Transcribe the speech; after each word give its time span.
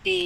di 0.00 0.22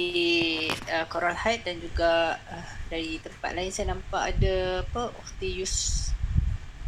uh, 0.87 1.05
Coral 1.11 1.35
Heights 1.35 1.67
dan 1.67 1.81
juga 1.83 2.39
uh, 2.39 2.67
dari 2.87 3.19
tempat 3.19 3.51
lain 3.51 3.71
saya 3.73 3.91
nampak 3.91 4.35
ada 4.35 4.85
apa 4.87 5.11
Ukhti 5.19 5.59
Yus 5.59 6.07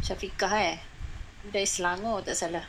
Syafiqah 0.00 0.54
eh? 0.62 0.78
Dari 1.48 1.68
Selangor 1.68 2.24
tak 2.24 2.38
salah. 2.38 2.64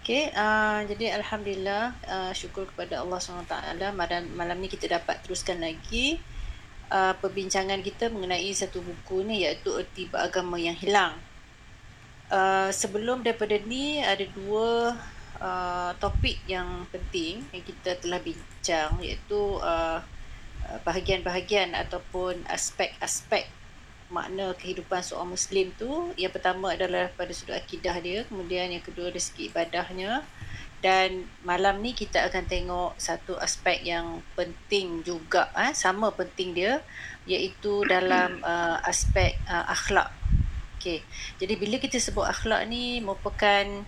Okay, 0.00 0.32
uh, 0.32 0.80
jadi 0.88 1.12
Alhamdulillah 1.20 1.92
uh, 2.08 2.32
syukur 2.32 2.64
kepada 2.72 3.04
Allah 3.04 3.20
SWT. 3.20 3.52
Malam, 3.92 4.22
malam 4.32 4.56
ni 4.56 4.72
kita 4.72 4.88
dapat 4.88 5.20
teruskan 5.20 5.60
lagi 5.60 6.16
uh, 6.88 7.12
perbincangan 7.20 7.84
kita 7.84 8.08
mengenai 8.08 8.48
satu 8.56 8.80
buku 8.80 9.22
ni 9.28 9.44
iaitu 9.44 9.76
Erti 9.76 10.08
Agama 10.16 10.56
Yang 10.56 10.88
Hilang. 10.88 11.14
Uh, 12.30 12.70
sebelum 12.72 13.20
daripada 13.26 13.58
ni 13.60 14.00
ada 14.00 14.22
dua 14.22 14.94
uh, 15.40 15.90
topik 15.98 16.38
yang 16.46 16.86
penting 16.92 17.42
yang 17.50 17.64
kita 17.64 17.96
telah 17.98 18.20
bincang 18.20 19.00
iaitu 19.00 19.58
uh, 19.58 19.98
bahagian-bahagian 20.86 21.74
ataupun 21.74 22.46
aspek-aspek 22.46 23.48
makna 24.10 24.52
kehidupan 24.58 25.00
seorang 25.00 25.34
Muslim 25.34 25.70
tu 25.78 26.10
yang 26.18 26.34
pertama 26.34 26.74
adalah 26.74 27.08
pada 27.14 27.30
sudut 27.30 27.54
akidah 27.54 27.94
dia 28.02 28.26
kemudian 28.26 28.68
yang 28.70 28.82
kedua 28.82 29.08
dari 29.08 29.22
segi 29.22 29.48
ibadahnya 29.48 30.26
dan 30.80 31.28
malam 31.44 31.78
ni 31.78 31.94
kita 31.94 32.26
akan 32.26 32.44
tengok 32.48 32.96
satu 32.98 33.38
aspek 33.38 33.84
yang 33.86 34.24
penting 34.34 35.06
juga 35.06 35.52
eh, 35.54 35.76
sama 35.76 36.10
penting 36.10 36.56
dia 36.56 36.82
iaitu 37.28 37.86
dalam 37.86 38.40
uh, 38.46 38.82
aspek 38.82 39.38
uh, 39.46 39.70
akhlak 39.70 40.10
okay. 40.74 41.04
jadi 41.38 41.54
bila 41.54 41.78
kita 41.78 42.02
sebut 42.02 42.26
akhlak 42.26 42.66
ni 42.66 42.98
merupakan 42.98 43.86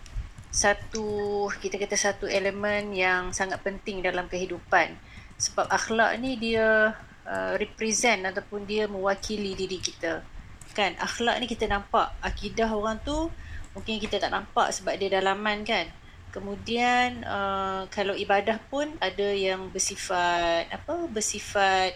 satu 0.53 1.49
kita 1.59 1.81
kata 1.81 1.97
satu 1.97 2.29
elemen 2.29 2.93
yang 2.93 3.33
sangat 3.33 3.65
penting 3.65 4.05
dalam 4.05 4.29
kehidupan 4.29 4.95
sebab 5.41 5.67
akhlak 5.73 6.21
ni 6.21 6.37
dia 6.37 6.93
Uh, 7.23 7.55
represent 7.55 8.19
ataupun 8.27 8.67
dia 8.67 8.91
mewakili 8.91 9.55
diri 9.55 9.79
kita. 9.79 10.27
Kan 10.75 10.99
akhlak 10.99 11.39
ni 11.39 11.47
kita 11.47 11.71
nampak, 11.71 12.11
akidah 12.19 12.67
orang 12.67 12.99
tu 13.07 13.31
mungkin 13.79 14.03
kita 14.03 14.19
tak 14.19 14.35
nampak 14.35 14.75
sebab 14.75 14.99
dia 14.99 15.23
dalaman 15.23 15.63
kan. 15.63 15.87
Kemudian 16.35 17.23
uh, 17.23 17.87
kalau 17.95 18.19
ibadah 18.19 18.59
pun 18.67 18.91
ada 18.99 19.31
yang 19.31 19.71
bersifat 19.71 20.67
apa? 20.75 21.07
Bersifat 21.15 21.95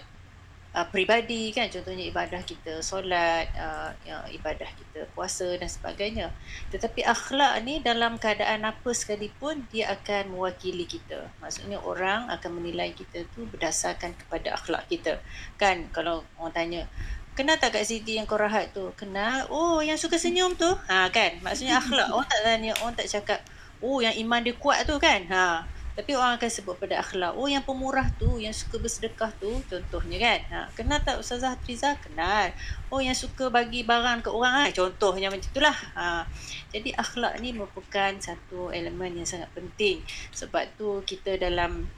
uh, 0.76 0.86
peribadi 0.86 1.48
kan 1.56 1.72
contohnya 1.72 2.04
ibadah 2.12 2.44
kita 2.44 2.84
solat 2.84 3.48
uh, 3.56 3.90
ya, 4.04 4.20
ibadah 4.36 4.68
kita 4.68 5.08
puasa 5.16 5.56
dan 5.56 5.66
sebagainya 5.72 6.28
tetapi 6.68 7.00
akhlak 7.00 7.64
ni 7.64 7.80
dalam 7.80 8.20
keadaan 8.20 8.68
apa 8.68 8.92
sekalipun 8.92 9.64
dia 9.72 9.96
akan 9.96 10.36
mewakili 10.36 10.84
kita 10.84 11.32
maksudnya 11.40 11.80
orang 11.80 12.28
akan 12.28 12.60
menilai 12.60 12.92
kita 12.92 13.24
tu 13.32 13.48
berdasarkan 13.48 14.12
kepada 14.12 14.52
akhlak 14.52 14.84
kita 14.92 15.18
kan 15.56 15.88
kalau 15.90 16.20
orang 16.36 16.52
tanya 16.52 16.84
Kenal 17.36 17.60
tak 17.60 17.76
Kak 17.76 17.84
Siti 17.84 18.16
yang 18.16 18.24
kau 18.24 18.40
rahat 18.40 18.72
tu? 18.72 18.96
Kenal. 18.96 19.44
Oh, 19.52 19.84
yang 19.84 20.00
suka 20.00 20.16
senyum 20.16 20.56
tu? 20.56 20.72
Ha, 20.88 21.12
kan? 21.12 21.36
Maksudnya 21.44 21.76
akhlak. 21.84 22.08
Orang 22.08 22.24
tak 22.24 22.40
tanya, 22.40 22.72
orang 22.80 22.96
tak 22.96 23.12
cakap, 23.12 23.44
oh, 23.84 24.00
yang 24.00 24.16
iman 24.24 24.40
dia 24.40 24.56
kuat 24.56 24.88
tu 24.88 24.96
kan? 24.96 25.20
Ha, 25.28 25.68
tapi 25.96 26.12
orang 26.12 26.36
akan 26.36 26.50
sebut 26.52 26.76
pada 26.76 27.00
akhlak. 27.00 27.32
Oh 27.40 27.48
yang 27.48 27.64
pemurah 27.64 28.12
tu, 28.20 28.36
yang 28.36 28.52
suka 28.52 28.76
bersedekah 28.76 29.32
tu, 29.40 29.48
contohnya 29.64 30.20
kan. 30.20 30.40
Ha, 30.52 30.58
kenal 30.76 31.00
tak 31.00 31.16
Ustazah 31.16 31.56
Triza? 31.64 31.96
Kenal. 32.04 32.52
Oh 32.92 33.00
yang 33.00 33.16
suka 33.16 33.48
bagi 33.48 33.80
barang 33.80 34.20
ke 34.20 34.28
orang, 34.28 34.52
ha, 34.60 34.64
contohnya 34.68 35.32
macam 35.32 35.48
itulah. 35.48 35.72
Ha, 35.96 36.28
jadi 36.68 36.92
akhlak 37.00 37.40
ni 37.40 37.56
merupakan 37.56 38.12
satu 38.20 38.68
elemen 38.76 39.24
yang 39.24 39.28
sangat 39.28 39.48
penting. 39.56 40.04
Sebab 40.36 40.68
tu 40.76 41.00
kita 41.08 41.40
dalam 41.40 41.88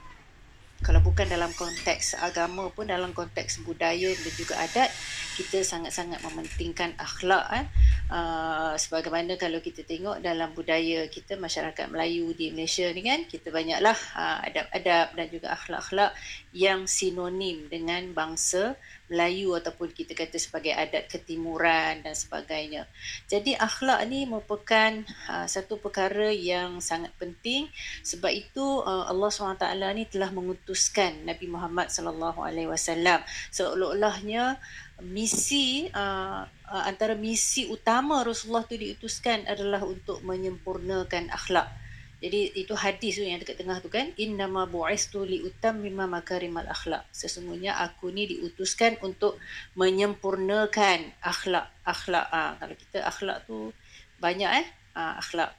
kalau 0.79 1.03
bukan 1.03 1.27
dalam 1.27 1.51
konteks 1.51 2.15
agama 2.23 2.71
pun 2.71 2.87
dalam 2.87 3.11
konteks 3.11 3.67
budaya 3.67 4.15
dan 4.15 4.33
juga 4.35 4.55
adat 4.63 4.87
kita 5.35 5.63
sangat-sangat 5.63 6.23
mementingkan 6.23 6.95
akhlak 6.95 7.45
eh. 7.55 7.65
Uh, 8.09 8.73
sebagaimana 8.79 9.37
kalau 9.37 9.61
kita 9.61 9.85
tengok 9.85 10.23
dalam 10.23 10.49
budaya 10.57 11.05
kita 11.11 11.37
masyarakat 11.37 11.93
Melayu 11.93 12.33
di 12.33 12.49
Malaysia 12.49 12.89
ni 12.89 13.05
kan 13.05 13.21
kita 13.27 13.53
banyaklah 13.53 13.93
uh, 14.17 14.41
adab-adab 14.49 15.13
dan 15.13 15.27
juga 15.29 15.47
akhlak-akhlak 15.53 16.11
yang 16.55 16.89
sinonim 16.89 17.69
dengan 17.69 18.09
bangsa 18.15 18.73
Melayu 19.09 19.57
ataupun 19.57 19.89
kita 19.89 20.13
kata 20.13 20.37
sebagai 20.37 20.71
adat 20.71 21.09
ketimuran 21.09 22.05
dan 22.05 22.13
sebagainya. 22.13 22.85
Jadi 23.25 23.57
akhlak 23.57 24.05
ni 24.05 24.29
merupakan 24.29 25.01
uh, 25.27 25.49
satu 25.49 25.81
perkara 25.81 26.29
yang 26.29 26.77
sangat 26.79 27.09
penting 27.17 27.67
sebab 28.05 28.29
itu 28.29 28.85
uh, 28.85 29.09
Allah 29.09 29.29
SWT 29.33 29.65
ni 29.97 30.05
telah 30.05 30.29
mengutuskan 30.29 31.25
Nabi 31.25 31.49
Muhammad 31.49 31.89
sallallahu 31.89 32.39
alaihi 32.45 32.69
wasallam 32.69 33.25
seolah-olahnya 33.49 34.61
misi 35.01 35.89
uh, 35.89 36.45
uh, 36.45 36.83
antara 36.85 37.17
misi 37.17 37.65
utama 37.65 38.21
Rasulullah 38.21 38.67
tu 38.69 38.77
diutuskan 38.77 39.49
adalah 39.49 39.81
untuk 39.83 40.21
menyempurnakan 40.21 41.33
akhlak. 41.33 41.88
Jadi 42.19 42.51
itu 42.51 42.75
hadis 42.75 43.15
tu 43.15 43.23
yang 43.23 43.39
dekat 43.39 43.55
tengah 43.63 43.79
tu 43.79 43.87
kan 43.87 44.11
innama 44.19 44.67
bu'istu 44.67 45.23
li 45.23 45.39
utammima 45.39 46.03
makarimal 46.03 46.67
akhlak. 46.67 47.07
Sesungguhnya 47.15 47.79
aku 47.79 48.11
ni 48.11 48.27
diutuskan 48.27 48.99
untuk 48.99 49.39
menyempurnakan 49.79 51.15
akhlak 51.23 51.71
akhlak. 51.87 52.27
Ah 52.27 52.59
kalau 52.59 52.75
kita 52.75 53.07
akhlak 53.07 53.47
tu 53.47 53.71
banyak 54.19 54.51
eh? 54.51 54.67
Ah, 54.91 55.15
akhlak 55.15 55.55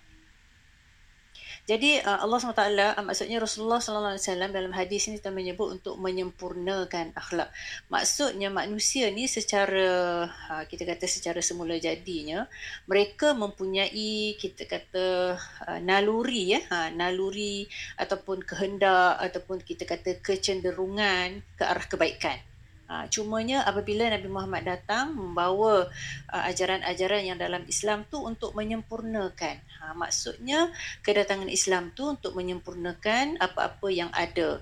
jadi 1.70 2.03
uh, 2.03 2.26
Allah 2.26 2.42
SWT, 2.42 2.62
uh, 2.98 3.04
maksudnya 3.06 3.38
Rasulullah 3.38 3.78
SAW 3.78 4.19
dalam 4.50 4.75
hadis 4.75 5.06
ini 5.06 5.22
telah 5.22 5.38
menyebut 5.38 5.78
untuk 5.78 5.94
menyempurnakan 6.03 7.14
akhlak. 7.14 7.54
Maksudnya 7.86 8.50
manusia 8.50 9.06
ni 9.14 9.31
secara, 9.31 10.26
uh, 10.26 10.64
kita 10.66 10.82
kata 10.82 11.06
secara 11.06 11.38
semula 11.38 11.78
jadinya, 11.78 12.50
mereka 12.91 13.38
mempunyai, 13.38 14.34
kita 14.34 14.66
kata, 14.66 15.38
uh, 15.38 15.78
naluri, 15.78 16.58
ya, 16.58 16.60
uh, 16.75 16.91
naluri 16.91 17.70
ataupun 17.94 18.42
kehendak 18.42 19.22
ataupun 19.22 19.62
kita 19.62 19.87
kata 19.87 20.19
kecenderungan 20.19 21.38
ke 21.54 21.62
arah 21.62 21.87
kebaikan. 21.87 22.50
Ha, 22.91 23.06
cumanya 23.06 23.62
apabila 23.62 24.11
Nabi 24.11 24.27
Muhammad 24.27 24.67
datang 24.67 25.15
membawa 25.15 25.87
uh, 26.27 26.43
ajaran-ajaran 26.51 27.23
yang 27.23 27.39
dalam 27.39 27.62
Islam 27.71 28.03
tu 28.11 28.19
untuk 28.19 28.51
menyempurnakan. 28.59 29.62
Ha, 29.78 29.95
maksudnya 29.95 30.75
kedatangan 31.06 31.47
Islam 31.47 31.95
tu 31.95 32.11
untuk 32.11 32.34
menyempurnakan 32.34 33.39
apa-apa 33.39 33.89
yang 33.95 34.11
ada. 34.11 34.59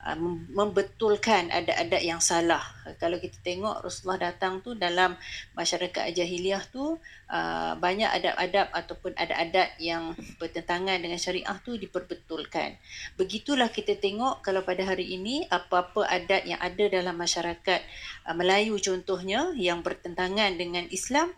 Uh, 0.00 0.16
membetulkan 0.56 1.52
adat-adat 1.52 2.00
yang 2.00 2.24
salah. 2.24 2.64
Kalau 2.96 3.20
kita 3.20 3.36
tengok 3.44 3.84
Rasulullah 3.84 4.32
datang 4.32 4.64
tu 4.64 4.72
dalam 4.72 5.12
masyarakat 5.52 6.16
jahiliah 6.16 6.64
tu 6.72 6.96
uh, 7.28 7.72
banyak 7.76 8.08
adab-adab 8.08 8.72
ataupun 8.72 9.12
adat-adat 9.12 9.76
yang 9.76 10.16
bertentangan 10.40 11.04
dengan 11.04 11.20
syariah 11.20 11.52
tu 11.60 11.76
diperbetulkan. 11.76 12.80
Begitulah 13.20 13.68
kita 13.68 13.92
tengok 14.00 14.40
kalau 14.40 14.64
pada 14.64 14.88
hari 14.88 15.20
ini 15.20 15.44
apa-apa 15.52 16.08
adat 16.08 16.48
yang 16.48 16.64
ada 16.64 16.84
dalam 16.88 17.20
masyarakat 17.20 17.84
uh, 18.24 18.32
Melayu 18.32 18.80
contohnya 18.80 19.52
yang 19.52 19.84
bertentangan 19.84 20.56
dengan 20.56 20.88
Islam 20.88 21.28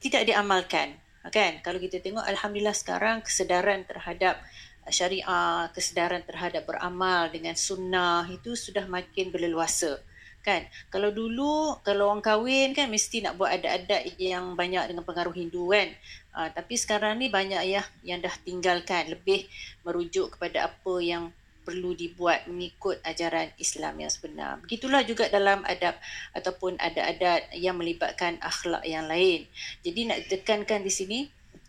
tidak 0.00 0.24
diamalkan. 0.24 0.96
Kan? 1.28 1.60
Kalau 1.60 1.76
kita 1.76 2.00
tengok 2.00 2.24
alhamdulillah 2.24 2.72
sekarang 2.72 3.20
kesedaran 3.20 3.84
terhadap 3.84 4.40
syariah, 4.88 5.68
kesedaran 5.76 6.24
terhadap 6.24 6.64
beramal 6.64 7.28
dengan 7.28 7.52
sunnah 7.52 8.24
itu 8.32 8.56
sudah 8.56 8.88
makin 8.88 9.28
berleluasa. 9.28 10.00
Kan? 10.40 10.64
Kalau 10.88 11.12
dulu 11.12 11.76
kalau 11.84 12.08
orang 12.08 12.24
kahwin 12.24 12.72
kan 12.72 12.88
mesti 12.88 13.20
nak 13.20 13.36
buat 13.36 13.52
adat-adat 13.52 14.16
yang 14.16 14.56
banyak 14.56 14.88
dengan 14.88 15.04
pengaruh 15.04 15.36
Hindu 15.36 15.68
kan. 15.68 15.92
Uh, 16.32 16.48
tapi 16.48 16.80
sekarang 16.80 17.20
ni 17.20 17.28
banyak 17.28 17.60
ya 17.68 17.84
yang 18.00 18.24
dah 18.24 18.32
tinggalkan 18.40 19.12
lebih 19.12 19.44
merujuk 19.84 20.38
kepada 20.38 20.72
apa 20.72 20.94
yang 21.04 21.28
perlu 21.60 21.92
dibuat 21.92 22.48
mengikut 22.48 22.98
ajaran 23.04 23.52
Islam 23.60 24.00
yang 24.00 24.10
sebenar. 24.10 24.58
Begitulah 24.64 25.04
juga 25.04 25.28
dalam 25.28 25.60
adab 25.68 25.94
ataupun 26.32 26.80
adat-adat 26.80 27.52
yang 27.54 27.76
melibatkan 27.76 28.40
akhlak 28.40 28.82
yang 28.88 29.04
lain. 29.06 29.44
Jadi 29.84 30.00
nak 30.08 30.18
tekankan 30.26 30.80
di 30.80 30.92
sini 30.92 31.18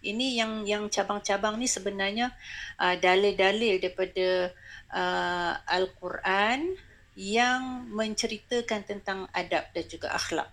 ini 0.01 0.37
yang 0.41 0.65
yang 0.65 0.89
cabang-cabang 0.89 1.61
ni 1.61 1.69
sebenarnya 1.69 2.33
uh, 2.81 2.97
dalil-dalil 2.97 3.77
daripada 3.77 4.49
uh, 4.89 5.53
al-Quran 5.69 6.73
yang 7.13 7.85
menceritakan 7.91 8.81
tentang 8.87 9.29
adab 9.35 9.69
dan 9.75 9.85
juga 9.85 10.09
akhlak. 10.15 10.49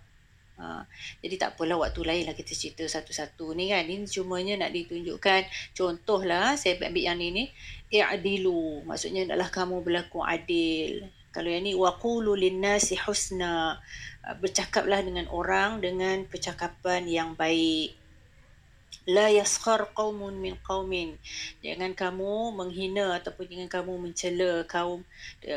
Uh, 0.59 0.83
jadi 1.23 1.39
tak 1.39 1.49
apalah 1.55 1.87
waktu 1.87 2.03
lain 2.03 2.23
lah 2.27 2.35
kita 2.35 2.51
cerita 2.51 2.83
satu-satu 2.85 3.55
ni 3.55 3.71
kan. 3.71 3.87
Ini 3.87 4.05
cumanya 4.05 4.67
nak 4.67 4.71
ditunjukkan 4.75 5.73
contohlah 5.73 6.59
saya 6.59 6.77
ambil 6.77 6.99
yang 6.99 7.17
ni 7.17 7.31
ni 7.31 7.45
i'dilu 7.89 8.83
maksudnya 8.85 9.25
adalah 9.25 9.49
kamu 9.49 9.81
berlaku 9.81 10.21
adil. 10.21 11.07
Kalau 11.29 11.49
yang 11.49 11.63
ni 11.63 11.73
waqulu 11.77 12.35
linnasi 12.35 12.99
husna 13.05 13.79
bercakaplah 14.43 14.99
dengan 15.01 15.25
orang 15.31 15.79
dengan 15.79 16.27
percakapan 16.27 17.07
yang 17.07 17.33
baik 17.39 17.98
la 19.09 19.27
yaskhar 19.33 19.89
qaumun 19.97 20.37
min 20.37 20.55
qaumin. 20.61 21.17
Jangan 21.65 21.97
kamu 21.97 22.53
menghina 22.53 23.17
ataupun 23.17 23.49
jangan 23.49 23.69
kamu 23.81 23.93
mencela 23.97 24.51
kaum 24.69 25.01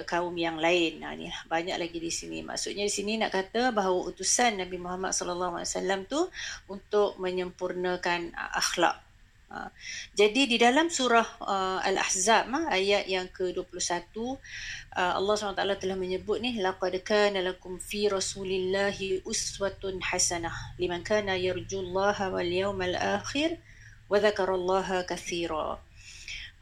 kaum 0.09 0.35
yang 0.35 0.57
lain. 0.57 1.05
Nah 1.05 1.13
ni 1.13 1.29
banyak 1.47 1.77
lagi 1.77 1.99
di 2.01 2.09
sini. 2.09 2.41
Maksudnya 2.41 2.89
di 2.89 2.93
sini 2.93 3.21
nak 3.21 3.37
kata 3.37 3.71
bahawa 3.71 4.09
utusan 4.09 4.57
Nabi 4.57 4.81
Muhammad 4.81 5.13
sallallahu 5.13 5.61
alaihi 5.61 5.69
wasallam 5.69 6.01
tu 6.09 6.21
untuk 6.73 7.21
menyempurnakan 7.21 8.33
akhlak. 8.35 8.97
Ha. 8.97 9.12
Jadi 10.17 10.49
di 10.49 10.57
dalam 10.57 10.89
surah 10.89 11.29
uh, 11.45 11.79
Al-Ahzab 11.85 12.49
uh, 12.49 12.73
ayat 12.73 13.05
yang 13.05 13.29
ke-21 13.29 14.17
uh, 14.17 14.37
Allah 14.97 15.35
SWT 15.37 15.61
telah 15.77 15.97
menyebut 15.97 16.41
ni 16.41 16.57
laqad 16.57 16.97
kana 17.05 17.45
lakum 17.45 17.77
fi 17.77 18.09
rasulillahi 18.09 19.25
uswatun 19.29 20.01
hasanah 20.01 20.77
liman 20.81 21.05
kana 21.05 21.37
yarjullaha 21.37 22.33
wal 22.33 22.49
yawmal 22.49 22.97
akhir 22.97 23.61
wa 24.09 24.17
dzakarallaha 24.17 25.05
katsira. 25.05 25.81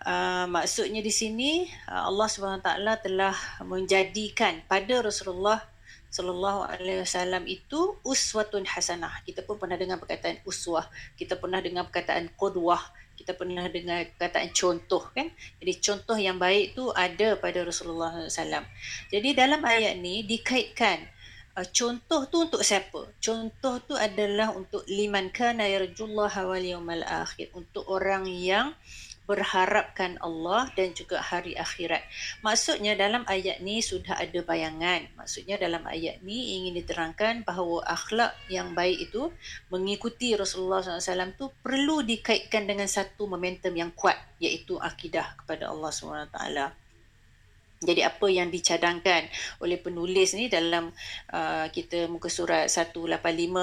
Uh, 0.01 0.49
maksudnya 0.49 1.05
di 1.05 1.13
sini 1.13 1.69
uh, 1.87 2.09
Allah 2.09 2.27
SWT 2.27 2.69
telah 3.05 3.37
menjadikan 3.63 4.65
pada 4.67 5.05
Rasulullah 5.05 5.70
sallallahu 6.11 6.67
alaihi 6.67 7.07
wasallam 7.07 7.47
itu 7.47 7.97
uswatun 8.03 8.67
hasanah. 8.67 9.23
Kita 9.23 9.47
pun 9.47 9.57
pernah 9.57 9.79
dengar 9.79 10.03
perkataan 10.03 10.43
uswah, 10.43 10.85
kita 11.15 11.39
pernah 11.39 11.63
dengar 11.63 11.87
perkataan 11.87 12.35
qudwah, 12.35 12.83
kita 13.15 13.39
pernah 13.39 13.69
dengar 13.71 14.11
perkataan 14.19 14.51
contoh 14.51 15.07
kan. 15.15 15.31
Jadi 15.63 15.73
contoh 15.79 16.19
yang 16.19 16.37
baik 16.37 16.75
tu 16.75 16.91
ada 16.91 17.39
pada 17.39 17.63
Rasulullah 17.63 18.27
SAW. 18.27 18.67
Jadi 19.13 19.29
dalam 19.37 19.63
ayat 19.63 20.01
ni 20.03 20.27
dikaitkan 20.27 21.05
uh, 21.55 21.67
contoh 21.69 22.27
tu 22.33 22.49
untuk 22.49 22.65
siapa? 22.65 23.13
Contoh 23.21 23.79
tu 23.85 23.95
adalah 23.95 24.57
untuk 24.57 24.83
liman 24.89 25.29
kana 25.31 25.69
yarjullaha 25.69 26.49
wal 26.49 26.65
yawmal 26.65 27.05
akhir, 27.05 27.53
untuk 27.53 27.85
orang 27.87 28.25
yang 28.25 28.73
berharapkan 29.31 30.19
Allah 30.19 30.67
dan 30.75 30.91
juga 30.91 31.23
hari 31.23 31.55
akhirat. 31.55 32.03
Maksudnya 32.43 32.99
dalam 32.99 33.23
ayat 33.31 33.63
ni 33.63 33.79
sudah 33.79 34.19
ada 34.19 34.43
bayangan. 34.43 35.07
Maksudnya 35.15 35.55
dalam 35.55 35.87
ayat 35.87 36.19
ni 36.27 36.59
ingin 36.59 36.83
diterangkan 36.83 37.47
bahawa 37.47 37.87
akhlak 37.87 38.35
yang 38.51 38.75
baik 38.75 39.07
itu 39.07 39.31
mengikuti 39.71 40.35
Rasulullah 40.35 40.83
SAW 40.83 41.31
itu 41.31 41.47
perlu 41.63 42.03
dikaitkan 42.03 42.67
dengan 42.67 42.91
satu 42.91 43.31
momentum 43.31 43.71
yang 43.71 43.95
kuat 43.95 44.19
iaitu 44.43 44.75
akidah 44.83 45.39
kepada 45.39 45.71
Allah 45.71 45.95
SWT. 45.95 46.90
Jadi 47.81 48.05
apa 48.05 48.29
yang 48.29 48.53
dicadangkan 48.53 49.25
oleh 49.65 49.81
penulis 49.81 50.37
ni 50.37 50.53
dalam 50.53 50.93
uh, 51.33 51.65
kita 51.73 52.13
muka 52.13 52.29
surat 52.29 52.69
185 52.69 53.17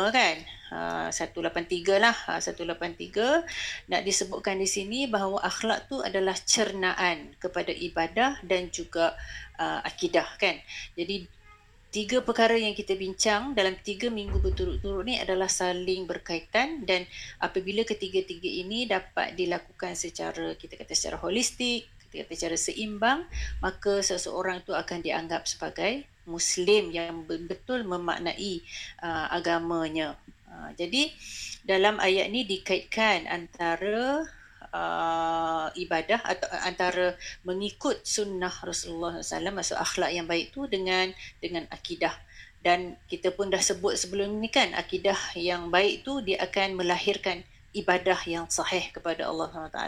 kan? 0.09 0.35
Uh, 0.73 1.07
183 1.13 2.01
lah, 2.01 2.17
uh, 2.25 2.41
183 2.41 3.93
nak 3.93 4.01
disebutkan 4.01 4.57
di 4.57 4.65
sini 4.65 5.05
bahawa 5.05 5.45
akhlak 5.45 5.85
tu 5.85 6.01
adalah 6.01 6.33
cernaan 6.33 7.37
kepada 7.37 7.69
ibadah 7.69 8.41
dan 8.41 8.73
juga 8.73 9.13
uh, 9.61 9.85
akidah 9.85 10.25
kan. 10.41 10.57
Jadi 10.97 11.29
tiga 11.93 12.25
perkara 12.25 12.57
yang 12.57 12.73
kita 12.73 12.97
bincang 12.97 13.53
dalam 13.53 13.77
tiga 13.85 14.09
minggu 14.09 14.41
berturut-turut 14.41 15.05
ni 15.05 15.21
adalah 15.21 15.45
saling 15.45 16.09
berkaitan 16.09 16.89
dan 16.89 17.05
apabila 17.37 17.85
ketiga-tiga 17.85 18.49
ini 18.49 18.89
dapat 18.89 19.37
dilakukan 19.37 19.93
secara 19.93 20.57
kita 20.57 20.73
kata 20.73 20.97
secara 20.97 21.21
holistik 21.21 21.85
secara 22.25 22.57
seimbang 22.57 23.27
maka 23.61 24.01
seseorang 24.01 24.65
itu 24.65 24.73
akan 24.73 24.99
dianggap 25.05 25.45
sebagai 25.45 26.07
muslim 26.27 26.91
yang 26.91 27.23
betul 27.23 27.87
memaknai 27.87 28.61
uh, 28.99 29.31
agamanya. 29.31 30.19
Uh, 30.47 30.69
jadi 30.75 31.13
dalam 31.63 31.99
ayat 32.03 32.27
ini 32.31 32.43
dikaitkan 32.43 33.27
antara 33.27 34.27
uh, 34.71 35.67
ibadah 35.75 36.19
atau 36.23 36.47
antara 36.63 37.15
mengikut 37.47 38.03
sunnah 38.03 38.51
Rasulullah 38.63 39.23
SAW 39.23 39.55
maksud 39.55 39.77
akhlak 39.79 40.11
yang 40.11 40.27
baik 40.27 40.51
itu 40.51 40.67
dengan 40.67 41.11
dengan 41.39 41.63
akidah. 41.71 42.13
Dan 42.59 42.99
kita 43.07 43.31
pun 43.31 43.47
dah 43.47 43.61
sebut 43.61 43.95
sebelum 43.95 44.43
ini 44.43 44.51
kan 44.51 44.75
akidah 44.75 45.15
yang 45.39 45.71
baik 45.71 46.03
itu 46.03 46.19
dia 46.25 46.43
akan 46.43 46.75
melahirkan 46.75 47.47
ibadah 47.79 48.17
yang 48.25 48.45
sahih 48.49 48.89
kepada 48.89 49.29
Allah 49.29 49.47
SWT. 49.49 49.79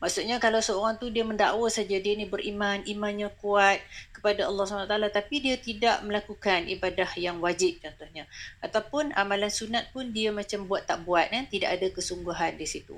Maksudnya 0.00 0.36
kalau 0.40 0.60
seorang 0.64 0.96
tu 0.96 1.12
dia 1.12 1.22
mendakwa 1.22 1.68
saja 1.68 1.96
dia 2.00 2.14
ni 2.16 2.24
beriman, 2.24 2.80
imannya 2.88 3.28
kuat 3.40 3.80
kepada 4.12 4.48
Allah 4.48 4.64
SWT 4.64 4.96
tapi 5.12 5.36
dia 5.44 5.56
tidak 5.60 6.00
melakukan 6.02 6.66
ibadah 6.66 7.10
yang 7.20 7.38
wajib 7.38 7.78
contohnya. 7.84 8.24
Ataupun 8.64 9.12
amalan 9.12 9.52
sunat 9.52 9.92
pun 9.92 10.10
dia 10.10 10.32
macam 10.32 10.64
buat 10.64 10.88
tak 10.88 11.04
buat 11.04 11.28
kan, 11.28 11.44
tidak 11.46 11.76
ada 11.76 11.86
kesungguhan 11.92 12.56
di 12.56 12.66
situ. 12.66 12.96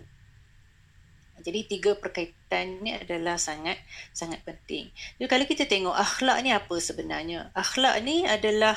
Jadi 1.38 1.70
tiga 1.70 1.94
perkaitan 1.94 2.82
ni 2.82 2.94
adalah 2.94 3.38
sangat 3.38 3.78
sangat 4.10 4.42
penting. 4.42 4.90
Jadi 5.16 5.26
kalau 5.30 5.46
kita 5.46 5.64
tengok 5.70 5.94
akhlak 5.94 6.42
ni 6.42 6.50
apa 6.50 6.76
sebenarnya? 6.82 7.54
Akhlak 7.54 8.02
ni 8.02 8.26
adalah 8.26 8.74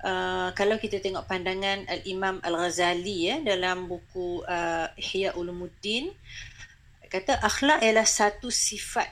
Uh, 0.00 0.50
kalau 0.58 0.76
kita 0.76 1.00
tengok 1.00 1.28
pandangan 1.28 1.86
Al-Imam 1.88 2.42
Al-Ghazali 2.42 3.30
ya, 3.30 3.36
dalam 3.40 3.86
buku 3.86 4.42
uh, 4.44 4.88
Ihya 4.98 5.36
Ulumuddin, 5.38 6.12
kata 7.08 7.38
akhlak 7.40 7.80
ialah 7.84 8.04
satu 8.04 8.50
sifat 8.50 9.06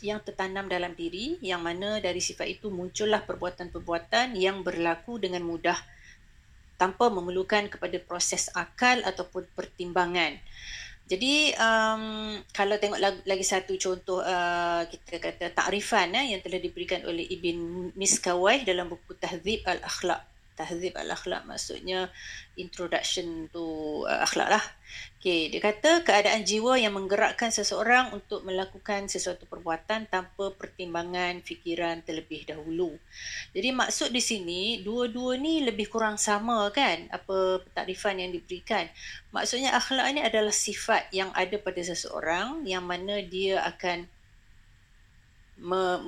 yang 0.00 0.20
tertanam 0.24 0.64
dalam 0.64 0.96
diri 0.96 1.36
yang 1.44 1.60
mana 1.60 2.00
dari 2.00 2.24
sifat 2.24 2.48
itu 2.48 2.72
muncullah 2.72 3.20
perbuatan-perbuatan 3.24 4.32
yang 4.32 4.64
berlaku 4.64 5.20
dengan 5.20 5.44
mudah 5.44 5.76
tanpa 6.80 7.12
memerlukan 7.12 7.68
kepada 7.68 8.00
proses 8.00 8.48
akal 8.56 9.04
ataupun 9.04 9.44
pertimbangan. 9.52 10.40
Jadi 11.10 11.50
um, 11.58 12.38
kalau 12.54 12.78
tengok 12.78 13.26
lagi, 13.26 13.42
satu 13.42 13.74
contoh 13.74 14.22
uh, 14.22 14.86
kita 14.86 15.18
kata 15.18 15.50
takrifan 15.50 16.14
eh, 16.14 16.38
yang 16.38 16.40
telah 16.40 16.62
diberikan 16.62 17.02
oleh 17.02 17.26
Ibn 17.26 17.90
Miskawai 17.98 18.62
dalam 18.62 18.86
buku 18.86 19.18
Tahzib 19.18 19.66
Al-Akhlaq 19.66 20.30
tahzib 20.60 20.92
al-akhlak 20.92 21.48
maksudnya 21.48 22.12
introduction 22.60 23.48
to 23.48 23.64
uh, 24.04 24.20
akhlak 24.28 24.52
lah. 24.52 24.64
Okay, 25.20 25.52
dia 25.52 25.60
kata 25.60 26.00
keadaan 26.00 26.48
jiwa 26.48 26.80
yang 26.80 26.96
menggerakkan 26.96 27.52
seseorang 27.52 28.08
untuk 28.16 28.40
melakukan 28.40 29.04
sesuatu 29.04 29.44
perbuatan 29.44 30.08
tanpa 30.08 30.48
pertimbangan 30.56 31.44
fikiran 31.44 32.00
terlebih 32.00 32.48
dahulu. 32.48 32.96
Jadi 33.52 33.68
maksud 33.68 34.16
di 34.16 34.22
sini 34.24 34.80
dua-dua 34.80 35.36
ni 35.36 35.60
lebih 35.60 35.92
kurang 35.92 36.16
sama 36.16 36.72
kan 36.72 37.04
apa 37.12 37.60
takrifan 37.76 38.16
yang 38.16 38.32
diberikan. 38.32 38.88
Maksudnya 39.28 39.76
akhlak 39.76 40.08
ni 40.16 40.24
adalah 40.24 40.56
sifat 40.56 41.12
yang 41.12 41.28
ada 41.36 41.60
pada 41.60 41.84
seseorang 41.84 42.64
yang 42.64 42.88
mana 42.88 43.20
dia 43.20 43.60
akan 43.60 44.08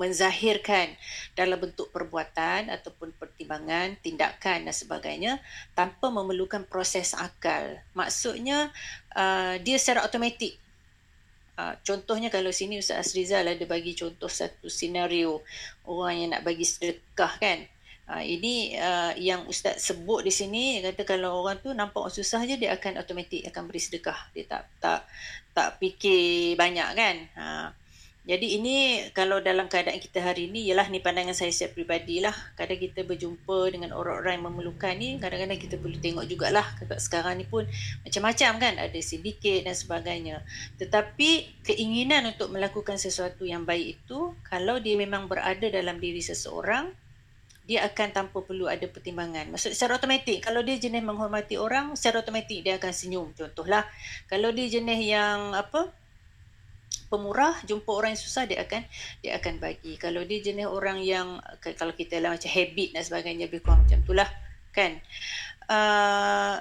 menzahirkan 0.01 0.97
dalam 1.37 1.61
bentuk 1.61 1.93
perbuatan 1.93 2.73
ataupun 2.73 3.13
pertimbangan, 3.21 4.01
tindakan 4.01 4.65
dan 4.65 4.75
sebagainya 4.75 5.33
tanpa 5.77 6.09
memerlukan 6.09 6.65
proses 6.65 7.13
akal. 7.13 7.77
Maksudnya 7.93 8.73
uh, 9.17 9.55
dia 9.61 9.77
secara 9.77 10.05
automatik. 10.05 10.57
Uh, 11.53 11.77
contohnya 11.85 12.33
kalau 12.33 12.49
sini 12.49 12.81
Ustaz 12.81 13.13
Asrizal 13.13 13.45
ada 13.45 13.65
bagi 13.69 13.93
contoh 13.93 14.29
satu 14.29 14.73
senario 14.73 15.45
orang 15.85 16.15
yang 16.17 16.29
nak 16.33 16.43
bagi 16.45 16.65
sedekah 16.65 17.33
kan. 17.37 17.61
Uh, 18.09 18.25
ini 18.25 18.75
uh, 18.77 19.15
yang 19.15 19.47
Ustaz 19.47 19.79
sebut 19.85 20.27
di 20.27 20.33
sini 20.33 20.83
kata 20.83 21.07
kalau 21.07 21.45
orang 21.45 21.61
tu 21.63 21.71
nampak 21.71 22.11
susah 22.11 22.43
je 22.49 22.59
dia 22.59 22.75
akan 22.75 22.99
automatik 22.99 23.45
akan 23.53 23.69
beri 23.69 23.81
sedekah. 23.81 24.19
Dia 24.33 24.45
tak 24.49 24.63
tak 24.81 25.01
tak 25.53 25.69
fikir 25.77 26.57
banyak 26.57 26.89
kan. 26.97 27.17
Uh, 27.37 27.69
jadi 28.23 28.47
ini 28.55 29.11
kalau 29.11 29.43
dalam 29.43 29.67
keadaan 29.67 29.99
kita 29.99 30.23
hari 30.23 30.47
ini 30.47 30.71
ialah 30.71 30.87
ni 30.95 31.03
pandangan 31.03 31.35
saya 31.35 31.51
secara 31.51 31.75
peribadi 31.75 32.23
lah. 32.23 32.31
Kadang 32.55 32.79
kita 32.79 33.03
berjumpa 33.03 33.75
dengan 33.75 33.91
orang-orang 33.99 34.39
yang 34.39 34.47
memerlukan 34.47 34.95
ni, 34.95 35.19
kadang-kadang 35.19 35.59
kita 35.59 35.75
perlu 35.75 35.99
tengok 35.99 36.31
jugalah. 36.31 36.63
Sebab 36.79 36.99
sekarang 37.03 37.43
ni 37.43 37.51
pun 37.51 37.67
macam-macam 38.07 38.51
kan, 38.63 38.75
ada 38.79 38.99
sindiket 39.03 39.67
dan 39.67 39.75
sebagainya. 39.75 40.39
Tetapi 40.79 41.31
keinginan 41.67 42.31
untuk 42.31 42.55
melakukan 42.55 42.95
sesuatu 42.95 43.43
yang 43.43 43.67
baik 43.67 43.99
itu, 43.99 44.39
kalau 44.47 44.79
dia 44.79 44.95
memang 44.95 45.27
berada 45.27 45.67
dalam 45.67 45.99
diri 45.99 46.23
seseorang, 46.23 46.95
dia 47.67 47.83
akan 47.91 48.09
tanpa 48.15 48.39
perlu 48.39 48.71
ada 48.71 48.87
pertimbangan. 48.87 49.51
Maksud 49.51 49.75
secara 49.75 49.99
automatik, 49.99 50.47
kalau 50.47 50.63
dia 50.63 50.79
jenis 50.79 51.03
menghormati 51.03 51.59
orang, 51.59 51.99
secara 51.99 52.23
automatik 52.23 52.63
dia 52.63 52.79
akan 52.79 52.95
senyum. 52.95 53.27
Contohlah, 53.35 53.83
kalau 54.31 54.55
dia 54.55 54.71
jenis 54.71 55.11
yang 55.11 55.59
apa, 55.59 55.91
pemurah 57.13 57.61
jumpa 57.69 57.93
orang 57.93 58.17
yang 58.17 58.23
susah 58.25 58.49
dia 58.49 58.65
akan 58.65 58.81
dia 59.21 59.37
akan 59.37 59.61
bagi. 59.61 60.01
Kalau 60.01 60.25
dia 60.25 60.41
jenis 60.41 60.65
orang 60.65 61.05
yang 61.05 61.37
kalau 61.77 61.93
kita 61.93 62.17
lah 62.25 62.33
macam 62.33 62.49
habit 62.49 62.97
dan 62.97 63.03
sebagainya 63.05 63.53
lebih 63.53 63.61
kurang 63.61 63.85
macam 63.85 64.01
itulah 64.01 64.29
kan? 64.73 64.97
Uh, 65.69 66.57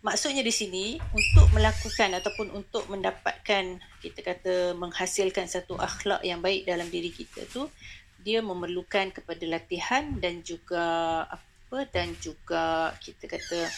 maksudnya 0.00 0.40
di 0.40 0.52
sini 0.52 0.96
untuk 1.12 1.48
melakukan 1.52 2.16
ataupun 2.16 2.52
untuk 2.56 2.88
mendapatkan 2.88 3.80
kita 4.00 4.20
kata 4.20 4.54
menghasilkan 4.76 5.48
satu 5.48 5.76
akhlak 5.76 6.24
yang 6.24 6.40
baik 6.40 6.64
dalam 6.64 6.88
diri 6.88 7.12
kita 7.12 7.44
tu 7.48 7.68
dia 8.24 8.40
memerlukan 8.40 9.12
kepada 9.12 9.44
latihan 9.44 10.16
dan 10.16 10.40
juga 10.40 11.24
apa 11.28 11.78
dan 11.92 12.16
juga 12.20 12.92
kita 13.00 13.28
kata 13.28 13.68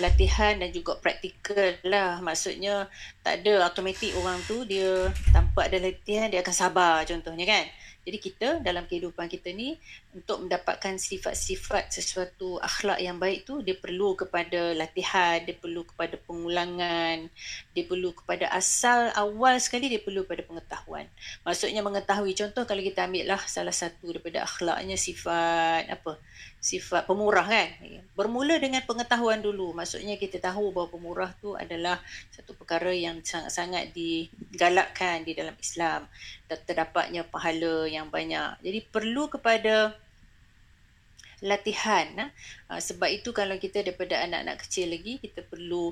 latihan 0.00 0.56
dan 0.56 0.72
juga 0.72 0.96
praktikal 0.96 1.76
lah. 1.84 2.22
Maksudnya 2.24 2.88
tak 3.20 3.44
ada 3.44 3.68
automatik 3.68 4.16
orang 4.16 4.40
tu 4.48 4.64
dia 4.64 5.12
tanpa 5.34 5.68
ada 5.68 5.76
latihan 5.82 6.32
dia 6.32 6.40
akan 6.40 6.54
sabar 6.54 7.04
contohnya 7.04 7.44
kan. 7.44 7.66
Jadi 8.02 8.18
kita 8.18 8.48
dalam 8.58 8.82
kehidupan 8.90 9.30
kita 9.30 9.54
ni 9.54 9.78
untuk 10.10 10.42
mendapatkan 10.42 10.98
sifat-sifat 10.98 11.94
sesuatu 11.94 12.58
akhlak 12.58 12.98
yang 12.98 13.14
baik 13.22 13.46
tu 13.46 13.62
dia 13.62 13.78
perlu 13.78 14.18
kepada 14.18 14.74
latihan, 14.74 15.38
dia 15.38 15.54
perlu 15.54 15.86
kepada 15.86 16.18
pengulangan, 16.18 17.30
dia 17.70 17.84
perlu 17.86 18.10
kepada 18.10 18.50
asal 18.50 19.14
awal 19.14 19.54
sekali 19.62 19.86
dia 19.86 20.02
perlu 20.02 20.26
kepada 20.26 20.42
pengetahuan. 20.42 21.06
Maksudnya 21.46 21.78
mengetahui 21.86 22.34
contoh 22.34 22.66
kalau 22.66 22.82
kita 22.82 23.06
ambil 23.06 23.38
lah 23.38 23.42
salah 23.46 23.74
satu 23.74 24.10
daripada 24.10 24.42
akhlaknya 24.50 24.98
sifat 24.98 25.86
apa? 25.86 26.18
Sifat 26.62 27.10
pemurah 27.10 27.42
kan? 27.42 27.74
Bermula 28.14 28.54
dengan 28.62 28.86
pengetahuan 28.86 29.42
dulu. 29.42 29.74
Maksudnya 29.74 30.14
kita 30.14 30.38
tahu 30.38 30.70
bahawa 30.70 30.88
pemurah 30.94 31.30
tu 31.42 31.58
adalah 31.58 31.98
satu 32.30 32.54
perkara 32.54 32.94
yang 32.94 33.18
sangat-sangat 33.18 33.90
digalakkan 33.90 35.26
di 35.26 35.34
dalam 35.34 35.58
Islam. 35.58 36.06
Terdapatnya 36.46 37.26
pahala 37.26 37.90
yang 37.90 38.06
banyak. 38.06 38.62
Jadi 38.62 38.78
perlu 38.86 39.26
kepada 39.26 39.98
latihan 41.42 42.06
ha? 42.70 42.78
sebab 42.78 43.10
itu 43.10 43.34
kalau 43.34 43.58
kita 43.58 43.82
daripada 43.82 44.22
anak-anak 44.22 44.62
kecil 44.62 44.94
lagi 44.94 45.18
kita 45.18 45.42
perlu 45.42 45.90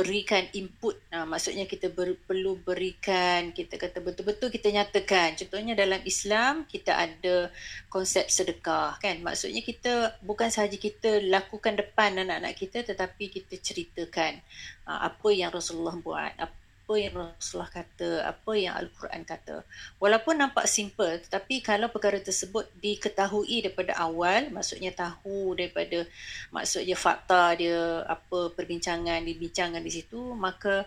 berikan 0.00 0.48
input. 0.56 0.96
Ha, 1.12 1.28
maksudnya 1.28 1.68
kita 1.68 1.92
ber, 1.92 2.16
perlu 2.24 2.56
berikan 2.64 3.52
kita 3.52 3.76
kata 3.76 4.00
betul-betul 4.00 4.48
kita 4.48 4.72
nyatakan. 4.72 5.36
Contohnya 5.36 5.76
dalam 5.76 6.00
Islam 6.08 6.64
kita 6.64 6.96
ada 6.96 7.52
konsep 7.92 8.32
sedekah 8.32 8.96
kan? 8.96 9.20
Maksudnya 9.20 9.60
kita 9.60 10.16
bukan 10.24 10.48
sahaja 10.48 10.80
kita 10.80 11.20
lakukan 11.28 11.76
depan 11.76 12.16
anak-anak 12.16 12.56
kita 12.56 12.80
tetapi 12.80 13.28
kita 13.28 13.60
ceritakan 13.60 14.40
ha, 14.88 15.12
apa 15.12 15.28
yang 15.36 15.52
Rasulullah 15.52 16.00
buat 16.00 16.32
apa 16.40 16.56
apa 16.90 16.98
yang 16.98 17.14
Rasulullah 17.14 17.70
kata, 17.70 18.10
apa 18.26 18.52
yang 18.58 18.74
Al-Quran 18.74 19.22
kata. 19.22 19.62
Walaupun 20.02 20.42
nampak 20.42 20.66
simple, 20.66 21.22
tetapi 21.22 21.62
kalau 21.62 21.86
perkara 21.86 22.18
tersebut 22.18 22.66
diketahui 22.82 23.62
daripada 23.62 23.94
awal, 23.94 24.50
maksudnya 24.50 24.90
tahu 24.90 25.54
daripada 25.54 26.02
maksudnya 26.50 26.98
fakta 26.98 27.54
dia, 27.54 28.02
apa 28.10 28.50
perbincangan, 28.58 29.22
dibincangkan 29.22 29.78
di 29.86 29.92
situ, 30.02 30.18
maka 30.34 30.82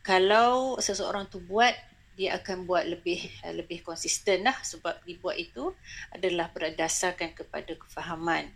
kalau 0.00 0.80
seseorang 0.80 1.28
tu 1.28 1.44
buat, 1.44 1.76
dia 2.16 2.40
akan 2.40 2.64
buat 2.64 2.88
lebih 2.88 3.28
lebih 3.52 3.84
konsisten 3.84 4.48
lah 4.48 4.56
sebab 4.64 4.96
dibuat 5.04 5.36
itu 5.36 5.76
adalah 6.08 6.48
berdasarkan 6.56 7.36
kepada 7.36 7.76
kefahaman. 7.76 8.48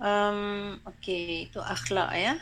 Um, 0.00 0.80
okay, 0.88 1.52
itu 1.52 1.60
akhlak 1.60 2.16
ya. 2.16 2.40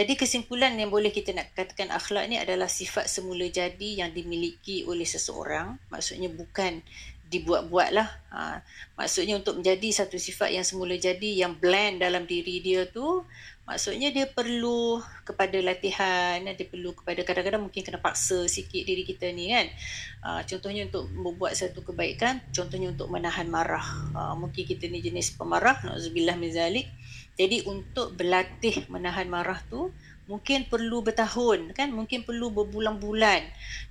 Jadi 0.00 0.16
kesimpulan 0.16 0.72
yang 0.80 0.88
boleh 0.88 1.12
kita 1.12 1.36
nak 1.36 1.52
katakan 1.52 1.92
akhlak 1.92 2.24
ni 2.24 2.40
adalah 2.40 2.72
sifat 2.72 3.04
semula 3.04 3.44
jadi 3.52 4.00
yang 4.00 4.16
dimiliki 4.16 4.80
oleh 4.88 5.04
seseorang. 5.04 5.76
Maksudnya 5.92 6.32
bukan 6.32 6.80
dibuat-buat 7.28 7.88
lah. 7.92 8.08
Ha, 8.32 8.64
maksudnya 8.96 9.36
untuk 9.36 9.60
menjadi 9.60 9.92
satu 9.92 10.16
sifat 10.16 10.56
yang 10.56 10.64
semula 10.64 10.96
jadi, 10.96 11.44
yang 11.44 11.52
blend 11.52 12.00
dalam 12.00 12.24
diri 12.24 12.64
dia 12.64 12.88
tu, 12.88 13.28
maksudnya 13.68 14.08
dia 14.08 14.24
perlu 14.24 15.04
kepada 15.20 15.60
latihan, 15.60 16.40
dia 16.48 16.64
perlu 16.64 16.96
kepada 16.96 17.20
kadang-kadang 17.20 17.68
mungkin 17.68 17.84
kena 17.84 18.00
paksa 18.00 18.48
sikit 18.48 18.80
diri 18.80 19.04
kita 19.04 19.28
ni 19.36 19.52
kan. 19.52 19.68
Ha, 20.24 20.28
contohnya 20.48 20.88
untuk 20.88 21.12
membuat 21.12 21.60
satu 21.60 21.84
kebaikan, 21.84 22.40
contohnya 22.56 22.88
untuk 22.88 23.12
menahan 23.12 23.52
marah. 23.52 23.84
Ha, 24.16 24.32
mungkin 24.32 24.64
kita 24.64 24.88
ni 24.88 25.04
jenis 25.04 25.36
pemarah, 25.36 25.76
na'udzubillah 25.84 26.40
mizalik. 26.40 26.88
Jadi 27.38 27.66
untuk 27.66 28.14
berlatih 28.16 28.86
menahan 28.90 29.28
marah 29.30 29.60
tu 29.70 29.92
mungkin 30.30 30.62
perlu 30.70 31.02
bertahun 31.02 31.74
kan 31.74 31.90
mungkin 31.90 32.22
perlu 32.22 32.54
berbulan-bulan 32.54 33.42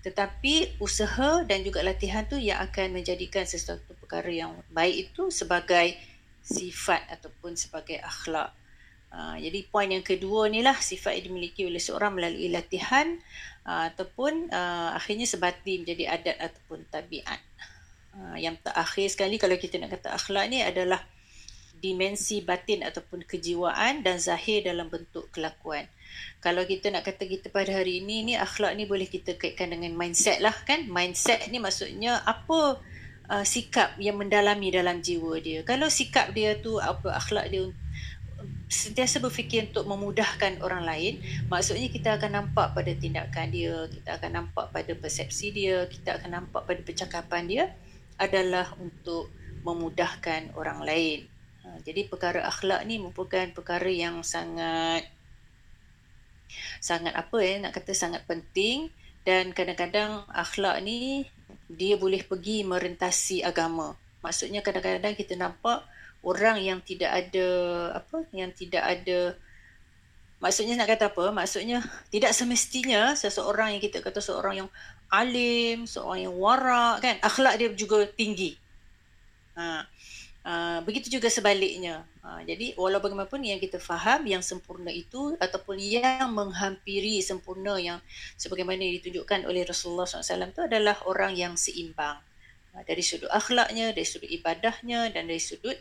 tetapi 0.07 0.79
usaha 0.79 1.43
dan 1.43 1.67
juga 1.67 1.83
latihan 1.83 2.23
tu 2.23 2.39
yang 2.39 2.63
akan 2.63 2.95
menjadikan 2.95 3.43
sesuatu 3.43 3.91
perkara 3.99 4.31
yang 4.31 4.55
baik 4.71 5.11
itu 5.11 5.27
sebagai 5.35 5.99
sifat 6.39 7.05
ataupun 7.13 7.53
sebagai 7.53 8.01
akhlak. 8.01 8.55
Uh, 9.09 9.37
jadi 9.41 9.65
poin 9.69 9.89
yang 9.89 10.05
kedua 10.05 10.49
ni 10.49 10.61
lah 10.61 10.77
sifat 10.77 11.17
yang 11.17 11.33
dimiliki 11.33 11.65
oleh 11.65 11.81
seorang 11.81 12.13
melalui 12.13 12.49
latihan 12.49 13.17
uh, 13.65 13.89
ataupun 13.89 14.53
uh, 14.53 14.97
akhirnya 14.97 15.25
sebati 15.29 15.81
menjadi 15.81 16.13
adat 16.13 16.37
ataupun 16.41 16.89
tabiat. 16.89 17.41
Uh, 18.13 18.37
yang 18.41 18.57
terakhir 18.61 19.05
sekali 19.13 19.37
kalau 19.37 19.57
kita 19.57 19.77
nak 19.77 19.93
kata 19.93 20.13
akhlak 20.13 20.45
ni 20.49 20.65
adalah 20.65 21.05
dimensi 21.79 22.43
batin 22.43 22.83
ataupun 22.83 23.23
kejiwaan 23.23 24.03
dan 24.03 24.19
zahir 24.19 24.63
dalam 24.67 24.91
bentuk 24.91 25.31
kelakuan. 25.31 25.87
Kalau 26.43 26.63
kita 26.67 26.91
nak 26.91 27.07
kata 27.07 27.27
kita 27.27 27.47
pada 27.51 27.71
hari 27.71 28.03
ini 28.03 28.23
ni 28.23 28.33
akhlak 28.35 28.75
ni 28.75 28.83
boleh 28.83 29.07
kita 29.07 29.35
kaitkan 29.39 29.71
dengan 29.71 29.95
mindset 29.95 30.43
lah 30.43 30.55
kan. 30.67 30.87
Mindset 30.87 31.47
ni 31.51 31.59
maksudnya 31.59 32.19
apa 32.23 32.79
uh, 33.29 33.45
sikap 33.45 33.95
yang 34.01 34.19
mendalami 34.19 34.71
dalam 34.73 34.99
jiwa 34.99 35.39
dia. 35.39 35.63
Kalau 35.63 35.87
sikap 35.87 36.35
dia 36.35 36.59
tu 36.59 36.81
apa 36.81 37.15
akhlak 37.15 37.47
dia 37.51 37.71
sentiasa 38.69 39.17
berfikir 39.17 39.73
untuk 39.73 39.89
memudahkan 39.89 40.61
orang 40.61 40.85
lain, 40.85 41.13
maksudnya 41.49 41.89
kita 41.89 42.21
akan 42.21 42.37
nampak 42.37 42.77
pada 42.77 42.91
tindakan 42.93 43.49
dia, 43.49 43.89
kita 43.89 44.21
akan 44.21 44.31
nampak 44.31 44.69
pada 44.69 44.91
persepsi 44.93 45.49
dia, 45.49 45.89
kita 45.89 46.21
akan 46.21 46.29
nampak 46.37 46.69
pada 46.69 46.79
percakapan 46.85 47.43
dia 47.49 47.65
adalah 48.21 48.69
untuk 48.77 49.33
memudahkan 49.65 50.53
orang 50.53 50.85
lain. 50.85 51.25
Ha, 51.69 51.77
jadi 51.85 52.09
perkara 52.09 52.49
akhlak 52.49 52.81
ni 52.89 52.97
merupakan 52.97 53.45
perkara 53.53 53.85
yang 53.85 54.25
sangat 54.25 55.05
sangat 56.81 57.13
apa 57.13 57.37
ya 57.45 57.61
nak 57.61 57.77
kata 57.77 57.93
sangat 57.93 58.25
penting 58.25 58.89
dan 59.21 59.53
kadang-kadang 59.53 60.25
akhlak 60.33 60.81
ni 60.81 61.29
dia 61.69 61.93
boleh 62.01 62.25
pergi 62.25 62.65
merentasi 62.65 63.45
agama. 63.45 63.93
Maksudnya 64.25 64.65
kadang-kadang 64.65 65.13
kita 65.13 65.37
nampak 65.37 65.85
orang 66.25 66.57
yang 66.57 66.81
tidak 66.81 67.13
ada 67.13 67.47
apa 67.93 68.25
yang 68.33 68.49
tidak 68.49 68.81
ada 68.81 69.37
maksudnya 70.41 70.73
nak 70.73 70.89
kata 70.89 71.13
apa? 71.13 71.29
Maksudnya 71.29 71.85
tidak 72.09 72.33
semestinya 72.33 73.13
seseorang 73.13 73.77
yang 73.77 73.81
kita 73.85 74.01
kata 74.01 74.17
seorang 74.17 74.65
yang 74.65 74.69
alim, 75.13 75.85
seorang 75.85 76.25
yang 76.25 76.33
warak 76.33 77.05
kan 77.05 77.15
akhlak 77.21 77.61
dia 77.61 77.69
juga 77.77 78.09
tinggi. 78.09 78.57
Ha. 79.53 79.85
Uh, 80.49 80.81
begitu 80.81 81.13
juga 81.13 81.29
sebaliknya. 81.29 82.09
Uh, 82.25 82.41
jadi 82.41 82.73
walau 82.73 82.97
bagaimanapun 82.97 83.45
yang 83.45 83.61
kita 83.61 83.77
faham 83.77 84.25
yang 84.25 84.41
sempurna 84.41 84.89
itu 84.89 85.37
ataupun 85.37 85.77
yang 85.77 86.25
menghampiri 86.33 87.21
sempurna 87.21 87.77
yang 87.77 88.01
sebagaimana 88.33 88.81
ditunjukkan 88.81 89.45
oleh 89.45 89.61
Rasulullah 89.61 90.09
SAW 90.09 90.49
itu 90.49 90.65
adalah 90.65 90.97
orang 91.05 91.37
yang 91.37 91.53
seimbang. 91.53 92.17
Uh, 92.73 92.81
dari 92.81 93.05
sudut 93.05 93.29
akhlaknya, 93.29 93.93
dari 93.93 94.09
sudut 94.09 94.25
ibadahnya 94.25 95.13
dan 95.13 95.29
dari 95.29 95.37
sudut 95.37 95.77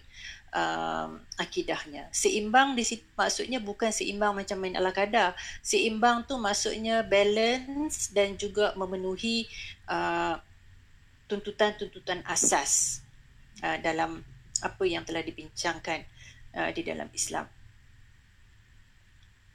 uh, 0.52 1.16
akidahnya. 1.40 2.12
Seimbang 2.12 2.76
di 2.76 2.84
situ 2.84 3.08
maksudnya 3.16 3.64
bukan 3.64 3.88
seimbang 3.88 4.36
macam 4.36 4.60
main 4.60 4.76
ala 4.76 4.92
kadar. 4.92 5.32
Seimbang 5.64 6.28
tu 6.28 6.36
maksudnya 6.36 7.00
balance 7.08 8.12
dan 8.12 8.36
juga 8.36 8.76
memenuhi 8.76 9.48
uh, 9.88 10.36
tuntutan-tuntutan 11.24 12.20
asas 12.28 13.00
uh, 13.64 13.80
dalam 13.80 14.20
apa 14.64 14.84
yang 14.86 15.02
telah 15.04 15.22
dibincangkan 15.22 16.04
uh, 16.54 16.70
di 16.72 16.82
dalam 16.86 17.08
Islam. 17.12 17.46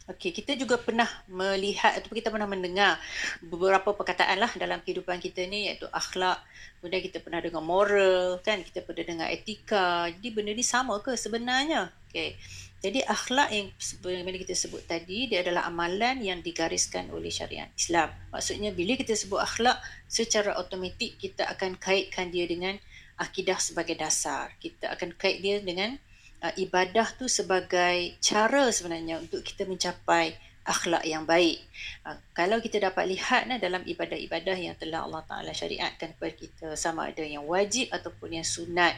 Okey, 0.04 0.36
kita 0.36 0.60
juga 0.60 0.76
pernah 0.76 1.08
melihat 1.32 1.96
atau 1.96 2.12
kita 2.12 2.28
pernah 2.28 2.44
mendengar 2.44 3.00
beberapa 3.40 3.96
perkataan 3.96 4.36
lah 4.36 4.52
dalam 4.60 4.84
kehidupan 4.84 5.16
kita 5.24 5.48
ni 5.48 5.72
iaitu 5.72 5.88
akhlak. 5.96 6.44
Kemudian 6.84 7.00
kita 7.08 7.24
pernah 7.24 7.40
dengar 7.40 7.64
moral, 7.64 8.44
kan? 8.44 8.60
Kita 8.68 8.84
pernah 8.84 9.08
dengar 9.08 9.28
etika. 9.32 10.12
Jadi 10.12 10.28
benda 10.36 10.52
ni 10.52 10.60
sama 10.60 11.00
ke 11.00 11.16
sebenarnya? 11.16 11.88
Okey. 12.12 12.36
Jadi 12.84 13.00
akhlak 13.00 13.48
yang 13.56 13.72
sebagaimana 13.80 14.36
kita 14.44 14.52
sebut 14.52 14.84
tadi 14.84 15.32
dia 15.32 15.40
adalah 15.40 15.72
amalan 15.72 16.20
yang 16.20 16.44
digariskan 16.44 17.08
oleh 17.16 17.32
syariat 17.32 17.72
Islam. 17.80 18.12
Maksudnya 18.36 18.76
bila 18.76 19.00
kita 19.00 19.16
sebut 19.16 19.40
akhlak 19.40 19.80
secara 20.12 20.52
automatik 20.60 21.16
kita 21.16 21.48
akan 21.48 21.80
kaitkan 21.80 22.28
dia 22.28 22.44
dengan 22.44 22.76
akidah 23.18 23.58
sebagai 23.62 23.98
dasar. 23.98 24.54
Kita 24.58 24.94
akan 24.94 25.14
kait 25.18 25.40
dia 25.44 25.62
dengan 25.62 25.98
uh, 26.44 26.54
ibadah 26.60 27.08
tu 27.16 27.32
sebagai 27.32 28.18
cara 28.20 28.70
sebenarnya 28.70 29.24
untuk 29.24 29.42
kita 29.42 29.64
mencapai 29.64 30.36
akhlak 30.64 31.04
yang 31.04 31.28
baik. 31.28 31.60
Uh, 32.08 32.16
kalau 32.32 32.60
kita 32.64 32.80
dapat 32.80 33.12
lihat 33.12 33.48
nah, 33.48 33.60
dalam 33.60 33.84
ibadah-ibadah 33.84 34.56
yang 34.56 34.76
telah 34.80 35.04
Allah 35.04 35.24
Ta'ala 35.28 35.52
syariatkan 35.52 36.16
kepada 36.16 36.34
kita 36.34 36.68
sama 36.80 37.12
ada 37.12 37.24
yang 37.24 37.44
wajib 37.44 37.92
ataupun 37.92 38.40
yang 38.40 38.48
sunat. 38.48 38.96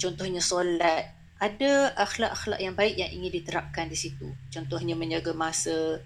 Contohnya 0.00 0.40
solat. 0.40 1.12
Ada 1.34 1.92
akhlak-akhlak 1.98 2.60
yang 2.62 2.72
baik 2.72 2.94
yang 2.96 3.10
ingin 3.10 3.42
diterapkan 3.42 3.90
di 3.90 3.98
situ. 3.98 4.32
Contohnya 4.48 4.96
menjaga 4.96 5.36
masa, 5.36 6.00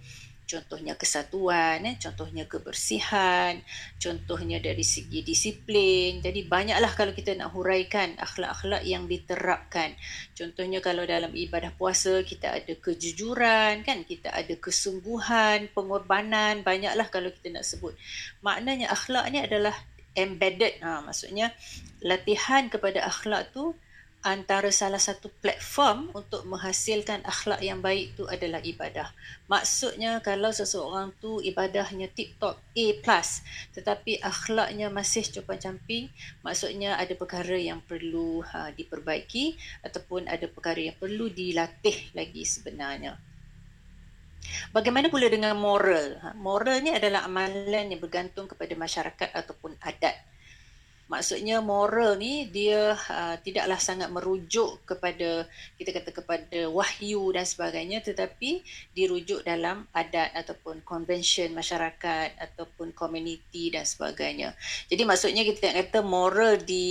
contohnya 0.48 0.96
kesatuan, 0.96 1.84
eh, 1.84 2.00
contohnya 2.00 2.48
kebersihan, 2.48 3.60
contohnya 4.00 4.56
dari 4.58 4.80
segi 4.80 5.20
disiplin. 5.20 6.24
Jadi 6.24 6.48
banyaklah 6.48 6.88
kalau 6.96 7.12
kita 7.12 7.36
nak 7.36 7.52
huraikan 7.52 8.16
akhlak-akhlak 8.16 8.80
yang 8.88 9.04
diterapkan. 9.04 9.92
Contohnya 10.32 10.80
kalau 10.80 11.04
dalam 11.04 11.36
ibadah 11.36 11.70
puasa 11.76 12.24
kita 12.24 12.56
ada 12.56 12.72
kejujuran, 12.80 13.84
kan? 13.84 14.08
Kita 14.08 14.32
ada 14.32 14.56
kesungguhan, 14.56 15.68
pengorbanan, 15.76 16.64
banyaklah 16.64 17.12
kalau 17.12 17.28
kita 17.28 17.60
nak 17.60 17.68
sebut. 17.68 17.92
Maknanya 18.40 18.88
akhlak 18.88 19.28
ni 19.28 19.44
adalah 19.44 19.76
embedded. 20.16 20.80
Ha, 20.80 21.04
maksudnya 21.04 21.52
latihan 22.00 22.72
kepada 22.72 23.04
akhlak 23.04 23.52
tu 23.52 23.76
antara 24.28 24.68
salah 24.68 25.00
satu 25.00 25.32
platform 25.40 26.12
untuk 26.12 26.44
menghasilkan 26.44 27.24
akhlak 27.24 27.64
yang 27.64 27.80
baik 27.80 28.12
tu 28.12 28.28
adalah 28.28 28.60
ibadah. 28.60 29.08
Maksudnya 29.48 30.20
kalau 30.20 30.52
seseorang 30.52 31.16
tu 31.16 31.40
ibadahnya 31.40 32.12
tip-top 32.12 32.60
A+, 32.60 32.86
tetapi 33.72 34.20
akhlaknya 34.20 34.92
masih 34.92 35.24
compang-camping, 35.32 36.12
maksudnya 36.44 37.00
ada 37.00 37.16
perkara 37.16 37.56
yang 37.56 37.80
perlu 37.80 38.44
ha, 38.44 38.68
diperbaiki 38.76 39.56
ataupun 39.80 40.28
ada 40.28 40.44
perkara 40.44 40.92
yang 40.92 40.96
perlu 41.00 41.32
dilatih 41.32 42.12
lagi 42.12 42.44
sebenarnya. 42.44 43.16
Bagaimana 44.72 45.08
pula 45.08 45.32
dengan 45.32 45.56
moral? 45.56 46.20
Ha, 46.20 46.36
moral 46.36 46.84
ni 46.84 46.92
adalah 46.92 47.24
amalan 47.24 47.88
yang 47.88 48.00
bergantung 48.00 48.44
kepada 48.44 48.76
masyarakat 48.76 49.32
ataupun 49.32 49.76
adat 49.80 50.14
maksudnya 51.08 51.64
moral 51.64 52.20
ni 52.20 52.46
dia 52.52 52.92
uh, 52.94 53.36
tidaklah 53.40 53.80
sangat 53.80 54.12
merujuk 54.12 54.84
kepada 54.84 55.48
kita 55.80 55.90
kata 55.96 56.10
kepada 56.12 56.60
wahyu 56.68 57.32
dan 57.32 57.48
sebagainya 57.48 58.04
tetapi 58.04 58.60
dirujuk 58.92 59.40
dalam 59.42 59.88
adat 59.96 60.36
ataupun 60.36 60.84
convention 60.84 61.56
masyarakat 61.56 62.36
ataupun 62.36 62.92
community 62.92 63.72
dan 63.72 63.88
sebagainya. 63.88 64.52
Jadi 64.92 65.02
maksudnya 65.08 65.42
kita 65.48 65.72
kata 65.72 66.04
moral 66.04 66.60
di 66.60 66.86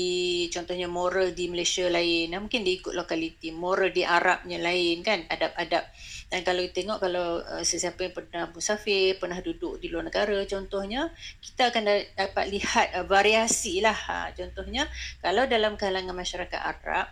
contohnya 0.50 0.90
moral 0.90 1.32
di 1.32 1.46
Malaysia 1.48 1.86
lain, 1.86 2.34
mungkin 2.34 2.66
diikut 2.66 2.98
lokaliti, 2.98 3.54
moral 3.54 3.94
di 3.94 4.02
Arabnya 4.02 4.58
lain 4.58 5.06
kan, 5.06 5.24
adab-adab 5.30 5.86
dan 6.28 6.44
kalau 6.44 6.60
tengok 6.76 7.00
kalau 7.00 7.40
uh, 7.40 7.64
sesiapa 7.64 8.04
yang 8.04 8.12
pernah 8.12 8.44
musafir, 8.52 9.16
pernah 9.16 9.40
duduk 9.40 9.80
di 9.80 9.88
luar 9.88 10.12
negara 10.12 10.36
contohnya, 10.44 11.08
kita 11.40 11.72
akan 11.72 11.84
dapat 12.20 12.46
lihat 12.52 12.88
uh, 13.00 13.06
variasi 13.08 13.80
lah. 13.80 13.96
Ha, 13.96 14.36
contohnya 14.36 14.92
kalau 15.24 15.48
dalam 15.48 15.80
kalangan 15.80 16.12
masyarakat 16.12 16.60
Arab, 16.60 17.08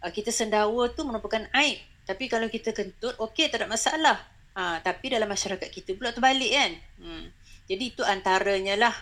uh, 0.00 0.08
kita 0.08 0.32
sendawa 0.32 0.88
tu 0.96 1.04
merupakan 1.04 1.44
aib. 1.60 1.76
Tapi 2.08 2.24
kalau 2.32 2.48
kita 2.48 2.72
kentut, 2.72 3.12
okey 3.20 3.52
tak 3.52 3.62
ada 3.62 3.68
masalah. 3.68 4.16
Ha, 4.56 4.80
tapi 4.80 5.12
dalam 5.12 5.28
masyarakat 5.28 5.68
kita 5.68 5.92
pula 5.92 6.16
terbalik 6.16 6.56
kan. 6.56 6.72
Hmm. 7.04 7.24
Jadi 7.68 7.84
itu 7.92 8.00
antaranya 8.00 8.80
lah. 8.80 8.96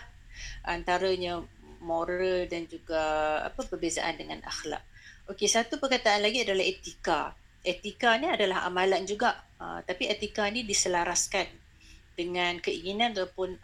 Antaranya 0.67 1.39
moral 1.79 2.51
dan 2.51 2.67
juga 2.67 2.99
apa 3.47 3.63
perbezaan 3.63 4.19
dengan 4.19 4.43
akhlak. 4.43 4.83
Okey, 5.31 5.47
satu 5.47 5.79
perkataan 5.79 6.19
lagi 6.19 6.43
adalah 6.43 6.67
etika 6.67 7.31
etika 7.61 8.17
ni 8.17 8.27
adalah 8.29 8.65
amalan 8.65 9.05
juga. 9.05 9.37
Uh, 9.61 9.79
tapi 9.85 10.09
etika 10.09 10.49
ni 10.49 10.65
diselaraskan 10.65 11.45
dengan 12.17 12.59
keinginan 12.59 13.13
ataupun 13.15 13.55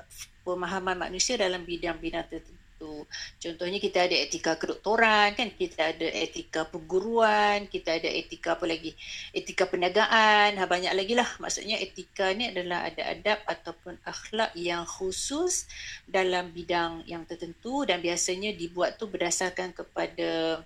pemahaman 0.46 0.96
manusia 0.96 1.36
dalam 1.36 1.68
bidang-bidang 1.68 2.26
tertentu. 2.32 3.04
Contohnya 3.42 3.82
kita 3.82 4.06
ada 4.06 4.14
etika 4.14 4.54
kedoktoran 4.54 5.34
kan 5.34 5.50
kita 5.50 5.98
ada 5.98 6.08
etika 6.14 6.62
perguruan 6.70 7.66
kita 7.66 7.98
ada 7.98 8.06
etika 8.06 8.54
apa 8.54 8.70
lagi 8.70 8.94
etika 9.34 9.66
perniagaan 9.66 10.62
ha, 10.62 10.64
banyak 10.70 10.94
lagi 10.94 11.18
lah. 11.18 11.26
Maksudnya 11.42 11.82
etika 11.82 12.30
ni 12.38 12.54
adalah 12.54 12.86
ada 12.86 13.02
adab 13.10 13.42
ataupun 13.50 13.98
akhlak 14.06 14.54
yang 14.54 14.86
khusus 14.86 15.66
dalam 16.06 16.54
bidang 16.54 17.02
yang 17.10 17.26
tertentu 17.26 17.82
dan 17.84 17.98
biasanya 17.98 18.54
dibuat 18.54 19.02
tu 19.02 19.10
berdasarkan 19.10 19.74
kepada 19.74 20.62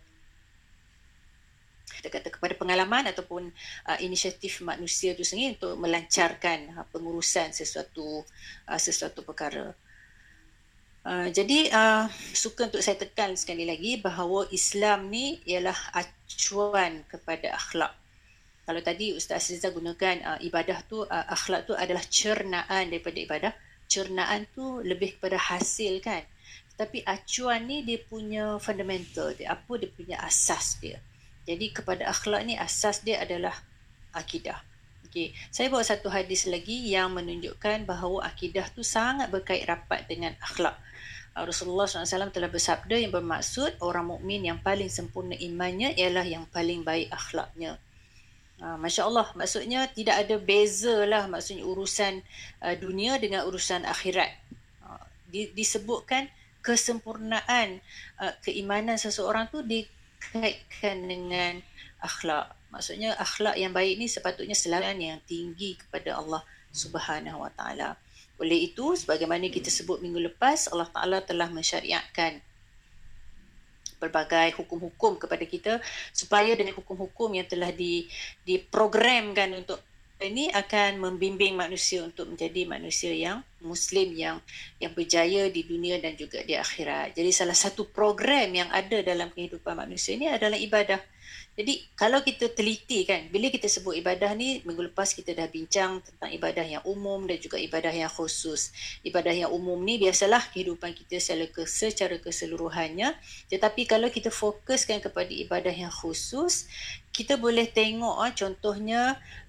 kita 2.02 2.10
kata 2.10 2.34
kepada 2.34 2.58
pengalaman 2.58 3.06
ataupun 3.14 3.54
uh, 3.86 3.98
inisiatif 4.02 4.66
manusia 4.66 5.14
itu 5.14 5.22
sendiri 5.22 5.62
untuk 5.62 5.78
melancarkan 5.78 6.74
uh, 6.82 6.86
pengurusan 6.90 7.54
sesuatu 7.54 8.26
uh, 8.66 8.80
sesuatu 8.82 9.22
perkara. 9.22 9.78
Uh, 11.02 11.30
jadi 11.34 11.70
uh, 11.74 12.06
suka 12.34 12.70
untuk 12.70 12.82
saya 12.82 12.98
tekan 12.98 13.38
sekali 13.38 13.66
lagi 13.70 14.02
bahawa 14.02 14.50
Islam 14.50 15.14
ni 15.14 15.42
ialah 15.46 15.78
acuan 15.94 17.06
kepada 17.06 17.54
akhlak. 17.54 17.94
Kalau 18.62 18.82
tadi 18.86 19.18
Ustaz 19.18 19.50
Aziza 19.50 19.74
gunakan 19.74 20.16
uh, 20.22 20.40
ibadah 20.46 20.86
tu 20.86 21.02
uh, 21.02 21.26
akhlak 21.34 21.66
tu 21.66 21.74
adalah 21.74 22.06
cernaan 22.06 22.94
daripada 22.94 23.18
ibadah. 23.18 23.54
Cernaan 23.90 24.46
tu 24.54 24.80
lebih 24.86 25.18
kepada 25.18 25.36
hasil 25.42 26.00
kan. 26.06 26.22
Tapi 26.78 27.02
acuan 27.04 27.66
ni 27.66 27.82
dia 27.82 28.00
punya 28.06 28.62
fundamental 28.62 29.34
dia. 29.34 29.58
Apa 29.58 29.82
dia 29.82 29.90
punya 29.90 30.18
asas 30.22 30.78
dia. 30.78 31.02
Jadi 31.46 31.74
kepada 31.74 32.10
akhlak 32.10 32.46
ni 32.46 32.54
asas 32.58 33.02
dia 33.02 33.22
adalah 33.22 33.54
akidah. 34.14 34.62
Okey, 35.12 35.36
saya 35.52 35.68
bawa 35.68 35.84
satu 35.84 36.08
hadis 36.08 36.48
lagi 36.48 36.88
yang 36.88 37.12
menunjukkan 37.12 37.84
bahawa 37.84 38.32
akidah 38.32 38.64
tu 38.72 38.80
sangat 38.80 39.28
berkait 39.28 39.68
rapat 39.68 40.08
dengan 40.08 40.32
akhlak. 40.40 40.80
Uh, 41.36 41.44
Rasulullah 41.44 41.88
SAW 41.88 42.32
telah 42.32 42.48
bersabda 42.48 42.96
yang 42.96 43.12
bermaksud 43.12 43.80
orang 43.84 44.08
mukmin 44.08 44.48
yang 44.48 44.60
paling 44.64 44.88
sempurna 44.88 45.36
imannya 45.36 45.96
ialah 46.00 46.24
yang 46.24 46.48
paling 46.48 46.88
baik 46.88 47.12
akhlaknya. 47.12 47.76
Uh, 48.64 48.80
Masya 48.80 49.08
Allah, 49.08 49.28
maksudnya 49.36 49.88
tidak 49.92 50.28
ada 50.28 50.40
beza 50.40 51.04
lah 51.04 51.28
maksudnya 51.28 51.68
urusan 51.68 52.24
uh, 52.64 52.76
dunia 52.80 53.20
dengan 53.20 53.44
urusan 53.48 53.84
akhirat. 53.84 54.32
Disebutkan 55.32 56.28
kesempurnaan 56.60 57.80
keimanan 58.44 59.00
seseorang 59.00 59.48
tu 59.48 59.64
di 59.64 59.88
kaitkan 60.22 61.10
dengan 61.10 61.60
akhlak. 61.98 62.54
Maksudnya 62.70 63.18
akhlak 63.18 63.58
yang 63.58 63.74
baik 63.74 63.98
ni 63.98 64.08
sepatutnya 64.08 64.56
selalu 64.56 64.94
yang 65.02 65.20
tinggi 65.26 65.76
kepada 65.82 66.22
Allah 66.22 66.46
Subhanahu 66.72 67.44
Wa 67.44 67.52
Taala. 67.52 67.98
Oleh 68.42 68.72
itu, 68.74 68.98
sebagaimana 68.98 69.52
kita 69.54 69.70
sebut 69.70 70.02
minggu 70.02 70.32
lepas, 70.32 70.72
Allah 70.72 70.90
Taala 70.90 71.22
telah 71.22 71.46
mensyariatkan 71.52 72.42
berbagai 74.02 74.58
hukum-hukum 74.58 75.22
kepada 75.22 75.46
kita 75.46 75.74
supaya 76.10 76.58
dengan 76.58 76.74
hukum-hukum 76.74 77.38
yang 77.38 77.46
telah 77.46 77.70
di 77.70 78.10
diprogramkan 78.42 79.62
untuk 79.62 79.78
ini 80.22 80.54
akan 80.54 81.02
membimbing 81.02 81.58
manusia 81.58 82.06
untuk 82.06 82.30
menjadi 82.30 82.70
manusia 82.70 83.12
yang 83.12 83.42
muslim 83.62 84.14
yang 84.14 84.38
yang 84.78 84.94
berjaya 84.94 85.50
di 85.50 85.62
dunia 85.66 85.98
dan 85.98 86.14
juga 86.14 86.46
di 86.46 86.54
akhirat. 86.54 87.18
Jadi 87.18 87.30
salah 87.34 87.58
satu 87.58 87.90
program 87.90 88.50
yang 88.54 88.70
ada 88.70 89.02
dalam 89.02 89.34
kehidupan 89.34 89.74
manusia 89.74 90.14
ini 90.18 90.30
adalah 90.30 90.58
ibadah. 90.58 91.02
Jadi 91.52 91.84
kalau 92.00 92.24
kita 92.24 92.48
teliti 92.56 93.04
kan, 93.04 93.28
bila 93.28 93.52
kita 93.52 93.68
sebut 93.68 94.00
ibadah 94.00 94.32
ni, 94.32 94.64
minggu 94.64 94.88
lepas 94.88 95.12
kita 95.12 95.36
dah 95.36 95.52
bincang 95.52 96.00
tentang 96.00 96.32
ibadah 96.32 96.64
yang 96.64 96.84
umum 96.88 97.28
dan 97.28 97.44
juga 97.44 97.60
ibadah 97.60 97.92
yang 97.92 98.08
khusus. 98.08 98.72
Ibadah 99.04 99.36
yang 99.36 99.52
umum 99.52 99.76
ni 99.84 100.00
biasalah 100.00 100.48
kehidupan 100.56 100.96
kita 100.96 101.20
secara, 101.20 102.16
keseluruhannya. 102.24 103.20
Tetapi 103.52 103.84
kalau 103.84 104.08
kita 104.08 104.32
fokuskan 104.32 105.04
kepada 105.04 105.28
ibadah 105.28 105.76
yang 105.76 105.92
khusus, 105.92 106.72
kita 107.12 107.36
boleh 107.36 107.68
tengok 107.68 108.16
ah, 108.16 108.32
contohnya 108.32 109.02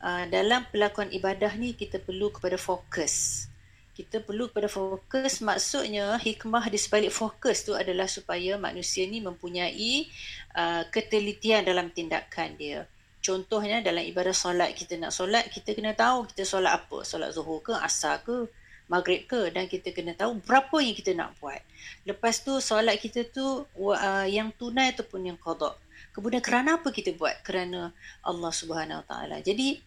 ah, 0.03 0.27
dalam 0.27 0.67
pelakuan 0.75 1.07
ibadah 1.15 1.55
ni 1.55 1.79
kita 1.79 2.03
perlu 2.03 2.35
kepada 2.35 2.59
fokus 2.59 3.47
kita 3.93 4.25
perlu 4.25 4.49
pada 4.49 4.69
fokus. 4.69 5.45
Maksudnya 5.45 6.17
hikmah 6.17 6.69
di 6.73 6.79
sebalik 6.81 7.13
fokus 7.13 7.65
tu 7.65 7.77
adalah 7.77 8.09
supaya 8.09 8.57
manusia 8.57 9.05
ni 9.05 9.21
mempunyai 9.21 10.09
uh, 10.57 10.83
ketelitian 10.89 11.69
dalam 11.69 11.93
tindakan 11.93 12.57
dia. 12.57 12.89
Contohnya 13.23 13.79
dalam 13.85 14.03
ibadah 14.03 14.35
solat 14.35 14.75
kita 14.75 14.99
nak 14.99 15.15
solat 15.15 15.47
kita 15.47 15.79
kena 15.79 15.95
tahu 15.95 16.27
kita 16.33 16.43
solat 16.43 16.75
apa. 16.75 17.05
Solat 17.05 17.31
zuhur 17.37 17.63
ke 17.63 17.77
asar 17.77 18.25
ke 18.25 18.49
maghrib 18.91 19.29
ke. 19.29 19.53
Dan 19.53 19.69
kita 19.69 19.95
kena 19.95 20.17
tahu 20.17 20.41
berapa 20.43 20.77
yang 20.83 20.97
kita 20.97 21.13
nak 21.15 21.37
buat. 21.39 21.61
Lepas 22.09 22.43
tu 22.43 22.59
solat 22.59 22.99
kita 22.99 23.29
tu 23.29 23.69
uh, 23.69 24.27
yang 24.27 24.51
tunai 24.57 24.91
ataupun 24.97 25.29
yang 25.29 25.39
qada 25.39 25.77
kemudian 26.13 26.45
kerana 26.45 26.79
apa 26.79 26.93
kita 26.93 27.17
buat? 27.17 27.41
Kerana 27.43 27.91
Allah 28.23 28.53
Subhanahu 28.53 29.03
Wa 29.03 29.07
Taala. 29.09 29.37
Jadi 29.41 29.81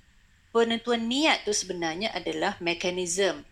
penentuan 0.50 1.06
niat 1.06 1.46
tu 1.46 1.54
sebenarnya 1.54 2.12
adalah 2.12 2.58
mekanisme 2.60 3.46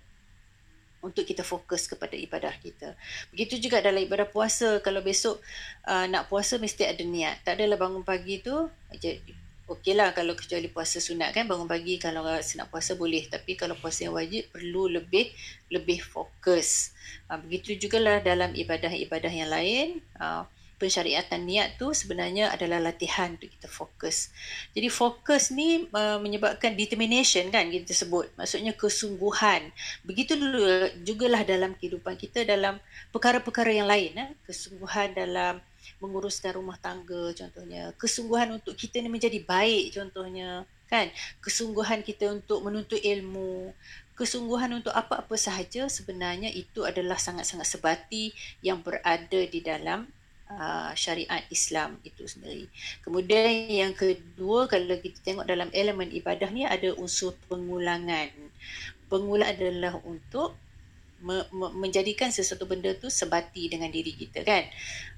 untuk 1.03 1.27
kita 1.27 1.43
fokus 1.43 1.85
kepada 1.85 2.15
ibadah 2.15 2.55
kita. 2.63 2.95
Begitu 3.35 3.59
juga 3.59 3.83
dalam 3.83 3.99
ibadah 3.99 4.25
puasa, 4.25 4.79
kalau 4.79 5.03
besok 5.03 5.43
uh, 5.83 6.07
nak 6.07 6.31
puasa 6.31 6.55
mesti 6.55 6.87
ada 6.87 7.03
niat. 7.03 7.43
Tak 7.43 7.59
adalah 7.59 7.75
bangun 7.75 8.07
pagi 8.07 8.39
tu, 8.39 8.55
okeylah 9.67 10.15
kalau 10.15 10.33
kecuali 10.39 10.71
puasa 10.71 11.03
sunat 11.03 11.35
kan, 11.35 11.43
bangun 11.43 11.67
pagi 11.67 11.99
kalau 11.99 12.23
nak 12.23 12.67
puasa 12.71 12.95
boleh. 12.95 13.27
Tapi 13.27 13.59
kalau 13.59 13.75
puasa 13.75 14.07
yang 14.07 14.15
wajib, 14.15 14.47
perlu 14.49 14.87
lebih 14.87 15.29
lebih 15.67 15.99
fokus. 15.99 16.95
Uh, 17.27 17.37
begitu 17.43 17.75
lah 17.99 18.23
dalam 18.23 18.55
ibadah-ibadah 18.55 19.29
yang 19.29 19.51
lain. 19.51 19.99
Uh, 20.15 20.47
pensyariatan 20.83 21.47
niat 21.47 21.79
tu 21.79 21.95
sebenarnya 21.95 22.51
adalah 22.51 22.83
latihan 22.83 23.31
untuk 23.39 23.47
kita 23.47 23.71
fokus. 23.71 24.35
Jadi 24.75 24.91
fokus 24.91 25.55
ni 25.55 25.87
uh, 25.95 26.19
menyebabkan 26.19 26.75
determination 26.75 27.47
kan 27.47 27.71
kita 27.71 27.95
sebut. 27.95 28.27
Maksudnya 28.35 28.75
kesungguhan. 28.75 29.71
Begitu 30.03 30.35
jugalah 31.07 31.47
dalam 31.47 31.79
kehidupan 31.79 32.19
kita 32.19 32.43
dalam 32.43 32.83
perkara-perkara 33.15 33.71
yang 33.71 33.87
lain. 33.87 34.11
Eh? 34.19 34.29
Kesungguhan 34.43 35.15
dalam 35.15 35.63
menguruskan 36.03 36.59
rumah 36.59 36.75
tangga 36.75 37.31
contohnya. 37.31 37.95
Kesungguhan 37.95 38.59
untuk 38.59 38.75
kita 38.75 38.99
ni 38.99 39.07
menjadi 39.07 39.39
baik 39.39 39.95
contohnya. 39.95 40.67
Kan? 40.91 41.07
Kesungguhan 41.39 42.03
kita 42.03 42.27
untuk 42.27 42.59
menuntut 42.59 42.99
ilmu. 42.99 43.71
Kesungguhan 44.19 44.83
untuk 44.83 44.91
apa-apa 44.91 45.39
sahaja 45.39 45.87
sebenarnya 45.87 46.51
itu 46.51 46.83
adalah 46.83 47.15
sangat-sangat 47.15 47.65
sebati 47.65 48.35
yang 48.59 48.83
berada 48.83 49.41
di 49.47 49.63
dalam 49.63 50.11
uh, 50.57 50.91
syariat 50.93 51.43
Islam 51.49 51.97
itu 52.05 52.25
sendiri. 52.25 52.69
Kemudian 53.01 53.69
yang 53.69 53.93
kedua 53.93 54.69
kalau 54.69 54.97
kita 54.99 55.19
tengok 55.21 55.45
dalam 55.45 55.69
elemen 55.73 56.09
ibadah 56.13 56.49
ni 56.49 56.65
ada 56.65 56.93
unsur 56.97 57.33
pengulangan. 57.49 58.29
Pengulangan 59.09 59.53
adalah 59.53 59.93
untuk 60.05 60.57
me- 61.23 61.47
me- 61.55 61.73
menjadikan 61.79 62.29
sesuatu 62.29 62.67
benda 62.67 62.91
tu 62.99 63.07
sebati 63.07 63.71
dengan 63.71 63.87
diri 63.89 64.11
kita 64.13 64.43
kan. 64.43 64.67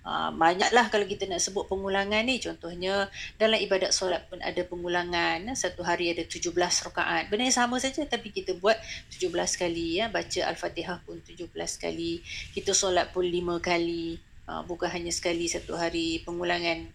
Uh, 0.06 0.30
banyaklah 0.38 0.86
kalau 0.94 1.10
kita 1.10 1.26
nak 1.26 1.42
sebut 1.42 1.66
pengulangan 1.66 2.22
ni 2.22 2.38
contohnya 2.38 3.10
dalam 3.42 3.58
ibadat 3.58 3.90
solat 3.90 4.22
pun 4.30 4.38
ada 4.38 4.62
pengulangan 4.62 5.42
satu 5.58 5.82
hari 5.82 6.14
ada 6.14 6.22
17 6.22 6.54
rakaat. 6.54 7.26
Benda 7.34 7.50
yang 7.50 7.58
sama 7.58 7.82
saja 7.82 8.06
tapi 8.06 8.30
kita 8.30 8.54
buat 8.62 8.78
17 9.10 9.34
kali 9.34 9.98
ya 9.98 10.06
baca 10.14 10.42
al-Fatihah 10.46 11.02
pun 11.04 11.18
17 11.26 11.50
kali. 11.82 12.22
Kita 12.54 12.72
solat 12.78 13.10
pun 13.10 13.26
5 13.26 13.58
kali. 13.58 14.22
Uh, 14.46 14.62
bukan 14.70 14.90
hanya 14.94 15.10
sekali 15.10 15.50
satu 15.50 15.74
hari 15.74 16.22
pengulangan. 16.22 16.86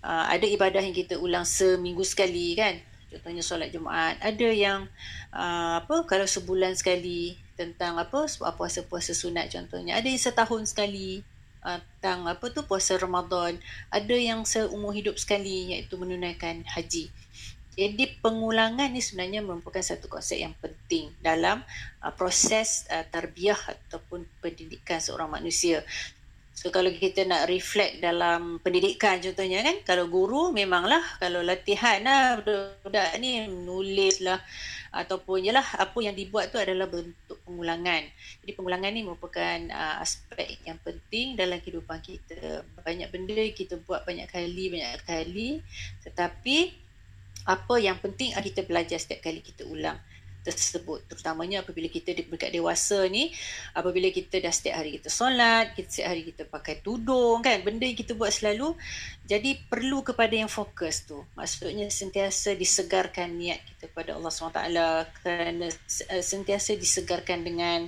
Uh, 0.00 0.24
ada 0.32 0.48
ibadah 0.48 0.80
yang 0.80 0.96
kita 0.96 1.20
ulang 1.20 1.44
seminggu 1.44 2.00
sekali 2.04 2.56
kan. 2.56 2.80
Contohnya 3.12 3.42
solat 3.44 3.68
Jumaat. 3.74 4.16
Ada 4.24 4.48
yang 4.48 4.88
uh, 5.34 5.84
apa 5.84 6.06
kalau 6.08 6.24
sebulan 6.24 6.78
sekali 6.78 7.36
tentang 7.58 8.00
apa 8.00 8.24
puasa-puasa 8.56 9.12
sunat 9.12 9.52
contohnya. 9.52 10.00
Ada 10.00 10.08
yang 10.08 10.22
setahun 10.22 10.72
sekali 10.72 11.20
tentang 11.60 12.24
apa 12.24 12.48
tu 12.48 12.64
puasa 12.64 12.96
Ramadan. 12.96 13.60
Ada 13.92 14.16
yang 14.16 14.48
seumur 14.48 14.96
hidup 14.96 15.20
sekali 15.20 15.76
iaitu 15.76 16.00
menunaikan 16.00 16.64
haji. 16.64 17.12
Jadi 17.80 18.18
pengulangan 18.20 18.90
ni 18.90 19.00
sebenarnya 19.00 19.40
merupakan 19.40 19.80
satu 19.80 20.10
konsep 20.10 20.42
yang 20.42 20.52
penting 20.58 21.14
dalam 21.22 21.62
uh, 22.02 22.12
proses 22.12 22.84
uh, 22.90 23.06
tarbiyah 23.08 23.56
ataupun 23.56 24.26
pendidikan 24.42 24.98
seorang 24.98 25.30
manusia. 25.30 25.80
So 26.60 26.68
kalau 26.68 26.92
kita 26.92 27.24
nak 27.24 27.48
reflect 27.48 28.04
dalam 28.04 28.60
pendidikan 28.60 29.16
contohnya 29.16 29.64
kan, 29.64 29.80
kalau 29.80 30.12
guru 30.12 30.52
memanglah 30.52 31.00
kalau 31.16 31.40
latihan 31.40 32.04
lah 32.04 32.36
budak-budak 32.36 33.16
ni 33.16 33.48
nulis 33.48 34.20
lah 34.20 34.36
ataupun 34.92 35.40
yalah 35.40 35.64
apa 35.80 35.96
yang 36.04 36.12
dibuat 36.12 36.52
tu 36.52 36.60
adalah 36.60 36.84
bentuk 36.84 37.40
pengulangan. 37.48 38.04
Jadi 38.44 38.52
pengulangan 38.52 38.92
ni 38.92 39.00
merupakan 39.08 39.58
uh, 39.72 40.04
aspek 40.04 40.60
yang 40.68 40.76
penting 40.84 41.32
dalam 41.32 41.64
kehidupan 41.64 41.96
kita. 42.04 42.60
Banyak 42.84 43.08
benda 43.08 43.40
kita 43.56 43.80
buat 43.80 44.04
banyak 44.04 44.28
kali, 44.28 44.64
banyak 44.68 45.00
kali 45.08 45.64
tetapi 46.04 46.76
apa 47.48 47.74
yang 47.80 47.96
penting 48.04 48.36
adalah 48.36 48.52
kita 48.52 48.62
belajar 48.68 49.00
setiap 49.00 49.24
kali 49.24 49.40
kita 49.40 49.64
ulang 49.64 49.96
tersebut. 50.42 51.04
Terutamanya 51.06 51.62
apabila 51.62 51.86
kita 51.86 52.16
dekat 52.16 52.50
dewasa 52.52 53.04
ni 53.08 53.32
apabila 53.76 54.08
kita 54.08 54.40
dah 54.40 54.52
setiap 54.52 54.80
hari 54.80 54.96
kita 54.96 55.12
solat 55.12 55.76
kita 55.76 55.88
setiap 55.88 56.08
hari 56.12 56.22
kita 56.26 56.42
pakai 56.48 56.80
tudung 56.80 57.44
kan? 57.44 57.60
Benda 57.60 57.84
yang 57.84 57.98
kita 57.98 58.16
buat 58.16 58.32
selalu 58.32 58.74
jadi 59.28 59.60
perlu 59.68 60.02
kepada 60.02 60.34
yang 60.34 60.50
fokus 60.50 61.06
tu. 61.06 61.22
Maksudnya 61.36 61.86
sentiasa 61.92 62.56
disegarkan 62.56 63.36
niat 63.36 63.62
kita 63.62 63.92
kepada 63.92 64.18
Allah 64.18 64.32
SWT 64.32 64.60
kerana 65.22 65.66
eh, 65.70 66.24
sentiasa 66.24 66.74
disegarkan 66.74 67.44
dengan 67.46 67.86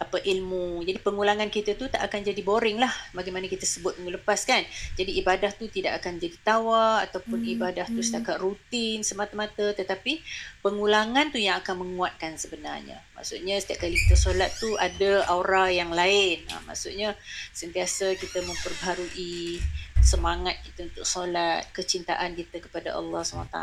apa 0.00 0.16
ilmu. 0.24 0.80
Jadi 0.80 0.96
pengulangan 1.04 1.52
kita 1.52 1.76
tu 1.76 1.84
tak 1.92 2.00
akan 2.00 2.24
jadi 2.24 2.40
boring 2.40 2.80
lah 2.80 2.88
bagaimana 3.12 3.44
kita 3.44 3.68
sebut 3.68 4.00
minggu 4.00 4.16
lepas 4.16 4.48
kan. 4.48 4.64
Jadi 4.96 5.20
ibadah 5.20 5.52
tu 5.52 5.68
tidak 5.68 6.00
akan 6.00 6.16
jadi 6.16 6.36
tawa 6.40 7.04
ataupun 7.04 7.44
hmm. 7.44 7.52
ibadah 7.60 7.86
tu 7.92 8.00
hmm. 8.00 8.08
setakat 8.08 8.40
rutin 8.40 9.04
semata-mata 9.04 9.76
tetapi 9.76 10.24
pengulangan 10.64 11.28
tu 11.28 11.36
yang 11.36 11.60
akan 11.60 11.84
menguatkan 11.84 12.40
sebenarnya. 12.40 13.04
Maksudnya 13.12 13.60
setiap 13.60 13.84
kali 13.84 14.00
kita 14.00 14.16
solat 14.16 14.48
tu 14.56 14.72
ada 14.80 15.28
aura 15.28 15.68
yang 15.68 15.92
lain. 15.92 16.48
Ha, 16.48 16.64
maksudnya 16.64 17.12
sentiasa 17.52 18.16
kita 18.16 18.40
memperbaharui 18.40 19.60
semangat 20.00 20.56
kita 20.64 20.88
untuk 20.88 21.04
solat, 21.04 21.68
kecintaan 21.76 22.32
kita 22.32 22.58
kepada 22.64 22.96
Allah 22.96 23.20
SWT 23.20 23.56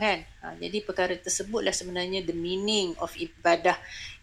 kan. 0.00 0.18
Ha, 0.42 0.56
jadi 0.58 0.78
perkara 0.82 1.14
tersebutlah 1.20 1.70
sebenarnya 1.70 2.24
the 2.24 2.34
meaning 2.34 2.96
of 2.98 3.12
ibadah 3.14 3.76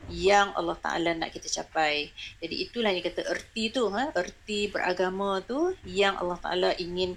yang 0.09 0.51
Allah 0.57 0.75
Ta'ala 0.75 1.13
nak 1.13 1.29
kita 1.29 1.47
capai. 1.61 2.09
Jadi 2.41 2.55
itulah 2.65 2.89
yang 2.89 3.05
kata 3.05 3.21
erti 3.29 3.69
tu, 3.69 3.87
ha, 3.93 4.09
erti 4.17 4.67
beragama 4.67 5.39
tu 5.45 5.77
yang 5.85 6.17
Allah 6.17 6.39
Ta'ala 6.41 6.69
ingin 6.81 7.15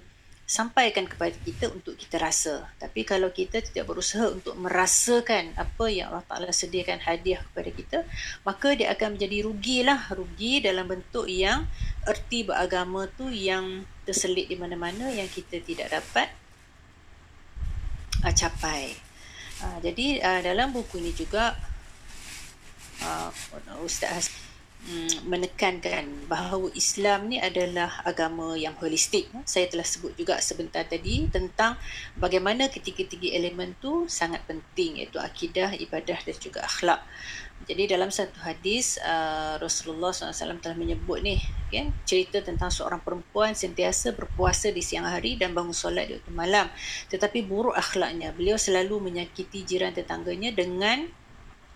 sampaikan 0.53 1.09
kepada 1.09 1.33
kita 1.33 1.73
untuk 1.73 1.97
kita 1.97 2.21
rasa. 2.21 2.69
Tapi 2.77 3.01
kalau 3.01 3.33
kita 3.33 3.57
tidak 3.65 3.89
berusaha 3.89 4.29
untuk 4.29 4.53
merasakan 4.61 5.57
apa 5.57 5.85
yang 5.89 6.13
Allah 6.13 6.25
Ta'ala 6.29 6.53
sediakan 6.53 7.01
hadiah 7.01 7.41
kepada 7.41 7.69
kita, 7.73 7.97
maka 8.45 8.77
dia 8.77 8.93
akan 8.93 9.17
menjadi 9.17 9.49
rugilah. 9.49 10.13
Rugi 10.13 10.61
dalam 10.61 10.85
bentuk 10.85 11.25
yang 11.25 11.65
erti 12.05 12.45
beragama 12.45 13.09
tu 13.09 13.33
yang 13.33 13.81
terselit 14.05 14.45
di 14.45 14.53
mana-mana 14.53 15.09
yang 15.09 15.25
kita 15.25 15.57
tidak 15.65 15.89
dapat 15.89 16.29
uh, 18.21 18.33
capai. 18.37 18.93
Uh, 19.57 19.81
jadi 19.81 20.21
uh, 20.21 20.41
dalam 20.45 20.69
buku 20.69 21.01
ini 21.01 21.17
juga 21.17 21.57
uh, 23.01 23.33
Ustaz 23.81 24.29
Hmm, 24.29 24.52
menekankan 25.23 26.27
bahawa 26.27 26.67
Islam 26.75 27.31
ni 27.31 27.39
adalah 27.39 28.03
agama 28.03 28.59
yang 28.59 28.75
holistik. 28.83 29.31
Saya 29.47 29.71
telah 29.71 29.87
sebut 29.87 30.11
juga 30.19 30.43
sebentar 30.43 30.83
tadi 30.83 31.31
tentang 31.31 31.79
bagaimana 32.19 32.67
ketiga-tiga 32.67 33.31
elemen 33.31 33.79
tu 33.79 34.11
sangat 34.11 34.43
penting 34.43 34.99
iaitu 34.99 35.23
akidah, 35.23 35.71
ibadah 35.79 36.19
dan 36.19 36.35
juga 36.35 36.67
akhlak. 36.67 36.99
Jadi 37.63 37.95
dalam 37.95 38.11
satu 38.11 38.43
hadis 38.43 38.99
uh, 38.99 39.55
Rasulullah 39.55 40.11
SAW 40.11 40.59
telah 40.59 40.75
menyebut 40.75 41.23
ni 41.23 41.39
kan, 41.71 41.95
cerita 42.03 42.43
tentang 42.43 42.67
seorang 42.67 42.99
perempuan 42.99 43.55
sentiasa 43.55 44.11
berpuasa 44.11 44.67
di 44.75 44.83
siang 44.83 45.07
hari 45.07 45.39
dan 45.39 45.55
bangun 45.55 45.71
solat 45.71 46.11
di 46.11 46.19
waktu 46.19 46.33
malam. 46.35 46.67
Tetapi 47.07 47.39
buruk 47.47 47.71
akhlaknya. 47.71 48.35
Beliau 48.35 48.59
selalu 48.59 48.99
menyakiti 48.99 49.63
jiran 49.63 49.95
tetangganya 49.95 50.51
dengan 50.51 51.07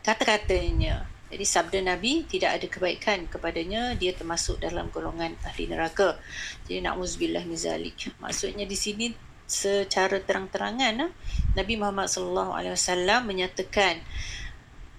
kata-katanya 0.03 1.16
jadi 1.27 1.43
sabda 1.43 1.83
Nabi 1.83 2.23
tidak 2.23 2.55
ada 2.55 2.67
kebaikan 2.71 3.27
kepadanya, 3.27 3.99
dia 3.99 4.15
termasuk 4.15 4.63
dalam 4.63 4.87
golongan 4.87 5.35
ahli 5.43 5.67
neraka. 5.67 6.15
Jadi 6.63 6.79
na'udzubillah 6.87 7.43
min 7.43 7.59
zalik. 7.59 8.15
Maksudnya 8.23 8.63
di 8.63 8.77
sini 8.79 9.11
secara 9.47 10.23
terang-terangan 10.23 11.07
ah, 11.07 11.11
Nabi 11.55 11.73
Muhammad 11.75 12.07
sallallahu 12.11 12.51
alaihi 12.51 12.75
wasallam 12.75 13.31
menyatakan 13.31 14.03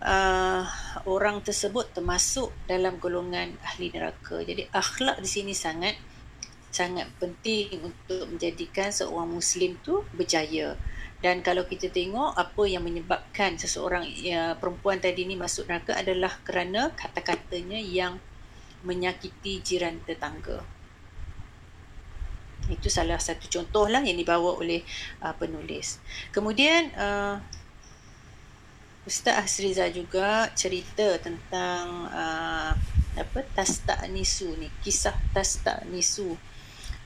uh, 0.01 0.65
orang 1.05 1.45
tersebut 1.45 1.93
termasuk 1.93 2.53
dalam 2.69 3.01
golongan 3.01 3.57
ahli 3.65 3.89
neraka. 3.89 4.45
Jadi 4.45 4.69
akhlak 4.73 5.21
di 5.25 5.29
sini 5.29 5.53
sangat 5.57 5.97
sangat 6.69 7.09
penting 7.17 7.81
untuk 7.81 8.29
menjadikan 8.29 8.93
seorang 8.93 9.33
muslim 9.33 9.81
tu 9.81 10.05
berjaya. 10.13 10.77
Dan 11.19 11.43
kalau 11.43 11.67
kita 11.67 11.91
tengok 11.91 12.39
apa 12.39 12.63
yang 12.71 12.87
menyebabkan 12.87 13.59
seseorang 13.59 14.07
ya, 14.07 14.55
perempuan 14.55 15.03
tadi 15.03 15.27
ni 15.27 15.35
masuk 15.35 15.67
neraka 15.67 15.99
adalah 15.99 16.31
kerana 16.47 16.95
kata-katanya 16.95 17.79
yang 17.83 18.23
menyakiti 18.87 19.59
jiran 19.59 19.99
tetangga. 20.07 20.63
Itu 22.71 22.87
salah 22.87 23.19
satu 23.19 23.51
contoh 23.51 23.91
lah 23.91 24.05
yang 24.07 24.15
dibawa 24.15 24.63
oleh 24.63 24.87
uh, 25.25 25.35
penulis. 25.35 25.99
Kemudian 26.31 26.95
uh, 26.95 27.43
Ustaz 29.09 29.41
Asriza 29.41 29.89
juga 29.91 30.53
cerita 30.55 31.17
tentang 31.19 32.13
uh, 32.13 32.77
apa 33.19 33.41
tas 33.57 33.83
tak 33.83 34.07
nisu 34.13 34.55
ni 34.61 34.71
kisah 34.85 35.17
tas 35.35 35.59
tak 35.59 35.83
nisu 35.91 36.39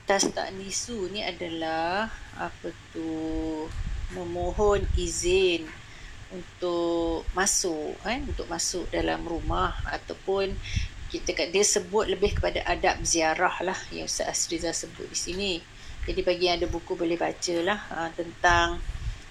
tas 0.05 0.27
tak 0.29 0.51
nisu 0.53 1.09
ni 1.09 1.23
adalah 1.25 2.11
apa 2.37 2.69
tu 2.91 3.65
memohon 4.13 4.85
izin 4.95 5.65
untuk 6.33 7.25
masuk 7.37 7.93
kan 8.01 8.25
untuk 8.25 8.49
masuk 8.49 8.89
dalam 8.89 9.21
rumah 9.21 9.77
ataupun 9.85 10.57
kita 11.13 11.37
kat 11.37 11.53
dia 11.53 11.61
sebut 11.61 12.09
lebih 12.09 12.41
kepada 12.41 12.65
adab 12.65 12.97
ziarah 13.05 13.53
lah 13.61 13.77
yang 13.93 14.09
Ustaz 14.09 14.33
Asriza 14.33 14.73
sebut 14.73 15.05
di 15.05 15.13
sini. 15.13 15.53
Jadi 16.09 16.25
bagi 16.25 16.49
yang 16.49 16.57
ada 16.57 16.65
buku 16.65 16.97
boleh 16.97 17.15
baca 17.15 17.55
lah 17.61 17.79
uh, 17.93 18.09
tentang 18.17 18.81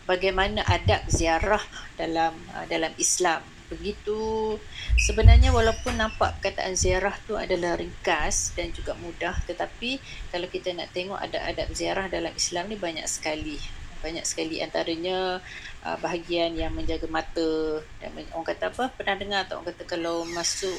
bagaimana 0.06 0.62
adab 0.70 1.02
ziarah 1.10 1.60
dalam 1.98 2.38
uh, 2.54 2.66
dalam 2.70 2.94
Islam. 2.96 3.42
begitu 3.72 4.60
sebenarnya 5.00 5.48
walaupun 5.48 5.96
nampak 5.96 6.36
perkataan 6.36 6.76
ziarah 6.76 7.16
tu 7.24 7.40
adalah 7.40 7.80
ringkas 7.80 8.52
dan 8.52 8.68
juga 8.68 8.92
mudah 9.00 9.32
tetapi 9.48 9.96
kalau 10.28 10.44
kita 10.52 10.76
nak 10.76 10.92
tengok 10.92 11.16
ada 11.16 11.40
adab 11.48 11.72
ziarah 11.72 12.04
dalam 12.12 12.36
Islam 12.36 12.68
ni 12.68 12.76
banyak 12.76 13.08
sekali 13.08 13.56
banyak 14.02 14.26
sekali 14.26 14.58
antaranya 14.58 15.38
uh, 15.86 15.96
bahagian 16.02 16.58
yang 16.58 16.74
menjaga 16.74 17.06
mata 17.06 17.80
dan 18.02 18.10
orang 18.34 18.46
kata 18.50 18.74
apa 18.74 18.84
pernah 18.92 19.16
dengar 19.16 19.40
tak 19.46 19.62
orang 19.62 19.68
kata 19.70 19.82
kalau 19.86 20.26
masuk 20.28 20.76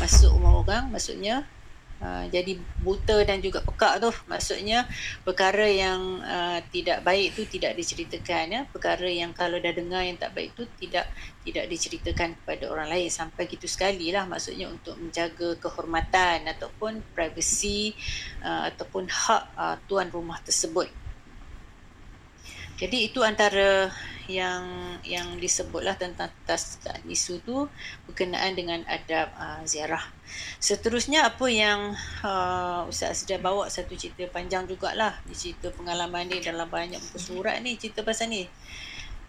masuk 0.00 0.32
rumah 0.32 0.64
orang 0.64 0.88
maksudnya 0.88 1.44
Uh, 1.96 2.28
jadi 2.28 2.60
buta 2.84 3.24
dan 3.24 3.40
juga 3.40 3.64
pekak 3.64 4.04
tu 4.04 4.12
maksudnya 4.28 4.84
perkara 5.24 5.64
yang 5.64 6.20
uh, 6.20 6.60
tidak 6.68 7.00
baik 7.00 7.32
tu 7.32 7.48
tidak 7.48 7.72
diceritakan 7.72 8.44
ya. 8.52 8.60
Perkara 8.68 9.08
yang 9.08 9.32
kalau 9.32 9.56
dah 9.56 9.72
dengar 9.72 10.04
yang 10.04 10.20
tak 10.20 10.36
baik 10.36 10.52
tu 10.52 10.68
tidak 10.76 11.08
tidak 11.40 11.64
diceritakan 11.72 12.36
kepada 12.36 12.68
orang 12.68 12.92
lain 12.92 13.08
sampai 13.08 13.48
gitu 13.48 13.64
sekali 13.64 14.12
lah 14.12 14.28
maksudnya 14.28 14.68
untuk 14.68 14.92
menjaga 15.00 15.56
kehormatan 15.56 16.44
ataupun 16.44 17.00
privasi 17.16 17.96
uh, 18.44 18.68
ataupun 18.68 19.08
hak 19.08 19.42
uh, 19.56 19.76
tuan 19.88 20.12
rumah 20.12 20.36
tersebut 20.44 21.05
jadi 22.76 23.08
itu 23.08 23.24
antara 23.24 23.88
yang 24.28 24.98
yang 25.06 25.38
disebutlah 25.40 25.94
tentang 25.96 26.28
tas 26.44 26.82
isu 27.06 27.40
tu 27.46 27.56
berkenaan 28.04 28.52
dengan 28.52 28.82
adab 28.84 29.32
uh, 29.38 29.62
ziarah. 29.64 30.02
Seterusnya 30.60 31.30
apa 31.30 31.46
yang 31.48 31.94
uh, 32.26 32.84
Ustaz 32.90 33.24
sudah 33.24 33.38
bawa 33.38 33.70
satu 33.70 33.94
cerita 33.96 34.28
panjang 34.28 34.68
jugalah. 34.68 35.16
Di 35.24 35.32
cerita 35.32 35.72
pengalaman 35.72 36.28
ni 36.28 36.42
dalam 36.42 36.68
banyak 36.68 37.00
buku 37.00 37.18
surat 37.22 37.62
ni 37.64 37.80
cerita 37.80 38.04
pasal 38.04 38.28
ni. 38.28 38.44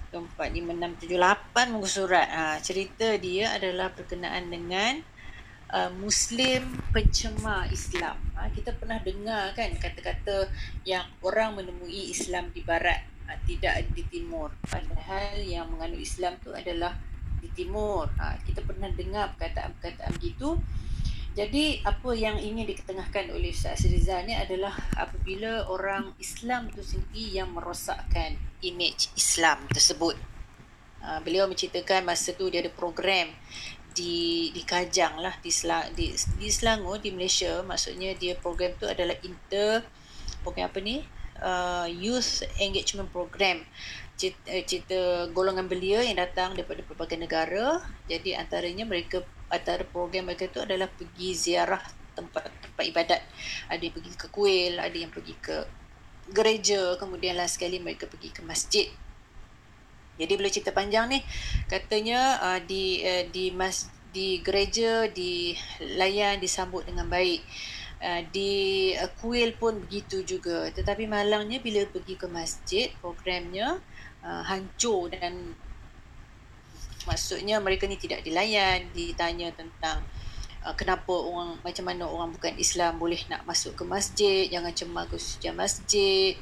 4, 0.07 0.23
5, 0.39 0.55
6, 0.55 1.03
7, 1.03 1.19
8 1.19 1.71
muka 1.71 1.89
surat. 1.91 2.27
Ha, 2.31 2.43
cerita 2.63 3.11
dia 3.19 3.53
adalah 3.53 3.91
berkenaan 3.91 4.47
dengan 4.47 5.03
uh, 5.71 5.91
Muslim 5.99 6.63
pencemar 6.95 7.67
Islam. 7.69 8.15
Ha, 8.39 8.47
kita 8.51 8.71
pernah 8.75 9.03
dengar 9.03 9.51
kan 9.55 9.71
kata-kata 9.75 10.47
yang 10.87 11.05
orang 11.21 11.59
menemui 11.59 12.11
Islam 12.11 12.49
di 12.55 12.63
Barat 12.63 13.16
ha, 13.27 13.35
tidak 13.43 13.83
di 13.91 14.03
timur. 14.07 14.49
Padahal 14.63 15.37
yang 15.43 15.67
menganut 15.69 15.99
Islam 15.99 16.39
tu 16.39 16.55
adalah 16.55 16.95
di 17.43 17.51
timur. 17.53 18.09
Ha, 18.17 18.39
kita 18.41 18.63
pernah 18.63 18.89
dengar 18.89 19.35
perkataan-perkataan 19.35 20.15
begitu. 20.17 20.57
Jadi 21.37 21.85
apa 21.85 22.17
yang 22.17 22.41
ingin 22.41 22.65
diketengahkan 22.65 23.29
oleh 23.29 23.53
Ustaz 23.53 23.85
Rizal 23.85 24.25
ni 24.25 24.33
adalah 24.33 24.73
apabila 24.97 25.69
orang 25.69 26.17
Islam 26.17 26.73
tu 26.73 26.81
sendiri 26.81 27.37
yang 27.37 27.53
merosakkan 27.53 28.33
image 28.65 29.13
Islam 29.13 29.61
tersebut. 29.69 30.17
Ha, 31.05 31.21
beliau 31.21 31.45
menceritakan 31.45 32.09
masa 32.09 32.33
tu 32.33 32.49
dia 32.49 32.65
ada 32.65 32.73
program 32.73 33.29
di 33.93 34.49
di 34.49 34.61
Kajang 34.65 35.21
lah 35.21 35.37
di, 35.41 35.53
di 35.93 36.09
di 36.13 36.47
Selangor 36.49 37.05
di 37.05 37.13
Malaysia. 37.13 37.61
Maksudnya 37.61 38.17
dia 38.17 38.33
program 38.33 38.73
tu 38.81 38.89
adalah 38.89 39.13
inter 39.21 39.85
program 40.41 40.73
apa 40.73 40.81
ni 40.81 41.05
uh, 41.41 41.87
youth 41.89 42.45
engagement 42.61 43.09
program. 43.09 43.63
Cerita, 44.17 44.49
uh, 44.49 44.63
cerita 44.65 44.99
golongan 45.31 45.69
belia 45.69 46.01
yang 46.01 46.17
datang 46.17 46.57
daripada 46.57 46.81
berbagai 46.85 47.17
negara. 47.17 47.81
Jadi 48.09 48.33
antaranya 48.33 48.83
mereka 48.85 49.21
antara 49.47 49.85
program 49.87 50.27
mereka 50.27 50.49
itu 50.49 50.59
adalah 50.59 50.89
pergi 50.89 51.29
ziarah 51.37 51.81
tempat 52.17 52.49
tempat 52.49 52.83
ibadat. 52.89 53.21
Ada 53.69 53.81
yang 53.81 53.93
pergi 53.93 54.11
ke 54.17 54.27
kuil 54.33 54.73
ada 54.81 54.97
yang 54.97 55.13
pergi 55.13 55.35
ke 55.37 55.57
gereja. 56.33 56.97
Kemudian 56.97 57.37
last 57.37 57.61
sekali 57.61 57.77
mereka 57.77 58.09
pergi 58.09 58.33
ke 58.33 58.41
masjid. 58.41 58.87
Jadi 60.17 60.33
boleh 60.33 60.49
cerita 60.49 60.73
panjang 60.73 61.05
ni 61.13 61.21
katanya 61.69 62.41
uh, 62.41 62.59
di 62.59 63.05
uh, 63.05 63.29
di 63.29 63.53
mas 63.53 63.85
di 64.09 64.41
gereja 64.41 65.05
dilayan 65.13 66.41
disambut 66.41 66.89
dengan 66.89 67.05
baik 67.05 67.45
Uh, 67.97 68.21
di 68.29 68.93
uh, 68.93 69.09
kuil 69.17 69.57
pun 69.57 69.81
begitu 69.81 70.21
juga. 70.21 70.69
Tetapi 70.69 71.09
malangnya 71.09 71.57
bila 71.57 71.81
pergi 71.89 72.13
ke 72.13 72.29
masjid 72.29 72.93
programnya 73.01 73.81
uh, 74.21 74.43
hancur 74.45 75.09
dan 75.09 75.57
maksudnya 77.09 77.57
mereka 77.57 77.89
ni 77.89 77.97
tidak 77.97 78.21
dilayan. 78.21 78.85
Ditanya 78.93 79.49
tentang 79.57 80.05
uh, 80.61 80.77
kenapa 80.77 81.09
orang 81.09 81.57
macam 81.65 81.85
mana 81.89 82.05
orang 82.05 82.29
bukan 82.37 82.53
Islam 82.61 83.01
boleh 83.01 83.17
nak 83.33 83.49
masuk 83.49 83.73
ke 83.73 83.81
masjid 83.81 84.45
jangan 84.45 84.77
cemar 84.77 85.09
kesucian 85.09 85.57
masjid. 85.57 86.37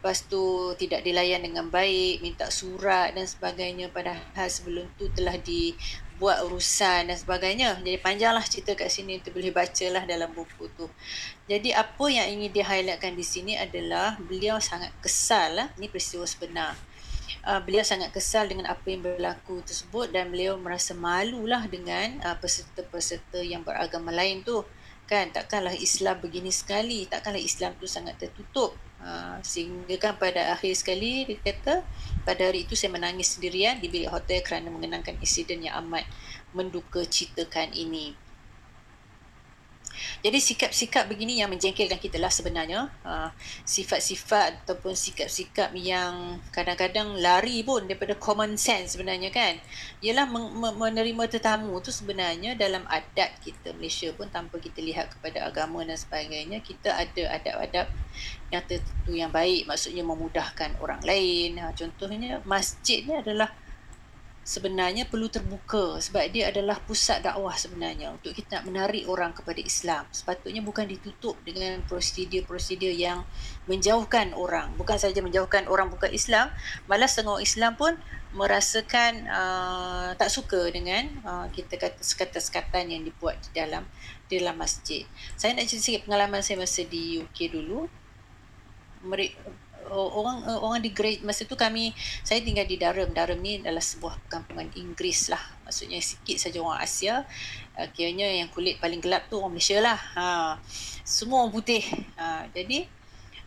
Lepas 0.00 0.24
tu 0.30 0.72
tidak 0.80 1.02
dilayan 1.04 1.44
dengan 1.44 1.68
baik 1.68 2.22
minta 2.22 2.48
surat 2.54 3.12
dan 3.18 3.26
sebagainya. 3.26 3.90
Padahal 3.90 4.48
sebelum 4.48 4.86
tu 4.94 5.10
telah 5.10 5.36
di 5.36 5.74
buat 6.20 6.44
urusan 6.44 7.08
dan 7.08 7.16
sebagainya. 7.16 7.80
Jadi 7.80 7.96
panjanglah 7.96 8.44
cerita 8.44 8.76
kat 8.76 8.92
sini 8.92 9.24
tu 9.24 9.32
boleh 9.32 9.48
bacalah 9.48 10.04
dalam 10.04 10.28
buku 10.36 10.68
tu. 10.76 10.84
Jadi 11.48 11.72
apa 11.72 12.04
yang 12.12 12.28
ingin 12.28 12.52
dia 12.52 12.68
highlightkan 12.68 13.16
di 13.16 13.24
sini 13.24 13.56
adalah 13.56 14.20
beliau 14.20 14.60
sangat 14.60 14.92
kesal 15.00 15.56
lah. 15.56 15.66
Ini 15.80 15.88
peristiwa 15.88 16.28
sebenar. 16.28 16.76
Uh, 17.40 17.56
beliau 17.64 17.80
sangat 17.80 18.12
kesal 18.12 18.52
dengan 18.52 18.68
apa 18.68 18.84
yang 18.84 19.00
berlaku 19.00 19.64
tersebut 19.64 20.12
dan 20.12 20.28
beliau 20.28 20.60
merasa 20.60 20.92
malulah 20.92 21.64
dengan 21.72 22.20
uh, 22.20 22.36
peserta-peserta 22.36 23.40
yang 23.40 23.64
beragama 23.64 24.12
lain 24.12 24.44
tu. 24.44 24.60
Kan 25.08 25.32
takkanlah 25.32 25.72
Islam 25.72 26.20
begini 26.20 26.52
sekali, 26.52 27.08
takkanlah 27.08 27.40
Islam 27.40 27.72
tu 27.80 27.88
sangat 27.88 28.20
tertutup. 28.20 28.76
Uh, 29.00 29.40
sehingga 29.40 29.96
kan 29.96 30.12
pada 30.20 30.52
akhir 30.52 30.76
sekali 30.76 31.24
dia 31.24 31.40
kata 31.40 31.80
pada 32.20 32.42
hari 32.52 32.68
itu 32.68 32.76
saya 32.76 32.92
menangis 32.92 33.32
sendirian 33.32 33.80
di 33.80 33.88
bilik 33.88 34.12
hotel 34.12 34.44
kerana 34.44 34.68
mengenangkan 34.68 35.16
insiden 35.24 35.64
yang 35.64 35.80
amat 35.80 36.04
menduka 36.52 37.00
citakan 37.08 37.72
ini. 37.72 38.12
Jadi 40.20 40.38
sikap-sikap 40.38 41.08
begini 41.08 41.40
yang 41.40 41.48
menjengkelkan 41.48 41.98
kita 42.00 42.20
lah 42.20 42.32
sebenarnya. 42.32 42.90
Ha, 43.04 43.32
sifat-sifat 43.64 44.64
ataupun 44.64 44.92
sikap-sikap 44.92 45.72
yang 45.76 46.38
kadang-kadang 46.52 47.16
lari 47.18 47.64
pun 47.64 47.84
daripada 47.88 48.16
common 48.16 48.56
sense 48.60 48.96
sebenarnya 48.96 49.32
kan. 49.32 49.56
Ialah 50.04 50.26
menerima 50.76 51.24
tetamu 51.30 51.76
tu 51.80 51.92
sebenarnya 51.92 52.56
dalam 52.56 52.84
adat 52.88 53.40
kita 53.40 53.72
Malaysia 53.76 54.12
pun 54.16 54.28
tanpa 54.28 54.60
kita 54.60 54.80
lihat 54.84 55.12
kepada 55.16 55.46
agama 55.48 55.84
dan 55.86 55.96
sebagainya. 55.96 56.60
Kita 56.60 56.96
ada 56.96 57.36
adab-adab 57.40 57.86
yang 58.50 58.62
tertentu 58.66 59.12
yang 59.14 59.30
baik 59.30 59.64
maksudnya 59.70 60.02
memudahkan 60.02 60.76
orang 60.82 61.00
lain 61.06 61.62
ha, 61.62 61.70
contohnya 61.70 62.42
masjid 62.42 63.06
ni 63.06 63.14
adalah 63.14 63.54
sebenarnya 64.40 65.04
perlu 65.04 65.28
terbuka 65.28 66.00
sebab 66.00 66.24
dia 66.32 66.48
adalah 66.48 66.80
pusat 66.80 67.20
dakwah 67.20 67.52
sebenarnya 67.52 68.10
untuk 68.16 68.32
kita 68.32 68.60
nak 68.60 68.64
menarik 68.66 69.04
orang 69.06 69.36
kepada 69.36 69.60
Islam. 69.60 70.08
Sepatutnya 70.10 70.64
bukan 70.64 70.88
ditutup 70.88 71.36
dengan 71.44 71.84
prosedur-prosedur 71.86 72.90
yang 72.90 73.28
menjauhkan 73.68 74.32
orang. 74.32 74.72
Bukan 74.80 74.96
saja 74.96 75.20
menjauhkan 75.20 75.68
orang 75.68 75.92
bukan 75.92 76.10
Islam 76.10 76.48
malah 76.88 77.06
setengah 77.06 77.38
Islam 77.38 77.76
pun 77.76 77.94
merasakan 78.30 79.26
uh, 79.26 80.10
tak 80.14 80.30
suka 80.30 80.70
dengan 80.70 81.10
uh, 81.26 81.46
kita 81.50 81.74
kata 81.76 81.98
sekatan-sekatan 81.98 82.94
yang 82.94 83.02
dibuat 83.02 83.42
di 83.42 83.50
dalam 83.58 83.84
di 84.30 84.38
dalam 84.38 84.56
masjid. 84.56 85.02
Saya 85.34 85.52
nak 85.58 85.66
cerita 85.66 85.84
sikit 85.90 86.02
pengalaman 86.06 86.40
saya 86.40 86.62
masa 86.62 86.86
di 86.86 87.18
UK 87.18 87.52
dulu. 87.52 87.90
Mereka 89.00 89.69
orang 89.90 90.46
orang 90.46 90.80
di 90.80 90.94
grade 90.94 91.26
masa 91.26 91.42
tu 91.42 91.58
kami 91.58 91.90
saya 92.22 92.40
tinggal 92.46 92.64
di 92.64 92.78
Durham 92.78 93.10
Durham 93.10 93.40
ni 93.42 93.58
adalah 93.58 93.82
sebuah 93.82 94.30
kampungan 94.30 94.70
Inggeris 94.78 95.30
lah. 95.30 95.42
Maksudnya 95.66 95.98
sikit 95.98 96.38
saja 96.38 96.58
orang 96.62 96.78
Asia. 96.78 97.26
Uh, 97.74 97.88
kiranya 97.90 98.30
yang 98.30 98.48
kulit 98.50 98.78
paling 98.78 99.02
gelap 99.02 99.26
tu 99.26 99.42
orang 99.42 99.54
Malaysia 99.54 99.78
lah. 99.82 99.98
Ha. 100.14 100.56
semua 101.02 101.42
orang 101.42 101.54
putih. 101.54 101.82
Ha. 102.16 102.46
jadi 102.54 102.86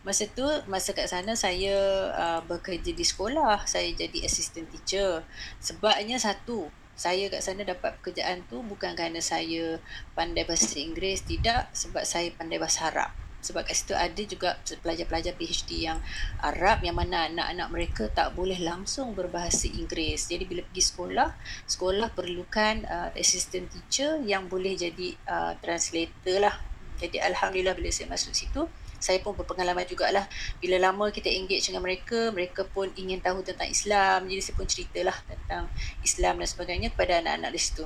masa 0.04 0.28
tu 0.28 0.44
masa 0.68 0.92
kat 0.92 1.08
sana 1.08 1.32
saya 1.32 1.76
uh, 2.12 2.40
bekerja 2.44 2.92
di 2.92 3.04
sekolah. 3.04 3.64
Saya 3.64 3.88
jadi 3.96 4.28
assistant 4.28 4.68
teacher. 4.68 5.24
Sebabnya 5.64 6.20
satu 6.20 6.68
saya 6.94 7.26
kat 7.26 7.42
sana 7.42 7.66
dapat 7.66 7.98
pekerjaan 7.98 8.46
tu 8.46 8.62
bukan 8.62 8.94
kerana 8.94 9.18
saya 9.18 9.82
pandai 10.12 10.44
bahasa 10.44 10.76
Inggeris 10.76 11.24
tidak. 11.24 11.72
Sebab 11.72 12.04
saya 12.04 12.28
pandai 12.36 12.60
bahasa 12.60 12.92
Arab 12.92 13.24
sebab 13.44 13.68
kat 13.68 13.76
situ 13.76 13.92
ada 13.92 14.22
juga 14.24 14.56
pelajar-pelajar 14.80 15.36
PhD 15.36 15.84
yang 15.84 16.00
Arab 16.40 16.80
yang 16.80 16.96
mana 16.96 17.28
anak-anak 17.28 17.68
mereka 17.68 18.04
tak 18.08 18.32
boleh 18.32 18.56
langsung 18.56 19.12
berbahasa 19.12 19.68
Inggeris. 19.68 20.32
Jadi 20.32 20.48
bila 20.48 20.64
pergi 20.64 20.82
sekolah, 20.82 21.28
sekolah 21.68 22.08
perlukan 22.16 22.88
uh, 22.88 23.10
assistant 23.12 23.68
teacher 23.68 24.16
yang 24.24 24.48
boleh 24.48 24.72
jadi 24.72 25.12
uh, 25.28 25.52
translator 25.60 26.48
lah. 26.48 26.56
Jadi 26.96 27.20
Alhamdulillah 27.20 27.76
bila 27.76 27.92
saya 27.92 28.08
masuk 28.08 28.32
situ, 28.32 28.64
saya 29.04 29.20
pun 29.20 29.36
berpengalaman 29.36 29.84
jugalah. 29.84 30.24
Bila 30.64 30.80
lama 30.80 31.12
kita 31.12 31.28
engage 31.28 31.68
dengan 31.68 31.84
mereka, 31.84 32.32
mereka 32.32 32.64
pun 32.64 32.88
ingin 32.96 33.20
tahu 33.20 33.44
tentang 33.44 33.68
Islam. 33.68 34.24
Jadi 34.24 34.40
saya 34.40 34.56
pun 34.56 34.64
ceritalah 34.64 35.16
tentang 35.28 35.68
Islam 36.00 36.40
dan 36.40 36.48
sebagainya 36.48 36.88
kepada 36.96 37.20
anak-anak 37.20 37.52
di 37.52 37.60
situ. 37.60 37.84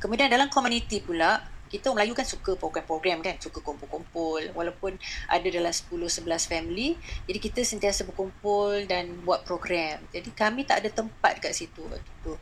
Kemudian 0.00 0.32
dalam 0.32 0.48
komuniti 0.48 1.04
pula, 1.04 1.44
kita 1.70 1.94
Melayu 1.94 2.12
kan 2.18 2.26
suka 2.26 2.58
program-program 2.58 3.22
kan 3.22 3.38
suka 3.38 3.62
kumpul-kumpul. 3.62 4.42
Walaupun 4.58 4.98
ada 5.30 5.46
dalam 5.46 5.70
10-11 5.70 6.26
family 6.50 6.98
jadi 7.30 7.38
kita 7.38 7.60
sentiasa 7.62 8.02
berkumpul 8.02 8.84
dan 8.90 9.22
buat 9.22 9.46
program. 9.46 10.02
Jadi 10.10 10.34
kami 10.34 10.66
tak 10.66 10.82
ada 10.82 10.90
tempat 10.90 11.38
kat 11.38 11.54
situ 11.54 11.86
waktu 11.86 12.12
tu. 12.26 12.34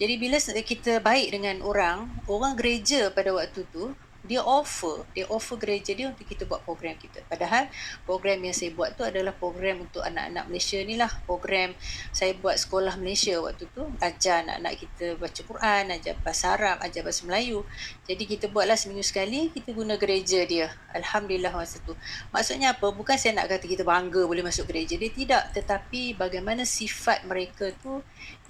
Jadi 0.00 0.14
bila 0.16 0.40
kita 0.40 1.04
baik 1.04 1.28
dengan 1.36 1.60
orang 1.60 2.08
orang 2.26 2.56
gereja 2.56 3.12
pada 3.12 3.30
waktu 3.36 3.68
tu 3.68 3.92
dia 4.22 4.38
offer 4.38 5.02
dia 5.12 5.26
offer 5.26 5.58
gereja 5.58 5.92
dia 5.98 6.06
untuk 6.06 6.22
kita 6.26 6.46
buat 6.46 6.62
program 6.62 6.94
kita. 6.94 7.26
Padahal 7.26 7.66
program 8.06 8.38
yang 8.46 8.54
saya 8.54 8.70
buat 8.70 8.94
tu 8.94 9.02
adalah 9.02 9.34
program 9.34 9.82
untuk 9.86 10.02
anak-anak 10.02 10.46
Malaysia 10.46 10.78
ni 10.82 10.94
lah. 10.94 11.10
Program 11.26 11.74
saya 12.14 12.32
buat 12.38 12.54
sekolah 12.54 12.94
Malaysia 13.02 13.34
waktu 13.42 13.66
tu 13.74 13.82
ajar 13.98 14.46
anak-anak 14.46 14.74
kita 14.78 15.06
baca 15.18 15.40
Quran 15.42 15.84
ajar 15.90 16.14
bahasa 16.22 16.54
Arab 16.54 16.76
ajar 16.86 17.02
bahasa 17.02 17.22
Melayu. 17.26 17.66
Jadi 18.06 18.24
kita 18.26 18.46
buatlah 18.46 18.78
seminggu 18.78 19.02
sekali 19.02 19.50
kita 19.50 19.74
guna 19.74 19.98
gereja 19.98 20.46
dia. 20.46 20.70
Alhamdulillah 20.94 21.50
masa 21.50 21.82
tu. 21.82 21.98
Maksudnya 22.30 22.78
apa? 22.78 22.94
Bukan 22.94 23.18
saya 23.18 23.42
nak 23.42 23.50
kata 23.50 23.66
kita 23.66 23.82
bangga 23.82 24.22
boleh 24.22 24.46
masuk 24.46 24.70
gereja 24.70 24.94
dia 24.94 25.10
tidak. 25.10 25.50
Tetapi 25.50 26.14
bagaimana 26.14 26.62
sifat 26.62 27.26
mereka 27.26 27.74
tu 27.82 28.00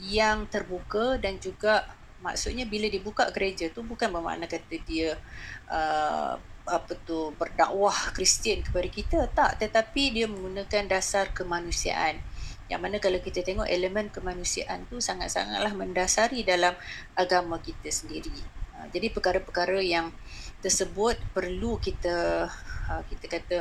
yang 0.03 0.45
terbuka 0.53 1.17
dan 1.17 1.41
juga 1.41 1.89
maksudnya 2.23 2.65
bila 2.65 2.87
dibuka 2.87 3.29
gereja 3.35 3.69
tu 3.75 3.83
bukan 3.83 4.09
bermakna 4.09 4.47
kata 4.47 4.79
dia 4.87 5.19
uh, 5.67 6.39
apa 6.63 6.95
tu 7.03 7.35
berdakwah 7.35 8.15
Kristian 8.15 8.63
kepada 8.63 8.89
kita. 8.89 9.19
Tak 9.35 9.59
tetapi 9.59 10.15
dia 10.15 10.27
menggunakan 10.31 10.87
dasar 10.87 11.35
kemanusiaan. 11.35 12.23
Yang 12.71 12.81
mana 12.81 12.97
kalau 13.03 13.19
kita 13.19 13.43
tengok 13.43 13.67
elemen 13.69 14.09
kemanusiaan 14.09 14.87
tu 14.87 15.03
sangat-sangatlah 15.03 15.75
mendasari 15.75 16.47
dalam 16.47 16.73
agama 17.19 17.59
kita 17.59 17.91
sendiri. 17.91 18.33
Uh, 18.79 18.87
jadi 18.95 19.11
perkara-perkara 19.11 19.83
yang 19.83 20.15
tersebut 20.63 21.19
perlu 21.35 21.83
kita 21.83 22.47
uh, 22.87 23.03
kita 23.11 23.27
kata 23.27 23.57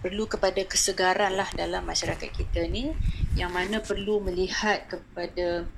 perlu 0.00 0.24
kepada 0.24 0.64
kesegaran 0.64 1.36
lah 1.36 1.52
dalam 1.52 1.84
masyarakat 1.84 2.32
kita 2.32 2.64
ni. 2.66 2.96
Yang 3.36 3.52
mana 3.52 3.76
perlu 3.84 4.24
melihat 4.24 4.88
kepada 4.88 5.68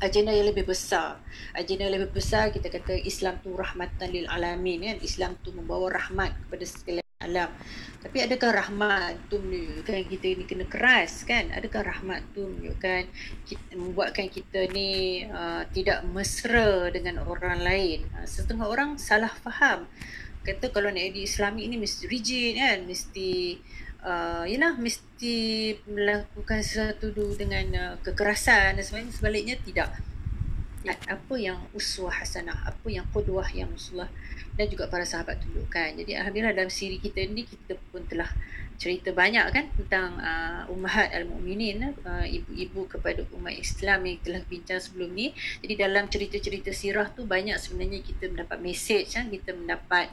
agenda 0.00 0.34
yang 0.34 0.50
lebih 0.50 0.66
besar. 0.66 1.20
Agenda 1.54 1.86
yang 1.86 2.02
lebih 2.02 2.16
besar 2.16 2.50
kita 2.50 2.70
kata 2.72 2.98
Islam 3.02 3.38
tu 3.44 3.54
rahmatan 3.54 4.10
lil 4.10 4.26
alamin 4.26 4.90
kan. 4.90 4.98
Islam 5.04 5.38
tu 5.42 5.54
membawa 5.54 5.92
rahmat 5.94 6.34
kepada 6.46 6.64
sekalian 6.66 7.04
alam. 7.24 7.50
Tapi 8.04 8.20
adakah 8.20 8.50
rahmat 8.52 9.32
tu 9.32 9.40
menunjukkan 9.40 10.04
kita 10.12 10.26
ni 10.36 10.44
kena 10.44 10.68
keras 10.68 11.24
kan? 11.24 11.48
Adakah 11.56 11.80
rahmat 11.88 12.20
tu 12.36 12.44
menunjukkan 12.44 13.08
kita, 13.48 13.64
membuatkan 13.80 14.28
kita 14.28 14.68
ni 14.76 15.24
uh, 15.24 15.64
tidak 15.72 16.04
mesra 16.04 16.92
dengan 16.92 17.24
orang 17.24 17.64
lain? 17.64 18.04
Uh, 18.12 18.28
setengah 18.28 18.68
orang 18.68 19.00
salah 19.00 19.32
faham. 19.40 19.88
Kata 20.44 20.68
kalau 20.68 20.92
nak 20.92 21.00
jadi 21.00 21.24
Islami 21.24 21.64
ini 21.64 21.80
mesti 21.80 22.04
rigid 22.04 22.60
kan? 22.60 22.84
Mesti 22.84 23.56
uh, 24.04 24.44
yalah 24.44 24.76
mesti 24.76 25.72
melakukan 25.88 26.60
sesuatu 26.60 27.10
dengan 27.34 27.66
uh, 27.74 27.94
kekerasan 28.04 28.78
dan 28.78 28.84
sebagainya. 28.84 29.12
Sebaliknya 29.16 29.56
tidak. 29.64 29.88
Apa 31.08 31.34
yang 31.40 31.64
uswah 31.72 32.12
hasanah 32.12 32.68
apa 32.68 32.92
yang 32.92 33.08
qudwah 33.08 33.48
yang 33.56 33.72
Rasulullah 33.72 34.12
dan 34.54 34.68
juga 34.68 34.84
para 34.92 35.08
sahabat 35.08 35.40
tunjukkan. 35.40 35.96
Jadi 35.96 36.12
alhamdulillah 36.12 36.52
dalam 36.52 36.68
siri 36.68 37.00
kita 37.00 37.24
ni 37.24 37.48
kita 37.48 37.80
pun 37.88 38.04
telah 38.04 38.28
cerita 38.76 39.14
banyak 39.14 39.48
kan 39.54 39.70
tentang 39.80 40.18
uh, 40.18 40.66
ummahat 40.68 41.08
al-mukminin 41.14 41.94
uh, 42.04 42.26
ibu-ibu 42.26 42.84
kepada 42.90 43.22
umat 43.32 43.54
Islam 43.54 44.04
yang 44.04 44.18
telah 44.20 44.42
bincang 44.44 44.76
sebelum 44.82 45.14
ni. 45.14 45.32
Jadi 45.64 45.74
dalam 45.78 46.04
cerita-cerita 46.10 46.68
sirah 46.74 47.08
tu 47.16 47.24
banyak 47.24 47.56
sebenarnya 47.56 48.04
kita 48.04 48.28
mendapat 48.28 48.58
message 48.60 49.16
kan. 49.16 49.32
Kita 49.32 49.56
mendapat 49.56 50.12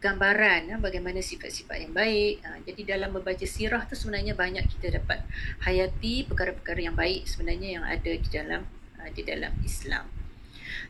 gambaran 0.00 0.72
ya, 0.72 0.76
bagaimana 0.80 1.20
sifat-sifat 1.20 1.76
yang 1.84 1.92
baik. 1.92 2.40
Ha, 2.40 2.64
jadi 2.64 2.96
dalam 2.96 3.12
membaca 3.12 3.44
sirah 3.44 3.84
tu 3.84 3.92
sebenarnya 3.92 4.32
banyak 4.32 4.64
kita 4.64 4.96
dapat 4.96 5.20
hayati 5.60 6.24
perkara-perkara 6.24 6.80
yang 6.88 6.96
baik 6.96 7.28
sebenarnya 7.28 7.68
yang 7.78 7.84
ada 7.84 8.08
di 8.08 8.28
dalam 8.32 8.64
ha, 8.96 9.12
di 9.12 9.22
dalam 9.22 9.52
Islam. 9.60 10.08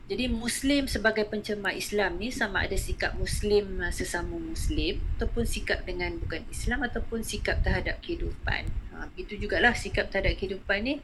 Jadi 0.07 0.31
Muslim 0.31 0.87
sebagai 0.87 1.27
pencermat 1.27 1.75
Islam 1.75 2.19
ni 2.19 2.31
sama 2.31 2.67
ada 2.67 2.75
sikap 2.79 3.15
Muslim 3.19 3.83
sesama 3.91 4.39
Muslim 4.39 4.99
ataupun 5.19 5.47
sikap 5.47 5.83
dengan 5.87 6.15
bukan 6.19 6.47
Islam 6.51 6.87
ataupun 6.87 7.27
sikap 7.27 7.63
terhadap 7.67 7.99
kehidupan. 7.99 8.71
Ha, 8.95 9.11
itu 9.19 9.35
jugalah 9.43 9.75
sikap 9.75 10.07
terhadap 10.15 10.39
kehidupan 10.39 10.87
ni. 10.87 10.95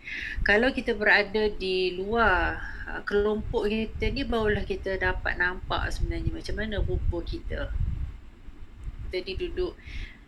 Kalau 0.47 0.71
kita 0.71 0.95
berada 0.95 1.51
di 1.51 1.99
luar 1.99 2.62
ha, 2.87 3.03
kelompok 3.03 3.66
kita 3.66 4.14
ni 4.14 4.23
barulah 4.23 4.62
kita 4.62 4.95
dapat 4.95 5.42
nampak 5.42 5.90
sebenarnya 5.90 6.31
macam 6.31 6.55
mana 6.55 6.79
rupa 6.79 7.19
kita 7.27 7.66
kita 9.07 9.16
ni 9.23 9.33
duduk 9.38 9.73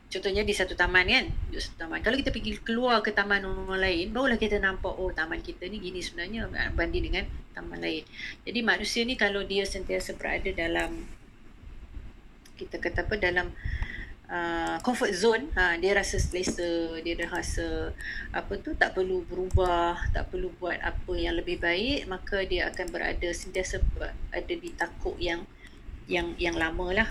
contohnya 0.08 0.40
di 0.40 0.56
satu 0.56 0.72
taman 0.72 1.04
kan 1.04 1.26
duduk 1.52 1.60
satu 1.60 1.76
taman. 1.84 2.00
Kalau 2.00 2.16
kita 2.16 2.32
pergi 2.32 2.56
keluar 2.64 3.04
ke 3.04 3.12
taman 3.12 3.44
orang 3.44 3.76
lain 3.76 4.08
barulah 4.08 4.40
kita 4.40 4.56
nampak 4.56 4.96
oh 4.96 5.12
taman 5.12 5.44
kita 5.44 5.68
ni 5.68 5.82
gini 5.82 6.00
sebenarnya 6.00 6.48
banding 6.72 7.12
dengan 7.12 7.24
taman 7.52 7.76
lain. 7.76 8.06
Jadi 8.48 8.58
manusia 8.64 9.04
ni 9.04 9.20
kalau 9.20 9.44
dia 9.44 9.68
sentiasa 9.68 10.16
berada 10.16 10.48
dalam 10.54 11.04
kita 12.58 12.82
kata 12.82 13.06
apa 13.06 13.14
dalam 13.20 13.46
uh, 14.26 14.76
comfort 14.82 15.12
zone 15.14 15.46
ha, 15.54 15.78
dia 15.78 15.94
rasa 15.94 16.18
selesa 16.18 16.98
dia 17.00 17.14
rasa 17.28 17.94
apa 18.34 18.58
tu 18.58 18.74
tak 18.74 18.98
perlu 18.98 19.24
berubah 19.24 20.10
tak 20.10 20.34
perlu 20.34 20.52
buat 20.58 20.76
apa 20.82 21.12
yang 21.14 21.38
lebih 21.38 21.62
baik 21.62 22.10
maka 22.10 22.42
dia 22.44 22.66
akan 22.68 22.86
berada 22.90 23.28
sentiasa 23.30 23.78
ada 24.34 24.54
di 24.54 24.70
takut 24.74 25.14
yang 25.22 25.46
yang 26.10 26.34
yang 26.40 26.56
lama 26.56 26.90
lah 26.90 27.08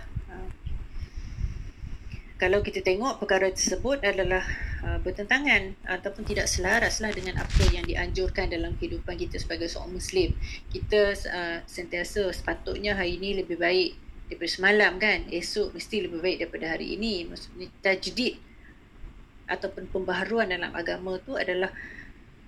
kalau 2.38 2.62
kita 2.62 2.86
tengok 2.86 3.18
perkara 3.18 3.50
tersebut 3.50 3.98
adalah 4.06 4.46
uh, 4.86 5.02
bertentangan 5.02 5.74
ataupun 5.90 6.22
tidak 6.22 6.46
selaras 6.46 7.02
lah 7.02 7.10
dengan 7.10 7.42
apa 7.42 7.66
yang 7.74 7.82
dianjurkan 7.82 8.54
dalam 8.54 8.78
kehidupan 8.78 9.18
kita 9.18 9.42
sebagai 9.42 9.66
seorang 9.66 9.98
Muslim. 9.98 10.38
Kita 10.70 11.18
uh, 11.18 11.58
sentiasa 11.66 12.30
sepatutnya 12.30 12.94
hari 12.94 13.18
ini 13.18 13.42
lebih 13.42 13.58
baik 13.58 13.98
daripada 14.30 14.52
semalam 14.54 14.92
kan. 15.02 15.26
Esok 15.34 15.74
mesti 15.74 16.06
lebih 16.06 16.22
baik 16.22 16.38
daripada 16.46 16.78
hari 16.78 16.94
ini. 16.94 17.26
Maksudnya 17.26 17.74
tajdid 17.82 18.38
ataupun 19.50 19.90
pembaharuan 19.90 20.54
dalam 20.54 20.70
agama 20.78 21.18
tu 21.26 21.34
adalah 21.34 21.74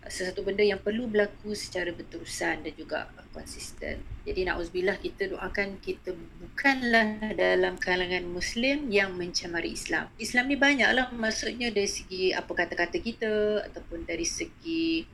sesuatu 0.06 0.46
benda 0.46 0.62
yang 0.62 0.80
perlu 0.80 1.10
berlaku 1.10 1.58
secara 1.58 1.90
berterusan 1.90 2.62
dan 2.62 2.74
juga 2.78 3.10
konsisten. 3.40 4.04
Jadi 4.28 4.44
na'udzubillah 4.44 5.00
kita 5.00 5.32
doakan 5.32 5.80
kita 5.80 6.12
bukanlah 6.12 7.32
dalam 7.40 7.80
kalangan 7.80 8.28
Muslim 8.28 8.92
yang 8.92 9.16
mencemari 9.16 9.72
Islam. 9.72 10.12
Islam 10.20 10.52
ni 10.52 10.60
banyaklah 10.60 11.16
maksudnya 11.16 11.72
dari 11.72 11.88
segi 11.88 12.36
apa 12.36 12.52
kata-kata 12.52 13.00
kita 13.00 13.64
ataupun 13.72 14.04
dari 14.04 14.28
segi 14.28 15.08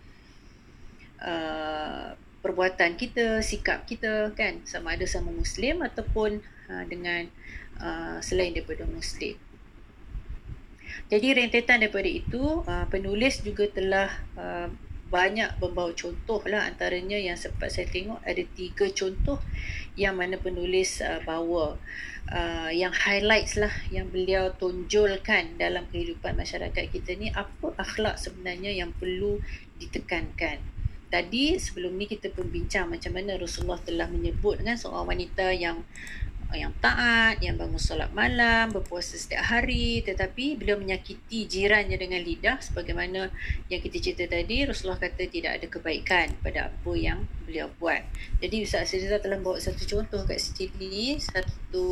uh, 1.21 2.17
perbuatan 2.41 2.97
kita, 2.97 3.45
sikap 3.45 3.85
kita 3.85 4.33
kan 4.33 4.65
sama 4.65 4.97
ada 4.97 5.05
sama 5.05 5.29
Muslim 5.29 5.85
ataupun 5.85 6.41
uh, 6.73 6.83
dengan 6.89 7.29
uh, 7.77 8.17
selain 8.25 8.57
daripada 8.57 8.89
Muslim. 8.89 9.38
Jadi 11.05 11.38
rentetan 11.38 11.85
daripada 11.85 12.09
itu 12.09 12.65
uh, 12.65 12.85
penulis 12.89 13.45
juga 13.45 13.69
telah 13.69 14.09
uh, 14.33 14.69
banyak 15.10 15.62
membawa 15.62 15.94
contoh 15.94 16.41
lah. 16.50 16.65
Antaranya 16.65 17.18
yang 17.18 17.38
sempat 17.38 17.72
saya 17.72 17.86
tengok 17.86 18.22
ada 18.26 18.44
tiga 18.58 18.86
contoh 18.89 19.38
yang 19.96 20.18
mana 20.18 20.36
penulis 20.41 21.00
uh, 21.00 21.22
bawa 21.24 21.78
uh, 22.34 22.72
yang 22.74 22.91
highlights 22.91 23.56
lah 23.62 23.72
yang 23.94 24.10
beliau 24.10 24.52
tonjolkan 24.58 25.56
dalam 25.62 25.86
kehidupan 25.94 26.34
masyarakat 26.34 26.89
kita 26.89 27.13
ni. 27.15 27.30
Apa 27.30 27.78
akhlak 27.78 28.18
sebenarnya 28.18 28.74
yang 28.74 28.91
perlu 28.98 29.38
ditekankan? 29.78 30.60
Tadi 31.06 31.56
sebelum 31.62 31.96
ni 31.96 32.10
kita 32.10 32.34
pun 32.34 32.50
bincang 32.50 32.89
macam 32.91 33.13
mana 33.13 33.38
Rasulullah 33.38 33.80
telah 33.80 34.10
menyebut 34.10 34.60
kan 34.65 34.76
seorang 34.76 35.15
wanita 35.15 35.54
yang 35.54 35.86
yang 36.53 36.71
taat, 36.77 37.41
yang 37.41 37.58
bangun 37.58 37.81
solat 37.81 38.13
malam, 38.13 38.69
berpuasa 38.69 39.17
setiap 39.17 39.41
hari 39.41 40.05
tetapi 40.05 40.62
beliau 40.62 40.77
menyakiti 40.77 41.49
jirannya 41.49 41.97
dengan 41.97 42.21
lidah 42.21 42.62
sebagaimana 42.62 43.34
yang 43.67 43.81
kita 43.81 43.97
cerita 43.97 44.29
tadi 44.29 44.63
Rasulullah 44.63 45.01
kata 45.01 45.25
tidak 45.25 45.58
ada 45.58 45.67
kebaikan 45.67 46.38
pada 46.45 46.69
apa 46.69 46.91
yang 46.93 47.25
beliau 47.49 47.67
buat. 47.81 48.05
Jadi 48.39 48.62
Ustaz 48.62 48.93
Azizah 48.93 49.17
telah 49.17 49.41
bawa 49.41 49.58
satu 49.58 49.84
contoh 49.89 50.21
kat 50.29 50.38
sini, 50.38 51.17
satu 51.17 51.88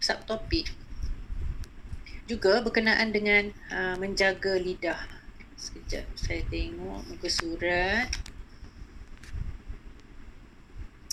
subtopik 0.00 0.72
juga 2.24 2.64
berkenaan 2.64 3.12
dengan 3.12 3.52
uh, 3.68 3.96
menjaga 4.00 4.56
lidah. 4.56 5.00
Sekejap 5.60 6.08
saya 6.16 6.40
tengok 6.48 7.04
muka 7.04 7.28
surat. 7.28 8.08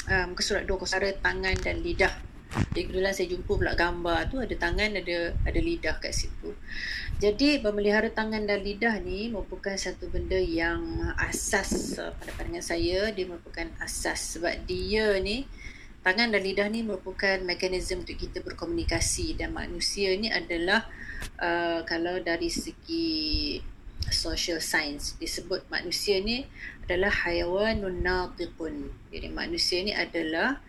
Uh, 0.08 0.26
muka 0.32 0.42
surat 0.42 0.64
dua 0.64 0.80
kosara 0.80 1.12
tangan 1.20 1.56
dan 1.60 1.84
lidah. 1.84 2.31
Jadi 2.52 2.88
kebetulan 2.88 3.14
saya 3.16 3.28
jumpa 3.32 3.52
pula 3.56 3.74
gambar 3.76 4.28
tu 4.28 4.44
ada 4.44 4.56
tangan 4.60 4.92
ada 5.00 5.32
ada 5.48 5.60
lidah 5.60 5.96
kat 6.04 6.12
situ. 6.12 6.52
Jadi 7.22 7.64
memelihara 7.64 8.12
tangan 8.12 8.44
dan 8.44 8.60
lidah 8.60 9.00
ni 9.00 9.32
merupakan 9.32 9.76
satu 9.78 10.12
benda 10.12 10.36
yang 10.36 10.84
asas 11.16 11.96
pada 11.96 12.32
pandangan 12.36 12.66
saya 12.66 13.08
dia 13.16 13.24
merupakan 13.24 13.72
asas 13.80 14.36
sebab 14.36 14.68
dia 14.68 15.16
ni 15.24 15.48
tangan 16.02 16.34
dan 16.34 16.42
lidah 16.42 16.68
ni 16.68 16.82
merupakan 16.82 17.38
mekanisme 17.46 18.02
untuk 18.02 18.18
kita 18.18 18.42
berkomunikasi 18.42 19.38
dan 19.38 19.54
manusia 19.54 20.12
ni 20.18 20.34
adalah 20.34 20.90
uh, 21.38 21.86
kalau 21.86 22.18
dari 22.20 22.50
segi 22.50 23.62
social 24.10 24.58
science 24.58 25.14
disebut 25.22 25.70
manusia 25.70 26.18
ni 26.20 26.50
adalah 26.84 27.14
hayawanun 27.14 28.02
natiqun. 28.02 28.90
Jadi 29.14 29.30
manusia 29.30 29.86
ni 29.86 29.94
adalah 29.94 30.60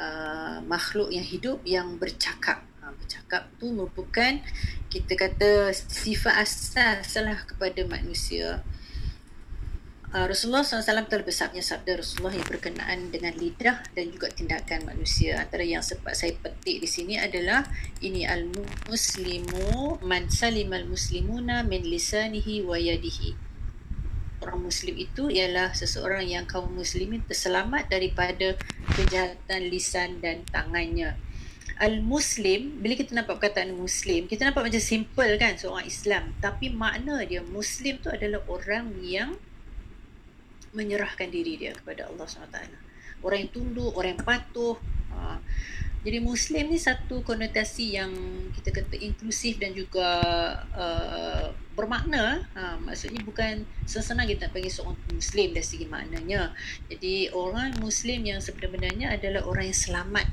uh, 0.00 0.58
makhluk 0.64 1.12
yang 1.12 1.24
hidup 1.24 1.60
yang 1.68 2.00
bercakap. 2.00 2.64
Uh, 2.80 2.96
bercakap 2.96 3.52
tu 3.60 3.68
merupakan 3.68 4.40
kita 4.88 5.12
kata 5.14 5.70
sifat 5.76 6.40
asas 6.40 7.12
lah 7.20 7.44
kepada 7.44 7.84
manusia. 7.84 8.64
Uh, 10.10 10.26
Rasulullah 10.26 10.66
SAW 10.66 10.82
telah 10.82 11.06
bersabda 11.06 11.62
sabda 11.62 12.02
Rasulullah 12.02 12.34
yang 12.34 12.48
berkenaan 12.50 13.14
dengan 13.14 13.30
lidah 13.38 13.78
dan 13.94 14.10
juga 14.10 14.26
tindakan 14.26 14.90
manusia. 14.90 15.38
Antara 15.38 15.62
yang 15.62 15.86
sempat 15.86 16.18
saya 16.18 16.34
petik 16.34 16.82
di 16.82 16.88
sini 16.90 17.14
adalah 17.14 17.62
ini 18.02 18.26
al-muslimu 18.26 20.02
man 20.02 20.26
salim 20.26 20.74
al-muslimuna 20.74 21.62
min 21.62 21.86
lisanihi 21.86 22.66
wa 22.66 22.74
yadihi. 22.74 23.49
Orang 24.40 24.64
muslim 24.64 24.96
itu 24.96 25.28
ialah 25.28 25.76
seseorang 25.76 26.24
yang 26.24 26.48
kaum 26.48 26.72
muslimin 26.72 27.20
terselamat 27.28 27.92
daripada 27.92 28.56
kejahatan 28.96 29.68
lisan 29.68 30.24
dan 30.24 30.48
tangannya. 30.48 31.16
Al-Muslim, 31.80 32.84
bila 32.84 32.92
kita 32.92 33.16
nampak 33.16 33.40
perkataan 33.40 33.72
Muslim, 33.72 34.28
kita 34.28 34.44
nampak 34.44 34.68
macam 34.68 34.82
simple 34.84 35.32
kan 35.40 35.56
seorang 35.56 35.88
Islam. 35.88 36.36
Tapi 36.36 36.68
makna 36.68 37.24
dia 37.24 37.40
Muslim 37.40 37.96
tu 38.04 38.12
adalah 38.12 38.44
orang 38.52 39.00
yang 39.00 39.32
menyerahkan 40.76 41.32
diri 41.32 41.56
dia 41.56 41.72
kepada 41.72 42.12
Allah 42.12 42.28
SWT. 42.28 42.58
Orang 43.24 43.38
yang 43.44 43.52
tunduk, 43.52 43.92
orang 43.96 44.16
yang 44.16 44.24
patuh. 44.24 44.76
Jadi 46.00 46.18
Muslim 46.24 46.72
ni 46.72 46.80
satu 46.80 47.20
konotasi 47.20 48.00
yang 48.00 48.12
kita 48.56 48.72
kata 48.72 48.96
inklusif 48.96 49.60
dan 49.60 49.76
juga 49.76 50.08
uh, 50.72 51.52
bermakna. 51.76 52.48
Ha, 52.56 52.80
maksudnya 52.80 53.20
bukan 53.20 53.68
sesenang 53.84 54.24
kita 54.24 54.48
panggil 54.48 54.72
seorang 54.72 54.96
Muslim 55.12 55.52
dari 55.52 55.66
segi 55.66 55.84
maknanya. 55.84 56.56
Jadi 56.88 57.28
orang 57.36 57.76
Muslim 57.84 58.24
yang 58.24 58.40
sebenarnya 58.40 59.12
adalah 59.12 59.44
orang 59.44 59.68
yang 59.68 59.76
selamat 59.76 60.26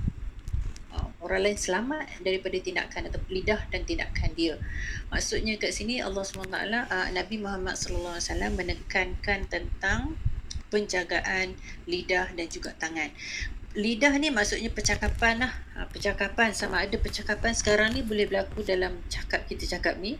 orang 1.27 1.49
lain 1.49 1.59
selamat 1.59 2.05
daripada 2.23 2.57
tindakan 2.61 3.09
atau 3.09 3.19
lidah 3.27 3.61
dan 3.73 3.83
tindakan 3.83 4.31
dia. 4.37 4.55
Maksudnya 5.09 5.59
kat 5.59 5.73
sini 5.73 5.99
Allah 5.99 6.23
SWT 6.23 6.55
uh, 6.55 7.07
Nabi 7.11 7.35
Muhammad 7.41 7.75
SAW 7.75 8.21
menekankan 8.55 9.49
tentang 9.49 10.15
penjagaan 10.71 11.59
lidah 11.83 12.31
dan 12.31 12.47
juga 12.47 12.71
tangan. 12.79 13.11
Lidah 13.77 14.17
ni 14.17 14.33
maksudnya 14.33 14.73
percakapan 14.73 15.45
lah. 15.45 15.53
Ha, 15.77 15.85
percakapan 15.85 16.49
sama 16.49 16.81
ada 16.81 16.97
percakapan 16.97 17.53
sekarang 17.53 17.93
ni 17.93 18.01
boleh 18.01 18.25
berlaku 18.25 18.65
dalam 18.65 19.05
cakap 19.05 19.45
kita 19.45 19.69
cakap 19.77 20.01
ni 20.01 20.17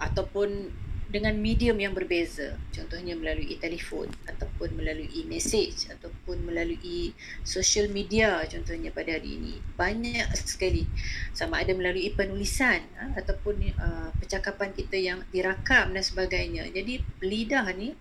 ataupun 0.00 0.72
dengan 1.12 1.36
medium 1.36 1.76
yang 1.76 1.92
berbeza. 1.92 2.56
Contohnya 2.72 3.12
melalui 3.12 3.60
telefon 3.60 4.08
ataupun 4.24 4.72
melalui 4.80 5.28
message 5.28 5.86
ataupun 5.92 6.48
melalui 6.48 7.12
social 7.44 7.92
media 7.92 8.40
contohnya 8.48 8.88
pada 8.88 9.20
hari 9.20 9.36
ini. 9.36 9.60
Banyak 9.76 10.32
sekali. 10.40 10.88
Sama 11.36 11.60
ada 11.60 11.76
melalui 11.76 12.08
penulisan 12.08 12.88
ha, 12.96 13.20
ataupun 13.20 13.54
uh, 13.76 14.16
percakapan 14.16 14.72
kita 14.72 14.96
yang 14.96 15.20
dirakam 15.28 15.92
dan 15.92 16.00
sebagainya. 16.00 16.72
Jadi 16.72 17.04
lidah 17.20 17.68
ni 17.76 17.92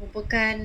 merupakan 0.00 0.56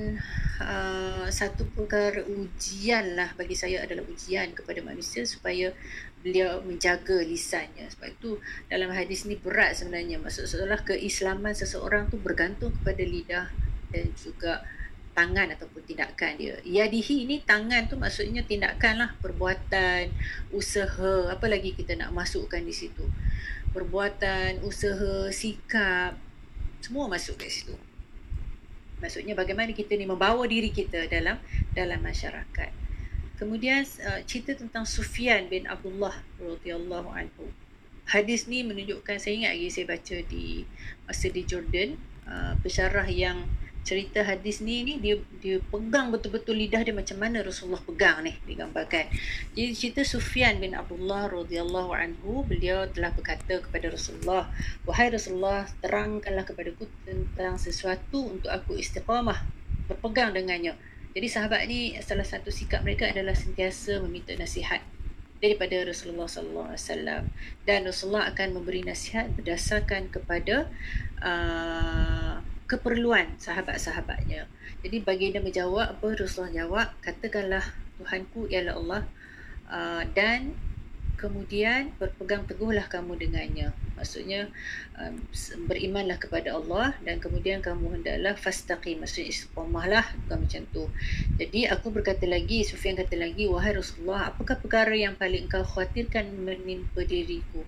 uh, 0.64 1.28
satu 1.28 1.68
perkara 1.76 2.24
ujian 2.24 3.12
lah 3.12 3.36
bagi 3.36 3.52
saya 3.52 3.84
adalah 3.84 4.02
ujian 4.08 4.56
kepada 4.56 4.80
manusia 4.80 5.28
supaya 5.28 5.76
beliau 6.24 6.64
menjaga 6.64 7.20
lisannya 7.20 7.84
sebab 7.92 8.16
itu 8.16 8.40
dalam 8.72 8.88
hadis 8.96 9.28
ni 9.28 9.36
berat 9.36 9.76
sebenarnya 9.76 10.16
maksud 10.16 10.48
seolah 10.48 10.80
keislaman 10.88 11.52
seseorang 11.52 12.08
tu 12.08 12.16
bergantung 12.16 12.72
kepada 12.80 13.04
lidah 13.04 13.46
dan 13.92 14.08
juga 14.16 14.64
tangan 15.16 15.48
ataupun 15.56 15.80
tindakan 15.88 16.36
dia. 16.36 16.60
Yadihi 16.60 17.24
ini 17.24 17.40
tangan 17.40 17.88
tu 17.88 17.96
maksudnya 17.96 18.44
tindakan 18.44 19.00
lah 19.00 19.10
perbuatan, 19.24 20.12
usaha, 20.52 21.32
apa 21.32 21.46
lagi 21.48 21.72
kita 21.72 21.96
nak 21.96 22.12
masukkan 22.12 22.60
di 22.60 22.76
situ. 22.76 23.00
Perbuatan, 23.72 24.60
usaha, 24.60 25.32
sikap, 25.32 26.20
semua 26.84 27.08
masuk 27.08 27.40
kat 27.40 27.48
situ. 27.48 27.72
Maksudnya 28.98 29.36
bagaimana 29.36 29.76
kita 29.76 29.92
ni 29.94 30.08
membawa 30.08 30.44
diri 30.48 30.72
kita 30.72 31.04
dalam 31.06 31.36
dalam 31.76 32.00
masyarakat. 32.00 32.70
Kemudian 33.36 33.84
uh, 33.84 34.20
cerita 34.24 34.56
tentang 34.56 34.88
Sufyan 34.88 35.52
bin 35.52 35.68
Abdullah 35.68 36.16
radhiyallahu 36.40 37.12
anhu. 37.12 37.52
Hadis 38.08 38.48
ni 38.48 38.64
menunjukkan 38.64 39.20
saya 39.20 39.34
ingat 39.36 39.52
lagi 39.58 39.68
saya 39.68 39.86
baca 39.90 40.16
di 40.24 40.64
masa 41.04 41.26
di 41.28 41.42
Jordan 41.44 42.00
uh, 42.24 42.54
pesyarah 42.64 43.04
yang 43.10 43.44
cerita 43.86 44.26
hadis 44.26 44.58
ni 44.66 44.82
ni 44.82 44.98
dia 44.98 45.14
dia 45.38 45.62
pegang 45.70 46.10
betul-betul 46.10 46.58
lidah 46.58 46.82
dia 46.82 46.90
macam 46.90 47.22
mana 47.22 47.46
Rasulullah 47.46 47.78
pegang 47.86 48.26
ni 48.26 48.34
digambarkan. 48.42 49.06
Jadi 49.54 49.70
cerita 49.78 50.02
Sufyan 50.02 50.58
bin 50.58 50.74
Abdullah 50.74 51.30
radhiyallahu 51.30 51.94
anhu 51.94 52.42
beliau 52.42 52.90
telah 52.90 53.14
berkata 53.14 53.62
kepada 53.62 53.94
Rasulullah, 53.94 54.50
"Wahai 54.82 55.14
Rasulullah, 55.14 55.70
terangkanlah 55.78 56.42
kepadaku 56.42 56.90
tentang 57.06 57.54
sesuatu 57.62 58.26
untuk 58.26 58.50
aku 58.50 58.74
istiqamah 58.74 59.46
berpegang 59.86 60.34
dengannya." 60.34 60.74
Jadi 61.14 61.28
sahabat 61.30 61.70
ni 61.70 61.94
salah 62.02 62.26
satu 62.26 62.50
sikap 62.50 62.82
mereka 62.82 63.08
adalah 63.08 63.38
sentiasa 63.38 64.02
meminta 64.02 64.34
nasihat 64.34 64.82
daripada 65.40 65.86
Rasulullah 65.86 66.28
sallallahu 66.28 66.74
alaihi 66.74 66.82
wasallam 66.82 67.22
dan 67.68 67.80
Rasulullah 67.86 68.26
akan 68.34 68.48
memberi 68.56 68.82
nasihat 68.82 69.30
berdasarkan 69.36 70.08
kepada 70.08 70.68
uh, 71.20 72.40
keperluan 72.66 73.38
sahabat-sahabatnya. 73.38 74.50
Jadi 74.82 74.96
baginda 75.02 75.38
menjawab 75.38 75.98
apa 75.98 76.06
Rasulullah 76.18 76.66
jawab, 76.66 76.88
katakanlah 77.02 77.62
Tuhanku 77.96 78.50
ialah 78.50 78.74
Allah 78.76 79.02
uh, 79.70 80.02
dan 80.12 80.52
kemudian 81.16 81.96
berpegang 81.96 82.44
teguhlah 82.44 82.84
kamu 82.92 83.16
dengannya. 83.16 83.72
Maksudnya 83.96 84.52
um, 85.00 85.16
berimanlah 85.64 86.20
kepada 86.20 86.52
Allah 86.52 86.92
dan 87.02 87.16
kemudian 87.18 87.64
kamu 87.64 88.00
hendaklah 88.00 88.36
fastaqim 88.36 89.00
maksudnya 89.00 89.32
istiqamahlah 89.32 90.04
bukan 90.26 90.38
macam 90.44 90.62
tu. 90.70 90.84
Jadi 91.40 91.64
aku 91.72 91.88
berkata 91.88 92.28
lagi 92.28 92.62
Sufyan 92.68 93.00
kata 93.00 93.16
lagi 93.16 93.48
wahai 93.48 93.72
Rasulullah 93.72 94.28
apakah 94.28 94.60
perkara 94.60 94.92
yang 94.92 95.16
paling 95.16 95.48
engkau 95.48 95.64
khawatirkan 95.64 96.28
menimpa 96.36 97.00
diriku? 97.08 97.64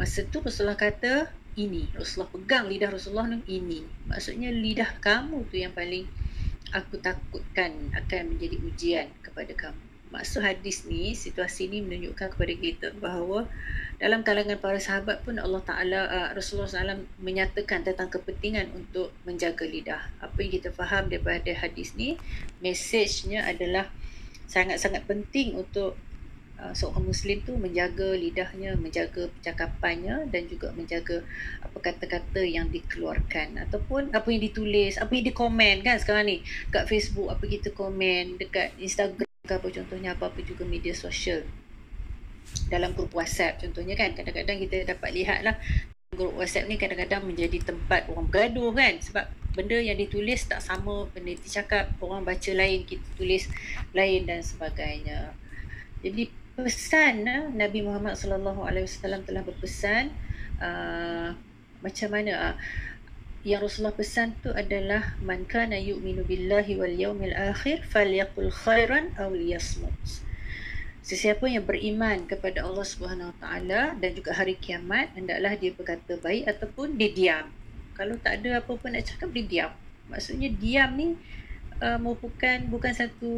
Masa 0.00 0.24
tu 0.24 0.40
Rasulullah 0.40 0.80
kata 0.80 1.28
ini. 1.56 1.88
Rasulullah 1.96 2.30
pegang 2.32 2.64
lidah 2.68 2.92
Rasulullah 2.92 3.32
ni 3.32 3.40
ini. 3.48 3.80
Maksudnya 4.06 4.52
lidah 4.52 5.00
kamu 5.00 5.48
tu 5.48 5.56
yang 5.58 5.72
paling 5.72 6.04
aku 6.70 7.00
takutkan 7.00 7.90
akan 7.96 8.36
menjadi 8.36 8.56
ujian 8.60 9.06
kepada 9.24 9.52
kamu. 9.56 9.82
Maksud 10.06 10.38
hadis 10.38 10.86
ni 10.86 11.18
situasi 11.18 11.66
ni 11.66 11.82
menunjukkan 11.82 12.30
kepada 12.30 12.54
kita 12.54 12.86
bahawa 13.02 13.50
dalam 13.98 14.22
kalangan 14.22 14.54
para 14.62 14.78
sahabat 14.78 15.26
pun 15.26 15.34
Allah 15.34 15.58
Ta'ala 15.66 16.00
uh, 16.06 16.28
Rasulullah 16.30 16.70
SAW 16.70 17.10
menyatakan 17.18 17.82
tentang 17.82 18.06
kepentingan 18.06 18.70
untuk 18.70 19.10
menjaga 19.26 19.66
lidah. 19.66 20.06
Apa 20.22 20.46
yang 20.46 20.62
kita 20.62 20.70
faham 20.70 21.10
daripada 21.10 21.50
hadis 21.58 21.98
ni 21.98 22.14
mesejnya 22.62 23.50
adalah 23.50 23.90
sangat-sangat 24.46 25.02
penting 25.10 25.58
untuk 25.58 25.98
uh, 26.60 26.72
seorang 26.72 27.04
muslim 27.04 27.40
tu 27.44 27.54
menjaga 27.56 28.16
lidahnya, 28.16 28.76
menjaga 28.76 29.28
percakapannya 29.38 30.28
dan 30.32 30.48
juga 30.48 30.72
menjaga 30.72 31.22
apa 31.60 31.78
kata-kata 31.80 32.42
yang 32.42 32.68
dikeluarkan 32.72 33.60
ataupun 33.68 34.12
apa 34.12 34.28
yang 34.32 34.42
ditulis, 34.42 34.96
apa 34.96 35.12
yang 35.16 35.26
dikomen 35.28 35.84
kan 35.84 35.96
sekarang 36.00 36.24
ni 36.28 36.36
kat 36.72 36.88
Facebook 36.88 37.28
apa 37.28 37.44
kita 37.44 37.72
komen, 37.72 38.40
dekat 38.40 38.72
Instagram 38.80 39.28
apa 39.46 39.68
contohnya 39.70 40.18
apa-apa 40.18 40.42
juga 40.42 40.66
media 40.66 40.92
sosial. 40.96 41.46
Dalam 42.66 42.96
grup 42.96 43.14
WhatsApp 43.14 43.62
contohnya 43.62 43.94
kan 43.94 44.16
kadang-kadang 44.16 44.58
kita 44.58 44.86
dapat 44.86 45.10
lihat 45.14 45.44
lah 45.46 45.54
grup 46.16 46.34
WhatsApp 46.34 46.66
ni 46.66 46.80
kadang-kadang 46.80 47.22
menjadi 47.28 47.60
tempat 47.62 48.08
orang 48.10 48.26
bergaduh 48.26 48.72
kan. 48.72 48.94
Sebab 48.98 49.24
benda 49.54 49.78
yang 49.78 49.96
ditulis 50.00 50.48
tak 50.48 50.64
sama 50.64 51.06
benda 51.12 51.36
dicakap 51.36 51.92
orang 52.00 52.24
baca 52.24 52.50
lain 52.52 52.82
kita 52.88 53.06
tulis 53.14 53.46
lain 53.92 54.24
dan 54.24 54.40
sebagainya. 54.40 55.36
Jadi 56.00 56.45
pesan 56.56 57.28
uh, 57.28 57.52
Nabi 57.52 57.84
Muhammad 57.84 58.16
sallallahu 58.16 58.64
alaihi 58.64 58.88
wasallam 58.88 59.20
telah 59.28 59.44
berpesan 59.44 60.08
uh, 60.64 61.36
macam 61.84 62.08
mana 62.08 62.32
uh, 62.32 62.54
yang 63.46 63.62
Rasulullah 63.62 63.94
pesan 63.94 64.34
tu 64.42 64.50
adalah 64.50 65.14
man 65.22 65.46
kana 65.46 65.78
yu'minu 65.78 66.26
billahi 66.26 66.74
wal 66.80 66.90
yawmil 66.90 67.30
akhir 67.30 67.86
falyaqul 67.86 68.50
khairan 68.50 69.14
aw 69.14 69.30
liyasmut. 69.30 69.94
Sesiapa 71.06 71.46
yang 71.46 71.62
beriman 71.62 72.26
kepada 72.26 72.66
Allah 72.66 72.82
Subhanahu 72.82 73.30
Wa 73.30 73.36
Taala 73.38 73.94
dan 74.02 74.10
juga 74.18 74.34
hari 74.34 74.58
kiamat 74.58 75.14
hendaklah 75.14 75.54
dia 75.54 75.70
berkata 75.70 76.18
baik 76.18 76.50
ataupun 76.50 76.98
dia 76.98 77.14
diam. 77.14 77.46
Kalau 77.94 78.18
tak 78.18 78.42
ada 78.42 78.58
apa-apa 78.58 78.90
nak 78.90 79.06
cakap 79.06 79.30
dia 79.30 79.44
diam. 79.46 79.72
Maksudnya 80.10 80.50
diam 80.50 80.90
ni 80.98 81.14
uh, 81.82 81.98
merupakan 82.00 82.58
bukan 82.68 82.92
satu 82.92 83.32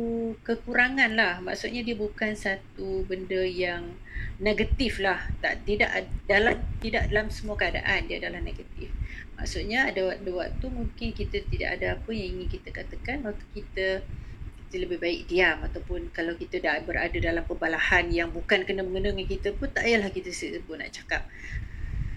kekurangan 0.47 1.15
lah. 1.15 1.41
Maksudnya 1.43 1.83
dia 1.83 1.97
bukan 1.99 2.35
satu 2.35 3.03
benda 3.07 3.43
yang 3.43 3.99
negatif 4.39 5.03
lah. 5.03 5.19
Tak 5.43 5.67
tidak 5.67 6.07
dalam 6.27 6.59
tidak 6.79 7.11
dalam 7.11 7.27
semua 7.31 7.59
keadaan 7.59 8.07
dia 8.07 8.23
adalah 8.23 8.43
negatif. 8.43 8.91
Maksudnya 9.39 9.91
ada 9.91 10.15
waktu-waktu 10.15 10.67
mungkin 10.71 11.09
kita 11.15 11.43
tidak 11.47 11.79
ada 11.79 11.87
apa 11.99 12.11
yang 12.11 12.39
ingin 12.39 12.49
kita 12.59 12.69
katakan 12.75 13.23
maka 13.23 13.43
kita 13.55 14.03
kita 14.69 14.77
lebih 14.85 14.99
baik 15.01 15.21
diam. 15.31 15.59
Ataupun 15.65 16.11
kalau 16.15 16.35
kita 16.35 16.63
dah 16.63 16.83
berada 16.83 17.17
dalam 17.19 17.43
perbalahan 17.47 18.11
yang 18.11 18.31
bukan 18.31 18.63
kena 18.63 18.83
mengena 18.87 19.15
dengan 19.15 19.27
kita 19.27 19.55
pun 19.55 19.71
tak 19.71 19.87
payahlah 19.87 20.11
kita 20.11 20.31
sebut 20.31 20.77
nak 20.79 20.91
cakap 20.95 21.27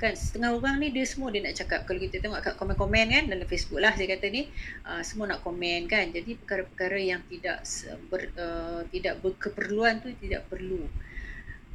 kan 0.01 0.17
setengah 0.17 0.57
orang 0.57 0.81
ni 0.81 0.89
dia 0.89 1.05
semua 1.05 1.29
dia 1.29 1.45
nak 1.45 1.53
cakap. 1.53 1.85
Kalau 1.85 2.01
kita 2.01 2.17
tengok 2.17 2.41
kat 2.41 2.57
komen-komen 2.57 3.05
kan 3.13 3.23
dalam 3.29 3.45
Facebook 3.45 3.77
lah 3.77 3.93
saya 3.93 4.09
kata 4.17 4.33
ni 4.33 4.49
uh, 4.89 5.05
semua 5.05 5.29
nak 5.29 5.45
komen 5.45 5.85
kan. 5.85 6.09
Jadi 6.09 6.41
perkara-perkara 6.41 6.97
yang 6.97 7.21
tidak 7.29 7.61
ber, 8.09 8.33
uh, 8.33 8.81
tidak 8.89 9.21
berkeperluan 9.21 10.01
tu 10.01 10.09
tidak 10.17 10.49
perlu. 10.49 10.89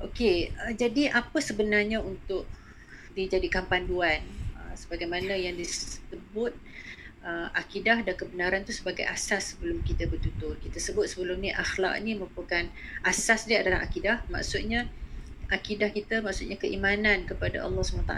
Okey 0.03 0.51
uh, 0.51 0.74
jadi 0.74 1.14
apa 1.14 1.39
sebenarnya 1.39 2.03
untuk 2.03 2.51
dijadikan 3.14 3.70
panduan? 3.70 4.18
Uh, 4.59 4.74
sebagaimana 4.74 5.39
yang 5.39 5.55
disebut 5.55 6.51
uh, 7.22 7.49
akidah 7.55 8.03
dan 8.03 8.18
kebenaran 8.18 8.66
tu 8.66 8.74
sebagai 8.74 9.07
asas 9.07 9.55
sebelum 9.55 9.87
kita 9.87 10.11
bertutur. 10.11 10.59
Kita 10.59 10.83
sebut 10.83 11.07
sebelum 11.07 11.39
ni 11.39 11.55
akhlak 11.55 12.03
ni 12.03 12.18
merupakan 12.18 12.66
asas 13.07 13.47
dia 13.47 13.62
adalah 13.62 13.87
akidah. 13.87 14.27
Maksudnya 14.27 14.91
akidah 15.47 15.94
kita 15.94 16.22
maksudnya 16.26 16.59
keimanan 16.59 17.22
kepada 17.22 17.62
Allah 17.62 17.82
SWT 17.86 18.14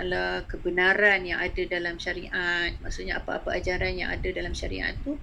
kebenaran 0.48 1.28
yang 1.28 1.38
ada 1.38 1.62
dalam 1.68 2.00
syariat 2.00 2.72
maksudnya 2.80 3.20
apa-apa 3.20 3.52
ajaran 3.52 4.00
yang 4.00 4.08
ada 4.08 4.28
dalam 4.32 4.56
syariat 4.56 4.96
tu 5.04 5.20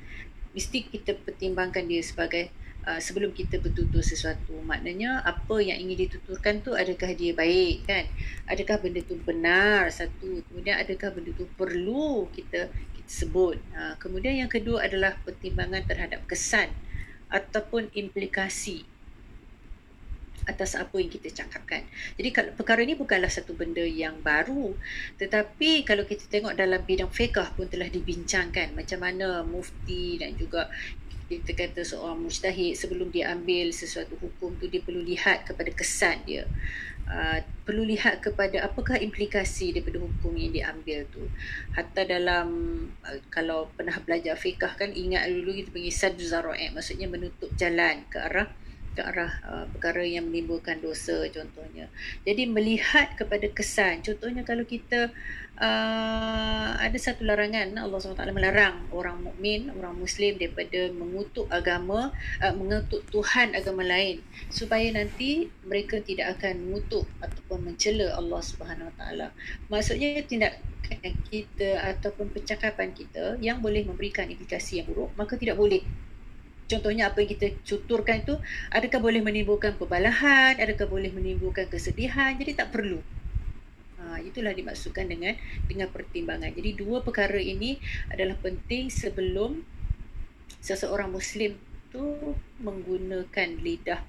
mesti 0.53 0.87
kita 0.87 1.17
pertimbangkan 1.25 1.83
dia 1.89 1.99
sebagai 2.05 2.53
uh, 2.85 3.01
sebelum 3.01 3.33
kita 3.35 3.59
bertutur 3.59 3.99
sesuatu. 3.99 4.55
Maknanya 4.63 5.25
apa 5.25 5.59
yang 5.59 5.81
ingin 5.81 6.07
dituturkan 6.07 6.61
tu 6.61 6.71
adakah 6.71 7.11
dia 7.11 7.35
baik 7.35 7.83
kan? 7.83 8.05
Adakah 8.47 8.79
benda 8.79 9.01
tu 9.03 9.19
benar 9.19 9.89
satu? 9.91 10.45
Kemudian 10.47 10.79
adakah 10.79 11.11
benda 11.11 11.35
tu 11.35 11.49
perlu 11.59 12.29
kita 12.31 12.71
kita 12.71 13.09
sebut? 13.09 13.59
Uh, 13.75 13.99
kemudian 13.99 14.47
yang 14.47 14.49
kedua 14.49 14.85
adalah 14.85 15.17
pertimbangan 15.27 15.83
terhadap 15.83 16.23
kesan 16.29 16.71
ataupun 17.27 17.89
implikasi 17.91 18.85
atas 20.45 20.77
apa 20.77 20.95
yang 21.01 21.09
kita 21.09 21.29
cakapkan. 21.33 21.85
Jadi 22.15 22.29
perkara 22.53 22.81
ini 22.85 22.93
bukanlah 22.93 23.29
satu 23.29 23.57
benda 23.57 23.81
yang 23.81 24.21
baru 24.21 24.77
tetapi 25.17 25.83
kalau 25.83 26.05
kita 26.05 26.29
tengok 26.29 26.53
dalam 26.53 26.81
bidang 26.85 27.09
fiqah 27.09 27.53
pun 27.57 27.65
telah 27.69 27.89
dibincangkan 27.89 28.77
macam 28.77 28.99
mana 29.01 29.41
mufti 29.41 30.21
dan 30.21 30.37
juga 30.37 30.69
kita 31.25 31.57
kata 31.57 31.81
seorang 31.81 32.21
mujtahid 32.21 32.77
sebelum 32.77 33.09
dia 33.09 33.33
ambil 33.33 33.73
sesuatu 33.73 34.13
hukum 34.21 34.53
tu 34.61 34.69
dia 34.69 34.77
perlu 34.85 35.01
lihat 35.01 35.49
kepada 35.49 35.73
kesan 35.73 36.21
dia. 36.29 36.45
Uh, 37.05 37.37
perlu 37.61 37.85
lihat 37.85 38.17
kepada 38.21 38.65
apakah 38.65 38.97
implikasi 38.97 39.73
daripada 39.73 40.01
hukum 40.01 40.33
yang 40.37 40.53
diambil 40.53 41.05
tu. 41.09 41.25
Hatta 41.73 42.05
dalam 42.05 42.49
uh, 43.01 43.17
kalau 43.33 43.69
pernah 43.73 43.97
belajar 44.05 44.37
fiqah 44.37 44.77
kan 44.77 44.93
ingat 44.93 45.29
dulu 45.29 45.53
kita 45.53 45.69
panggil 45.73 45.93
saddu 45.93 46.25
zara'i 46.25 46.69
maksudnya 46.73 47.09
menutup 47.09 47.49
jalan 47.57 48.05
ke 48.09 48.21
arah 48.21 48.49
ke 48.95 49.03
arah 49.03 49.31
uh, 49.43 49.65
perkara 49.75 50.07
yang 50.07 50.31
menimbulkan 50.31 50.79
dosa 50.79 51.27
contohnya. 51.27 51.91
Jadi 52.23 52.47
melihat 52.47 53.13
kepada 53.19 53.45
kesan. 53.51 53.99
Contohnya 54.01 54.47
kalau 54.47 54.63
kita 54.63 55.11
uh, 55.59 56.69
ada 56.79 56.95
satu 56.95 57.27
larangan 57.27 57.75
Allah 57.75 57.99
SWT 57.99 58.31
melarang 58.31 58.87
orang 58.95 59.19
mukmin, 59.19 59.67
orang 59.75 59.99
muslim 59.99 60.39
daripada 60.39 60.89
mengutuk 60.95 61.51
agama, 61.51 62.15
uh, 62.39 62.53
mengutuk 62.55 63.03
Tuhan 63.11 63.51
agama 63.51 63.83
lain 63.83 64.23
supaya 64.47 64.87
nanti 64.95 65.51
mereka 65.67 65.99
tidak 65.99 66.39
akan 66.39 66.63
mengutuk 66.71 67.03
ataupun 67.19 67.67
mencela 67.67 68.15
Allah 68.15 68.39
Subhanahu 68.39 68.95
Taala. 68.95 69.35
Maksudnya 69.67 70.23
tindakan 70.23 71.13
kita 71.27 71.81
ataupun 71.97 72.29
percakapan 72.31 72.93
kita 72.93 73.35
yang 73.41 73.59
boleh 73.59 73.83
memberikan 73.83 74.29
implikasi 74.29 74.79
yang 74.81 74.87
buruk 74.87 75.09
maka 75.17 75.33
tidak 75.33 75.57
boleh 75.57 75.81
contohnya 76.65 77.13
apa 77.13 77.21
yang 77.21 77.29
kita 77.37 77.47
cuturkan 77.61 78.25
itu 78.25 78.35
adakah 78.73 78.99
boleh 79.01 79.21
menimbulkan 79.21 79.77
perbalahan 79.77 80.57
adakah 80.57 80.89
boleh 80.89 81.13
menimbulkan 81.13 81.69
kesedihan? 81.69 82.33
Jadi 82.37 82.57
tak 82.57 82.73
perlu. 82.73 82.99
Ha, 84.01 84.21
itulah 84.21 84.53
dimaksudkan 84.53 85.09
dengan 85.09 85.33
dengan 85.65 85.89
pertimbangan. 85.89 86.53
Jadi 86.53 86.77
dua 86.77 87.01
perkara 87.01 87.37
ini 87.37 87.77
adalah 88.09 88.37
penting 88.37 88.89
sebelum 88.89 89.65
seseorang 90.61 91.09
muslim 91.13 91.57
tu 91.93 92.33
menggunakan 92.61 93.49
lidah. 93.61 94.01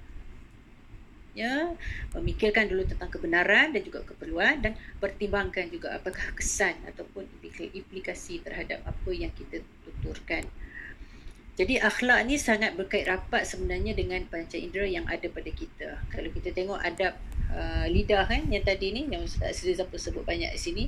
Ya 1.37 1.77
memikirkan 2.17 2.65
dulu 2.73 2.89
tentang 2.89 3.13
kebenaran 3.13 3.77
dan 3.77 3.85
juga 3.85 4.01
keperluan 4.09 4.65
dan 4.65 4.73
pertimbangkan 4.97 5.69
juga 5.69 5.93
apakah 5.93 6.33
kesan 6.33 6.81
ataupun 6.89 7.29
implikasi 7.77 8.41
terhadap 8.41 8.81
apa 8.89 9.11
yang 9.13 9.29
kita 9.37 9.61
tuturkan 9.85 10.49
jadi 11.57 11.81
akhlak 11.81 12.29
ni 12.29 12.37
sangat 12.37 12.77
berkait 12.77 13.09
rapat 13.09 13.49
sebenarnya 13.49 13.97
dengan 13.97 14.21
panca 14.29 14.61
indera 14.61 14.85
yang 14.85 15.09
ada 15.09 15.25
pada 15.33 15.49
kita. 15.49 15.89
Kalau 16.13 16.29
kita 16.29 16.53
tengok 16.53 16.77
adab 16.77 17.17
uh, 17.49 17.89
lidah 17.89 18.29
kan 18.29 18.45
yang 18.53 18.61
tadi 18.61 18.93
ni 18.93 19.09
yang 19.09 19.25
Ustaz 19.25 19.65
pun 19.65 19.97
sebut 19.97 20.21
banyak 20.21 20.53
di 20.53 20.61
sini. 20.61 20.85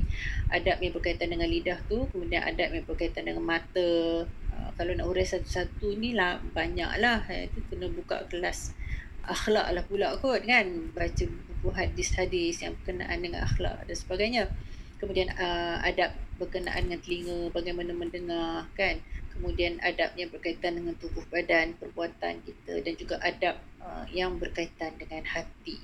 Adab 0.53 0.77
yang 0.85 0.93
berkaitan 0.93 1.33
dengan 1.33 1.49
lidah 1.49 1.81
tu, 1.89 2.05
kemudian 2.13 2.45
adab 2.45 2.69
yang 2.77 2.85
berkaitan 2.85 3.25
dengan 3.25 3.49
mata. 3.49 4.29
Uh, 4.29 4.71
kalau 4.77 4.93
nak 4.93 5.09
urai 5.09 5.25
satu-satu 5.25 5.97
ni 5.97 6.13
lah 6.13 6.37
banyak 6.53 7.01
lah. 7.01 7.25
Eh, 7.33 7.49
itu 7.49 7.65
kena 7.73 7.89
buka 7.89 8.29
kelas 8.29 8.77
akhlak 9.25 9.73
lah 9.73 9.81
pula 9.89 10.21
kot 10.21 10.45
kan. 10.45 10.69
Baca 10.93 11.25
buku 11.25 11.69
hadis-hadis 11.73 12.61
yang 12.61 12.77
berkenaan 12.85 13.25
dengan 13.25 13.41
akhlak 13.49 13.89
dan 13.89 13.97
sebagainya. 13.97 14.53
Kemudian 15.01 15.33
uh, 15.33 15.81
adab 15.81 16.13
berkenaan 16.37 16.93
dengan 16.93 17.01
telinga, 17.01 17.39
bagaimana 17.57 17.97
mendengar 17.97 18.69
kan 18.77 19.01
kemudian 19.39 19.79
adab 19.79 20.19
yang 20.19 20.35
berkaitan 20.35 20.83
dengan 20.83 20.99
tubuh 20.99 21.23
badan, 21.31 21.79
perbuatan 21.79 22.43
kita 22.43 22.83
dan 22.83 22.95
juga 22.99 23.23
adab 23.23 23.63
uh, 23.79 24.03
yang 24.11 24.35
berkaitan 24.43 24.99
dengan 24.99 25.23
hati. 25.23 25.79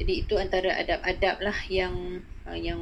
Jadi 0.00 0.24
itu 0.24 0.34
antara 0.40 0.72
adab-adab 0.80 1.44
lah 1.44 1.58
yang 1.68 2.24
uh, 2.48 2.56
yang 2.56 2.80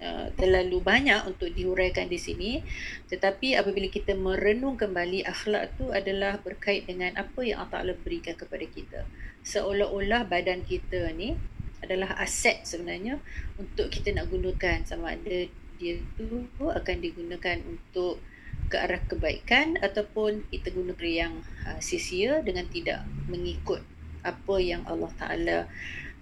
uh, 0.00 0.32
terlalu 0.40 0.80
banyak 0.80 1.20
untuk 1.28 1.52
diuraikan 1.52 2.08
di 2.08 2.16
sini. 2.16 2.64
Tetapi 3.12 3.60
apabila 3.60 3.92
kita 3.92 4.16
merenung 4.16 4.80
kembali 4.80 5.28
akhlak 5.28 5.76
tu 5.76 5.92
adalah 5.92 6.40
berkait 6.40 6.88
dengan 6.88 7.12
apa 7.20 7.44
yang 7.44 7.60
Allah 7.62 7.84
Taala 7.84 7.92
berikan 8.00 8.34
kepada 8.34 8.64
kita. 8.64 9.04
Seolah-olah 9.44 10.26
badan 10.26 10.64
kita 10.64 11.12
ni 11.12 11.36
adalah 11.82 12.14
aset 12.16 12.62
sebenarnya 12.62 13.18
untuk 13.58 13.90
kita 13.90 14.14
nak 14.14 14.30
gunakan 14.30 14.86
sama 14.86 15.18
ada 15.18 15.50
dia 15.82 15.98
tu 16.14 16.46
akan 16.62 16.96
digunakan 17.02 17.58
untuk 17.66 18.22
ke 18.70 18.76
arah 18.78 19.00
kebaikan 19.04 19.78
ataupun 19.80 20.46
kita 20.48 20.70
guna 20.74 20.94
yang 21.02 21.40
uh, 21.66 21.78
sia-sia 21.82 22.40
dengan 22.44 22.66
tidak 22.68 23.04
mengikut 23.26 23.82
apa 24.22 24.54
yang 24.62 24.86
Allah 24.86 25.10
Taala 25.18 25.58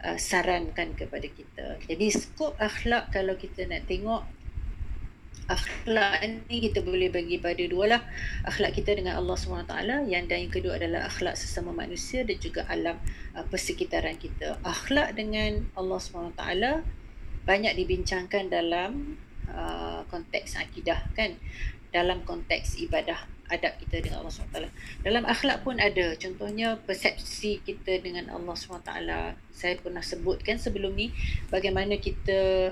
uh, 0.04 0.18
sarankan 0.18 0.96
kepada 0.96 1.28
kita. 1.28 1.76
Jadi 1.84 2.06
skop 2.12 2.56
akhlak 2.56 3.12
kalau 3.12 3.36
kita 3.36 3.68
nak 3.68 3.84
tengok 3.86 4.24
akhlak 5.50 6.22
ni 6.46 6.62
kita 6.62 6.78
boleh 6.80 7.10
bagi 7.10 7.42
pada 7.42 7.58
dua 7.66 7.98
lah 7.98 8.02
akhlak 8.46 8.70
kita 8.70 8.94
dengan 8.94 9.18
Allah 9.18 9.34
SWT 9.34 9.74
yang 10.06 10.30
dan 10.30 10.46
yang 10.46 10.52
kedua 10.54 10.78
adalah 10.78 11.10
akhlak 11.10 11.34
sesama 11.34 11.74
manusia 11.74 12.22
dan 12.22 12.38
juga 12.38 12.62
alam 12.70 12.94
uh, 13.34 13.42
persekitaran 13.50 14.14
kita 14.14 14.62
akhlak 14.62 15.18
dengan 15.18 15.66
Allah 15.74 15.98
SWT 15.98 16.42
banyak 17.42 17.72
dibincangkan 17.74 18.46
dalam 18.46 19.18
uh, 19.54 20.00
konteks 20.08 20.56
akidah 20.58 21.00
kan 21.14 21.36
dalam 21.90 22.22
konteks 22.22 22.78
ibadah 22.82 23.18
adab 23.50 23.74
kita 23.82 23.98
dengan 23.98 24.22
Allah 24.22 24.30
SWT. 24.30 24.58
Dalam 25.02 25.26
akhlak 25.26 25.66
pun 25.66 25.82
ada. 25.82 26.14
Contohnya 26.14 26.78
persepsi 26.86 27.58
kita 27.66 27.98
dengan 27.98 28.30
Allah 28.30 28.54
SWT. 28.54 28.90
Saya 29.50 29.74
pernah 29.82 30.00
sebutkan 30.00 30.56
sebelum 30.56 30.94
ni 30.94 31.10
bagaimana 31.50 31.98
kita 31.98 32.70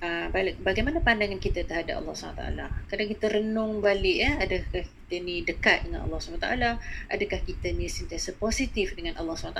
uh, 0.00 0.26
bagaimana 0.62 1.02
pandangan 1.02 1.42
kita 1.42 1.66
terhadap 1.66 1.98
Allah 1.98 2.14
SWT. 2.14 2.44
Kadang 2.86 3.08
kita 3.10 3.26
renung 3.26 3.82
balik 3.82 4.16
ya, 4.22 4.38
adakah 4.38 4.86
kita 5.10 5.26
ni 5.26 5.42
dekat 5.42 5.90
dengan 5.90 6.06
Allah 6.06 6.22
SWT 6.22 6.46
adakah 7.10 7.40
kita 7.42 7.74
ni 7.74 7.90
sentiasa 7.90 8.30
positif 8.38 8.94
dengan 8.94 9.18
Allah 9.18 9.34
SWT 9.34 9.58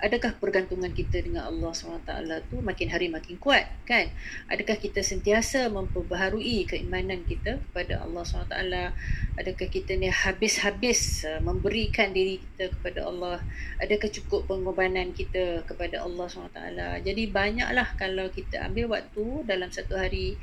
adakah 0.00 0.40
pergantungan 0.40 0.88
kita 0.96 1.20
dengan 1.20 1.52
Allah 1.52 1.68
SWT 1.76 2.08
tu 2.48 2.64
makin 2.64 2.88
hari 2.88 3.12
makin 3.12 3.36
kuat 3.36 3.68
kan? 3.84 4.08
Adakah 4.48 4.80
kita 4.80 5.04
sentiasa 5.04 5.68
memperbaharui 5.68 6.64
keimanan 6.64 7.28
kita 7.28 7.60
kepada 7.60 8.00
Allah 8.00 8.24
SWT 8.24 8.56
adakah 9.36 9.68
kita 9.68 10.00
ni 10.00 10.08
habis-habis 10.08 11.28
uh, 11.28 11.44
memberikan 11.44 12.16
diri 12.16 12.40
kita 12.40 12.72
kepada 12.80 13.04
Allah? 13.04 13.44
Adakah 13.84 14.08
cukup 14.08 14.48
pengorbanan 14.48 15.12
kita 15.12 15.60
kepada 15.68 16.00
Allah 16.08 16.24
SWT 16.24 16.58
jadi 17.04 17.22
banyaklah 17.28 18.00
kalau 18.00 18.32
kita 18.32 18.64
ambil 18.64 18.96
waktu 18.96 19.44
dalam 19.44 19.68
satu 19.68 19.92
hari 19.92 20.40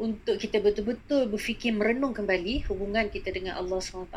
untuk 0.00 0.40
kita 0.40 0.64
betul-betul 0.64 1.28
berfikir 1.28 1.76
merenung 1.76 2.16
kembali 2.16 2.64
hubungan 2.72 3.12
kita 3.12 3.28
dengan 3.36 3.60
Allah 3.60 3.78
SWT 3.84 4.16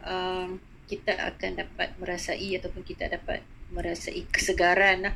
um, 0.00 0.56
kita 0.88 1.12
akan 1.12 1.50
dapat 1.60 1.92
merasai 2.00 2.56
ataupun 2.56 2.80
kita 2.80 3.12
dapat 3.12 3.44
merasai 3.74 4.24
kesegaran 4.32 5.04
lah 5.04 5.14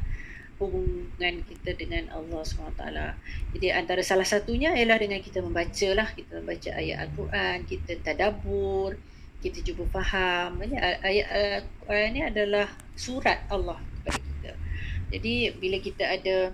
hubungan 0.61 1.41
kita 1.49 1.73
dengan 1.73 2.13
Allah 2.13 2.45
SWT. 2.45 2.85
Jadi 3.57 3.67
antara 3.73 4.05
salah 4.05 4.29
satunya 4.29 4.77
ialah 4.77 5.01
dengan 5.01 5.25
kita 5.25 5.41
membaca 5.41 5.89
lah, 5.97 6.13
kita 6.13 6.37
membaca 6.45 6.71
ayat 6.77 6.97
Al-Quran, 7.09 7.57
kita 7.65 7.93
tadabur, 8.05 9.01
kita 9.41 9.65
cuba 9.65 9.89
faham. 9.89 10.61
Ayat 10.61 11.27
Al-Quran 11.33 12.09
ni 12.13 12.21
adalah 12.21 12.69
surat 12.93 13.41
Allah 13.49 13.81
kepada 13.81 14.21
kita. 14.21 14.53
Jadi 15.17 15.35
bila 15.57 15.81
kita 15.81 16.05
ada 16.05 16.53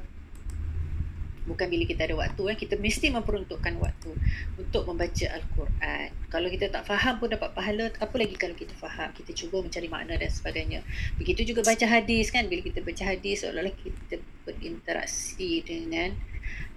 bukan 1.46 1.66
bila 1.70 1.86
kita 1.86 2.04
ada 2.10 2.18
waktu 2.18 2.40
kan 2.42 2.56
kita 2.58 2.74
mesti 2.76 3.14
memperuntukkan 3.14 3.74
waktu 3.78 4.10
untuk 4.58 4.82
membaca 4.90 5.26
al-Quran. 5.30 6.08
Kalau 6.26 6.48
kita 6.50 6.66
tak 6.68 6.84
faham 6.84 7.22
pun 7.22 7.30
dapat 7.30 7.54
pahala, 7.54 7.88
apa 7.88 8.14
lagi 8.18 8.34
kalau 8.34 8.52
kita 8.58 8.74
faham, 8.76 9.14
kita 9.14 9.30
cuba 9.32 9.62
mencari 9.62 9.86
makna 9.86 10.18
dan 10.18 10.28
sebagainya. 10.28 10.82
Begitu 11.16 11.54
juga 11.54 11.62
baca 11.62 11.86
hadis 11.86 12.34
kan, 12.34 12.50
bila 12.50 12.60
kita 12.60 12.82
baca 12.82 13.02
hadis 13.06 13.46
seolah-olah 13.46 13.74
kita 13.78 14.18
berinteraksi 14.42 15.62
dengan 15.62 16.12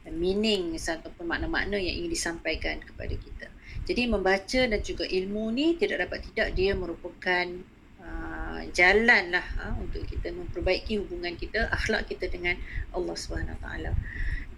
meaning 0.10 0.78
ataupun 0.78 1.26
makna-makna 1.26 1.78
yang 1.78 2.06
ingin 2.06 2.14
disampaikan 2.14 2.82
kepada 2.82 3.14
kita. 3.14 3.48
Jadi 3.90 4.06
membaca 4.06 4.62
dan 4.70 4.82
juga 4.86 5.06
ilmu 5.06 5.50
ni 5.50 5.78
tidak 5.78 6.06
dapat 6.06 6.26
tidak 6.30 6.54
dia 6.54 6.78
merupakan 6.78 7.46
jalan 8.72 9.34
lah 9.34 9.46
uh, 9.60 9.76
untuk 9.80 10.06
kita 10.06 10.34
memperbaiki 10.34 11.00
hubungan 11.02 11.34
kita, 11.36 11.70
akhlak 11.72 12.06
kita 12.10 12.30
dengan 12.30 12.58
Allah 12.94 13.16
Subhanahu 13.16 13.58
Taala 13.60 13.92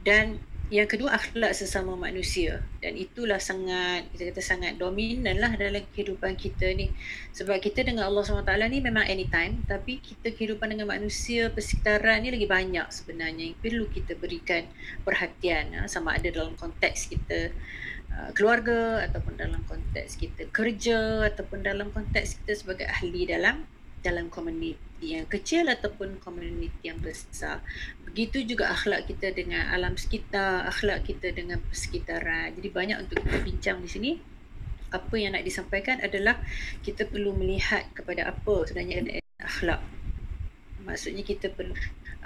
dan 0.02 0.42
yang 0.72 0.88
kedua 0.88 1.12
akhlak 1.20 1.52
sesama 1.52 2.00
manusia. 2.00 2.64
Dan 2.80 2.96
itulah 2.96 3.44
sangat 3.44 4.08
kita 4.16 4.32
kata 4.32 4.40
sangat 4.40 4.80
dominan 4.80 5.36
lah 5.36 5.52
dalam 5.60 5.84
kehidupan 5.92 6.40
kita 6.40 6.72
ni. 6.72 6.88
Sebab 7.36 7.60
kita 7.60 7.84
dengan 7.84 8.08
Allah 8.08 8.24
SWT 8.24 8.48
ni 8.72 8.80
memang 8.80 9.04
anytime 9.04 9.68
tapi 9.68 10.00
kita 10.00 10.32
kehidupan 10.32 10.72
dengan 10.72 10.88
manusia 10.88 11.52
persekitaran 11.52 12.24
ni 12.24 12.32
lagi 12.32 12.48
banyak 12.48 12.88
sebenarnya. 12.88 13.52
Yang 13.52 13.60
perlu 13.60 13.86
kita 13.92 14.16
berikan 14.16 14.64
perhatian 15.04 15.76
ha, 15.76 15.92
sama 15.92 16.16
ada 16.16 16.32
dalam 16.32 16.56
konteks 16.56 17.12
kita 17.12 17.52
uh, 18.16 18.32
keluarga 18.32 19.04
ataupun 19.12 19.36
dalam 19.36 19.60
konteks 19.68 20.16
kita 20.24 20.48
kerja 20.56 21.28
ataupun 21.36 21.68
dalam 21.68 21.92
konteks 21.92 22.40
kita 22.42 22.56
sebagai 22.56 22.88
ahli 22.88 23.28
dalam 23.28 23.68
dalam 24.02 24.34
komuniti 24.34 24.82
yang 25.02 25.26
kecil 25.26 25.66
ataupun 25.66 26.22
komuniti 26.22 26.70
yang 26.86 27.02
besar. 27.02 27.62
Begitu 28.06 28.44
juga 28.46 28.70
akhlak 28.74 29.10
kita 29.10 29.34
dengan 29.34 29.72
alam 29.74 29.98
sekitar, 29.98 30.68
akhlak 30.68 31.08
kita 31.08 31.34
dengan 31.34 31.58
persekitaran. 31.64 32.54
Jadi 32.54 32.70
banyak 32.70 32.98
untuk 33.02 33.24
kita 33.26 33.38
bincang 33.42 33.78
di 33.82 33.90
sini. 33.90 34.12
Apa 34.92 35.16
yang 35.16 35.40
nak 35.40 35.48
disampaikan 35.48 36.04
adalah 36.04 36.36
kita 36.84 37.08
perlu 37.08 37.32
melihat 37.32 37.88
kepada 37.96 38.28
apa 38.28 38.68
sebenarnya 38.68 39.24
akhlak. 39.40 39.80
Maksudnya 40.84 41.24
kita 41.24 41.48
perlu 41.54 41.72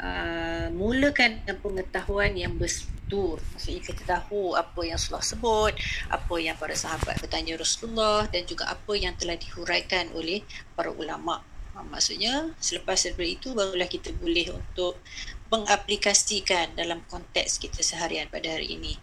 uh, 0.01 0.67
mulakan 0.73 1.43
dengan 1.45 1.61
pengetahuan 1.61 2.34
yang 2.34 2.57
berstur. 2.57 3.38
Maksudnya 3.53 3.82
kita 3.86 4.03
tahu 4.09 4.57
apa 4.57 4.82
yang 4.82 4.97
Rasulullah 4.97 5.21
sebut, 5.21 5.73
apa 6.09 6.36
yang 6.41 6.57
para 6.57 6.73
sahabat 6.73 7.21
bertanya 7.21 7.61
Rasulullah 7.61 8.26
dan 8.26 8.49
juga 8.49 8.73
apa 8.73 8.97
yang 8.97 9.13
telah 9.13 9.38
dihuraikan 9.38 10.09
oleh 10.17 10.41
para 10.73 10.89
ulama' 10.89 11.55
Ha, 11.76 11.84
maksudnya 11.91 12.55
selepas 12.55 12.95
daripada 13.03 13.28
itu 13.28 13.51
barulah 13.51 13.91
kita 13.91 14.15
boleh 14.15 14.55
untuk 14.55 14.95
mengaplikasikan 15.51 16.71
dalam 16.71 17.03
konteks 17.11 17.59
kita 17.59 17.84
seharian 17.84 18.32
pada 18.32 18.55
hari 18.55 18.80
ini. 18.80 18.95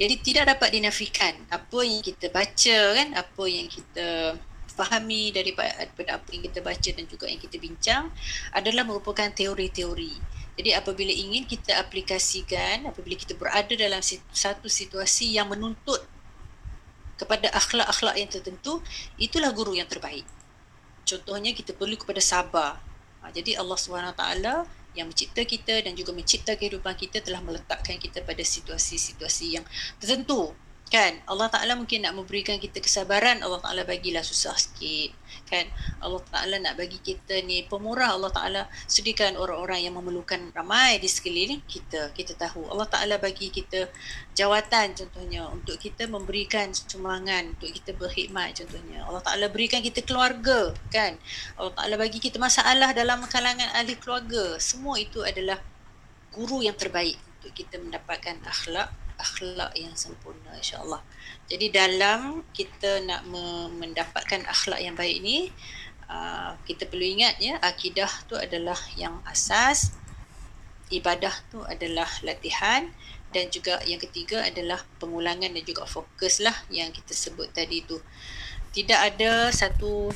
Jadi 0.00 0.14
tidak 0.24 0.56
dapat 0.56 0.72
dinafikan 0.72 1.36
apa 1.52 1.84
yang 1.84 2.00
kita 2.00 2.32
baca 2.32 2.78
kan, 2.96 3.08
apa 3.12 3.44
yang 3.44 3.68
kita 3.68 4.40
fahami 4.72 5.30
daripada, 5.30 5.70
daripada 5.84 6.18
apa 6.18 6.28
yang 6.32 6.42
kita 6.48 6.64
baca 6.64 6.90
dan 6.96 7.04
juga 7.06 7.28
yang 7.28 7.38
kita 7.38 7.56
bincang 7.60 8.08
adalah 8.56 8.82
merupakan 8.88 9.28
teori-teori. 9.28 10.14
Jadi 10.54 10.70
apabila 10.72 11.12
ingin 11.12 11.44
kita 11.44 11.76
aplikasikan, 11.76 12.88
apabila 12.88 13.20
kita 13.20 13.36
berada 13.36 13.74
dalam 13.76 14.00
satu 14.32 14.66
situasi 14.66 15.36
yang 15.36 15.52
menuntut 15.52 16.00
kepada 17.20 17.52
akhlak-akhlak 17.54 18.16
yang 18.18 18.30
tertentu, 18.32 18.82
itulah 19.20 19.52
guru 19.54 19.76
yang 19.78 19.86
terbaik. 19.86 20.26
Contohnya 21.04 21.52
kita 21.52 21.76
perlu 21.76 21.94
kepada 22.00 22.20
sabar. 22.20 22.80
Ha, 23.20 23.32
jadi 23.32 23.60
Allah 23.60 23.76
SWT 23.76 24.24
yang 24.94 25.10
mencipta 25.10 25.42
kita 25.42 25.84
dan 25.84 25.92
juga 25.96 26.14
mencipta 26.14 26.54
kehidupan 26.54 26.94
kita 26.94 27.20
telah 27.20 27.42
meletakkan 27.42 27.98
kita 27.98 28.22
pada 28.22 28.40
situasi-situasi 28.40 29.46
yang 29.60 29.64
tertentu. 30.00 30.54
Kan? 30.88 31.18
Allah 31.26 31.48
Taala 31.48 31.74
mungkin 31.74 32.04
nak 32.04 32.14
memberikan 32.14 32.60
kita 32.60 32.78
kesabaran 32.78 33.42
Allah 33.42 33.58
Taala 33.58 33.82
bagilah 33.82 34.22
susah 34.22 34.54
sikit 34.54 35.10
kan 35.44 35.68
Allah 36.00 36.22
Taala 36.28 36.56
nak 36.60 36.74
bagi 36.80 36.98
kita 36.98 37.44
ni 37.44 37.64
pemurah. 37.68 38.16
Allah 38.16 38.32
Taala 38.32 38.60
sediakan 38.88 39.36
orang-orang 39.36 39.84
yang 39.84 39.94
memerlukan 39.94 40.50
ramai 40.56 40.98
di 40.98 41.08
sekeliling 41.08 41.62
kita. 41.68 42.10
Kita 42.16 42.34
tahu 42.34 42.68
Allah 42.72 42.88
Taala 42.88 43.16
bagi 43.20 43.52
kita 43.52 43.88
jawatan 44.32 44.96
contohnya 44.96 45.46
untuk 45.52 45.76
kita 45.76 46.08
memberikan 46.08 46.72
sumbangan 46.72 47.54
untuk 47.54 47.70
kita 47.70 47.92
berkhidmat 47.94 48.56
contohnya. 48.56 49.04
Allah 49.04 49.22
Taala 49.22 49.46
berikan 49.52 49.84
kita 49.84 50.00
keluarga 50.02 50.72
kan? 50.88 51.16
Allah 51.60 51.72
Taala 51.76 51.94
bagi 52.00 52.18
kita 52.18 52.40
masalah 52.40 52.90
dalam 52.96 53.22
kalangan 53.28 53.68
ahli 53.76 53.94
keluarga. 54.00 54.56
Semua 54.58 54.96
itu 54.96 55.20
adalah 55.22 55.60
guru 56.34 56.66
yang 56.66 56.74
terbaik 56.74 57.14
untuk 57.38 57.52
kita 57.54 57.78
mendapatkan 57.78 58.40
akhlak 58.42 59.03
akhlak 59.18 59.72
yang 59.78 59.94
sempurna 59.94 60.54
insyaAllah. 60.58 61.02
Jadi 61.46 61.70
dalam 61.70 62.42
kita 62.50 63.04
nak 63.04 63.26
mendapatkan 63.78 64.42
akhlak 64.48 64.80
yang 64.80 64.96
baik 64.96 65.20
ni, 65.22 65.52
uh, 66.08 66.56
kita 66.64 66.88
perlu 66.88 67.04
ingat 67.04 67.38
ya, 67.38 67.60
akidah 67.60 68.10
tu 68.26 68.34
adalah 68.34 68.78
yang 68.98 69.20
asas, 69.28 69.94
ibadah 70.92 71.32
tu 71.48 71.64
adalah 71.64 72.08
latihan 72.22 72.90
dan 73.34 73.50
juga 73.50 73.82
yang 73.82 73.98
ketiga 73.98 74.46
adalah 74.46 74.78
pengulangan 75.02 75.50
dan 75.50 75.64
juga 75.66 75.88
fokus 75.88 76.38
lah 76.38 76.54
yang 76.70 76.94
kita 76.94 77.10
sebut 77.10 77.50
tadi 77.50 77.82
tu. 77.82 77.98
Tidak 78.74 79.00
ada 79.14 79.50
satu 79.50 80.10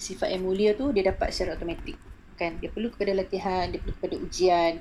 sifat 0.00 0.32
yang 0.32 0.44
mulia 0.44 0.72
tu 0.76 0.92
dia 0.92 1.08
dapat 1.08 1.32
secara 1.32 1.56
automatik. 1.56 1.96
Kan? 2.36 2.56
Dia 2.60 2.72
perlu 2.72 2.88
kepada 2.88 3.12
latihan, 3.12 3.68
dia 3.68 3.80
perlu 3.80 3.94
kepada 4.00 4.16
ujian, 4.16 4.72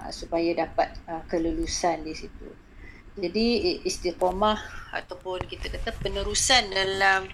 uh, 0.00 0.12
supaya 0.12 0.54
dapat 0.54 0.94
uh, 1.06 1.22
kelulusan 1.28 2.02
di 2.06 2.14
situ. 2.16 2.48
Jadi 3.14 3.78
istiqomah 3.86 4.58
ataupun 4.90 5.46
kita 5.46 5.70
kata 5.70 5.94
penerusan 6.02 6.74
dalam 6.74 7.30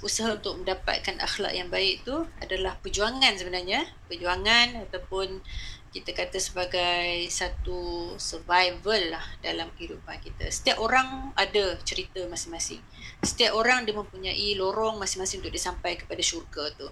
usaha 0.00 0.30
untuk 0.30 0.62
mendapatkan 0.62 1.18
akhlak 1.18 1.52
yang 1.52 1.68
baik 1.68 2.00
itu 2.00 2.16
adalah 2.38 2.78
perjuangan 2.78 3.34
sebenarnya, 3.34 3.82
perjuangan 4.06 4.88
ataupun 4.88 5.42
kita 5.88 6.12
kata 6.12 6.36
sebagai 6.36 7.26
satu 7.32 8.12
survival 8.20 9.08
lah 9.08 9.24
dalam 9.40 9.72
kehidupan 9.74 10.20
kita. 10.20 10.46
Setiap 10.52 10.78
orang 10.78 11.32
ada 11.34 11.74
cerita 11.82 12.22
masing-masing. 12.28 12.78
Setiap 13.24 13.56
orang 13.56 13.88
dia 13.88 13.96
mempunyai 13.96 14.54
lorong 14.54 15.00
masing-masing 15.00 15.40
untuk 15.42 15.52
disampai 15.52 15.96
kepada 15.98 16.20
syurga 16.20 16.70
tu. 16.76 16.88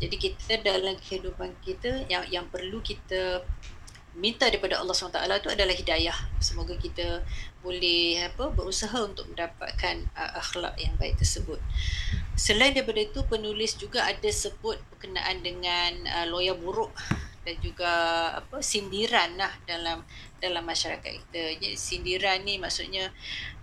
Jadi 0.00 0.16
kita 0.16 0.64
dalam 0.64 0.96
kehidupan 0.96 1.52
kita 1.60 2.08
yang 2.08 2.24
yang 2.32 2.48
perlu 2.48 2.80
kita 2.80 3.44
minta 4.18 4.50
daripada 4.50 4.82
Allah 4.82 4.94
SWT 4.94 5.16
itu 5.16 5.50
adalah 5.50 5.74
hidayah. 5.74 6.18
Semoga 6.42 6.74
kita 6.74 7.22
boleh 7.62 8.26
apa 8.26 8.50
berusaha 8.50 8.96
untuk 9.04 9.28
mendapatkan 9.30 10.08
uh, 10.16 10.40
akhlak 10.40 10.74
yang 10.80 10.96
baik 10.96 11.20
tersebut. 11.20 11.60
Selain 12.34 12.72
daripada 12.72 13.04
itu 13.04 13.20
penulis 13.28 13.76
juga 13.76 14.08
ada 14.08 14.30
sebut 14.32 14.80
berkenaan 14.90 15.44
dengan 15.44 15.92
uh, 16.08 16.26
loya 16.26 16.56
buruk 16.56 16.90
dan 17.40 17.56
juga 17.64 17.92
apa 18.36 18.60
sindiran 18.60 19.32
lah 19.40 19.52
dalam 19.64 20.04
dalam 20.40 20.64
masyarakat 20.64 21.12
kita. 21.24 21.42
Jadi 21.60 21.76
sindiran 21.76 22.40
ni 22.44 22.56
maksudnya 22.60 23.12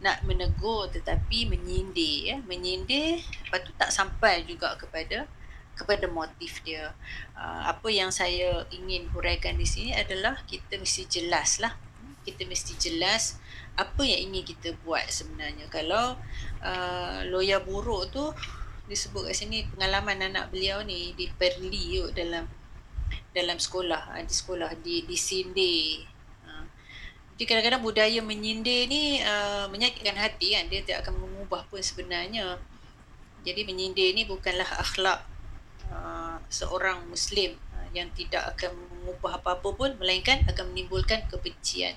nak 0.02 0.22
menegur 0.26 0.90
tetapi 0.90 1.50
menyindir 1.50 2.34
ya, 2.34 2.38
menyindir 2.46 3.22
lepas 3.22 3.62
tu 3.66 3.74
tak 3.78 3.90
sampai 3.90 4.46
juga 4.46 4.78
kepada 4.78 5.26
kepada 5.78 6.10
motif 6.10 6.66
dia. 6.66 6.92
Uh, 7.38 7.70
apa 7.70 7.88
yang 7.94 8.10
saya 8.10 8.66
ingin 8.74 9.06
huraikan 9.14 9.54
di 9.56 9.64
sini 9.70 9.94
adalah 9.94 10.42
kita 10.50 10.82
mesti 10.82 11.06
jelas 11.06 11.62
lah. 11.62 11.78
Kita 12.26 12.44
mesti 12.44 12.76
jelas 12.76 13.40
apa 13.78 14.02
yang 14.02 14.34
ingin 14.34 14.44
kita 14.44 14.74
buat 14.82 15.06
sebenarnya. 15.08 15.70
Kalau 15.70 16.18
uh, 16.66 17.20
loya 17.30 17.62
buruk 17.62 18.10
tu 18.10 18.26
disebut 18.90 19.30
kat 19.30 19.36
sini 19.38 19.70
pengalaman 19.78 20.34
anak 20.34 20.50
beliau 20.50 20.82
ni 20.82 21.14
di 21.14 21.30
Perli 21.30 22.02
yuk, 22.02 22.18
dalam 22.18 22.50
dalam 23.32 23.62
sekolah 23.62 24.18
di 24.26 24.34
sekolah 24.34 24.72
di 24.82 25.06
di 25.06 25.16
Sinde. 25.16 26.04
Uh, 26.44 26.66
jadi 27.38 27.44
kadang-kadang 27.54 27.86
budaya 27.86 28.20
menyindir 28.26 28.90
ni 28.90 29.22
uh, 29.22 29.70
menyakitkan 29.70 30.18
hati 30.18 30.58
kan 30.58 30.66
dia 30.68 30.82
tidak 30.82 31.06
akan 31.06 31.22
mengubah 31.22 31.64
pun 31.70 31.80
sebenarnya. 31.80 32.58
Jadi 33.46 33.64
menyindir 33.64 34.12
ni 34.12 34.28
bukanlah 34.28 34.68
akhlak 34.82 35.24
Uh, 35.88 36.36
seorang 36.52 37.08
muslim 37.08 37.56
uh, 37.72 37.88
yang 37.96 38.12
tidak 38.12 38.44
akan 38.54 38.76
mengubah 38.76 39.40
apa-apa 39.40 39.72
pun 39.72 39.90
melainkan 39.96 40.44
akan 40.52 40.76
menimbulkan 40.76 41.24
kebencian. 41.32 41.96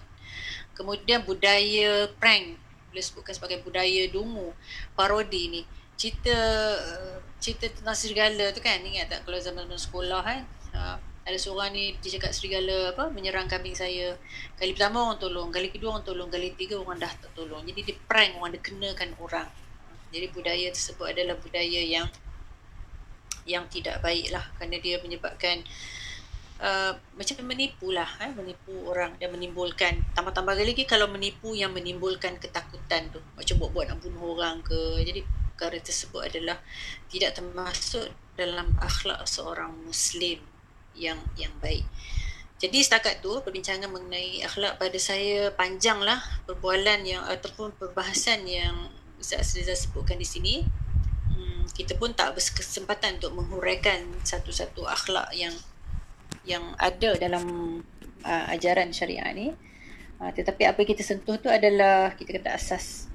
Kemudian 0.78 1.26
budaya 1.26 2.06
prank 2.22 2.54
boleh 2.90 3.02
sebutkan 3.02 3.34
sebagai 3.34 3.58
budaya 3.66 4.06
dungu 4.06 4.54
parodi 4.94 5.50
ni. 5.50 5.62
Cerita 5.98 6.32
uh, 6.78 7.18
cerita 7.42 7.66
tentang 7.66 7.98
serigala 7.98 8.54
tu 8.54 8.62
kan 8.62 8.78
ingat 8.78 9.10
tak 9.10 9.26
kalau 9.26 9.42
zaman-zaman 9.42 9.80
sekolah 9.80 10.22
kan? 10.22 10.42
Ada 11.26 11.36
seorang 11.36 11.74
ni 11.74 11.94
dia 11.98 12.16
cakap 12.16 12.30
serigala 12.30 12.94
apa 12.94 13.10
menyerang 13.10 13.50
kambing 13.50 13.74
saya. 13.74 14.14
Kali 14.54 14.70
pertama 14.70 15.02
orang 15.02 15.18
tolong 15.18 15.50
kali 15.50 15.68
kedua 15.74 15.98
orang 15.98 16.06
tolong 16.06 16.30
kali 16.30 16.54
ketiga 16.54 16.78
orang 16.78 16.98
dah 17.02 17.10
tak 17.10 17.30
tolong. 17.34 17.66
Jadi 17.66 17.90
dia 17.90 17.96
prank 18.06 18.38
orang 18.38 18.54
dia 18.54 18.62
kenakan 18.62 19.10
orang. 19.18 19.48
Jadi 20.10 20.26
budaya 20.30 20.66
tersebut 20.70 21.06
adalah 21.10 21.34
budaya 21.38 21.82
yang 21.82 22.06
yang 23.44 23.64
tidak 23.68 24.00
baik 24.04 24.32
lah 24.32 24.44
kerana 24.56 24.76
dia 24.80 25.00
menyebabkan 25.00 25.62
uh, 26.60 26.92
macam 27.16 27.44
menipu 27.44 27.90
lah 27.90 28.08
eh, 28.20 28.32
menipu 28.32 28.72
orang 28.88 29.16
dan 29.16 29.32
menimbulkan 29.32 30.00
tambah-tambah 30.12 30.56
lagi 30.56 30.84
kalau 30.84 31.08
menipu 31.08 31.56
yang 31.56 31.72
menimbulkan 31.72 32.36
ketakutan 32.38 33.08
tu 33.10 33.20
macam 33.34 33.54
buat-buat 33.60 33.92
nak 33.92 33.98
bunuh 34.04 34.36
orang 34.36 34.60
ke 34.60 35.04
jadi 35.04 35.20
perkara 35.60 35.76
tersebut 35.76 36.24
adalah 36.24 36.56
tidak 37.12 37.36
termasuk 37.36 38.08
dalam 38.32 38.72
akhlak 38.80 39.20
seorang 39.28 39.76
muslim 39.84 40.40
yang 40.96 41.20
yang 41.36 41.52
baik. 41.60 41.84
Jadi 42.60 42.80
setakat 42.84 43.24
tu 43.24 43.40
perbincangan 43.40 43.88
mengenai 43.88 44.44
akhlak 44.44 44.76
pada 44.76 44.98
saya 45.00 45.52
panjanglah 45.52 46.20
perbualan 46.44 47.04
yang 47.04 47.24
ataupun 47.24 47.72
perbahasan 47.76 48.44
yang 48.44 48.88
Ustaz 49.20 49.52
Rizal 49.56 49.76
sebutkan 49.76 50.16
di 50.16 50.24
sini. 50.24 50.54
Kita 51.80 51.96
pun 51.96 52.12
tak 52.12 52.36
berkesempatan 52.36 53.16
untuk 53.16 53.32
menghuraikan 53.40 54.04
satu-satu 54.20 54.84
akhlak 54.84 55.32
yang 55.32 55.56
yang 56.44 56.76
ada 56.76 57.16
dalam 57.16 57.44
uh, 58.20 58.44
ajaran 58.52 58.92
syariah 58.92 59.32
ni. 59.32 59.48
Uh, 60.20 60.28
tetapi 60.36 60.68
apa 60.68 60.84
kita 60.84 61.00
sentuh 61.00 61.40
tu 61.40 61.48
adalah 61.48 62.12
kita 62.12 62.36
kata 62.36 62.52
asas 62.52 63.08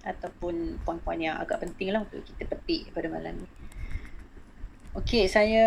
ataupun 0.00 0.80
poin-poin 0.88 1.20
yang 1.20 1.36
agak 1.36 1.60
penting 1.60 1.92
lah 1.92 2.08
untuk 2.08 2.24
kita 2.24 2.48
petik 2.48 2.88
pada 2.96 3.12
malam 3.12 3.44
ni. 3.44 3.48
Okey, 4.96 5.28
saya 5.28 5.66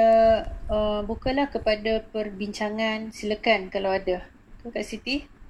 uh, 0.65 1.05
bukalah 1.05 1.53
kepada 1.53 2.01
perbincangan. 2.09 3.13
Silakan 3.13 3.69
kalau 3.69 3.93
ada. 3.93 4.25
Tu 4.65 4.73
Kak 4.73 4.81
Siti. 4.81 5.40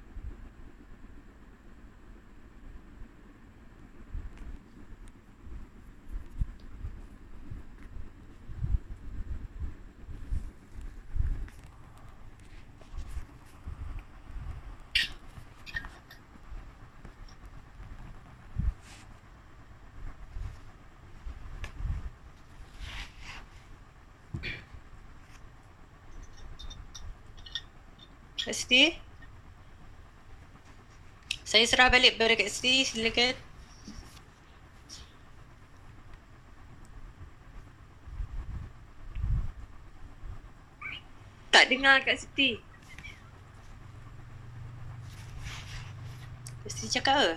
Kak 28.52 28.60
Siti. 28.60 28.92
Saya 31.40 31.64
serah 31.64 31.88
balik 31.88 32.20
kepada 32.20 32.36
Kak 32.36 32.52
Siti. 32.52 32.84
Silakan. 32.84 33.32
Tak 41.48 41.64
dengar 41.72 42.04
Kak 42.04 42.20
Siti. 42.20 42.60
Siti 46.68 46.92
cakap 46.92 47.16
ke? 47.24 47.32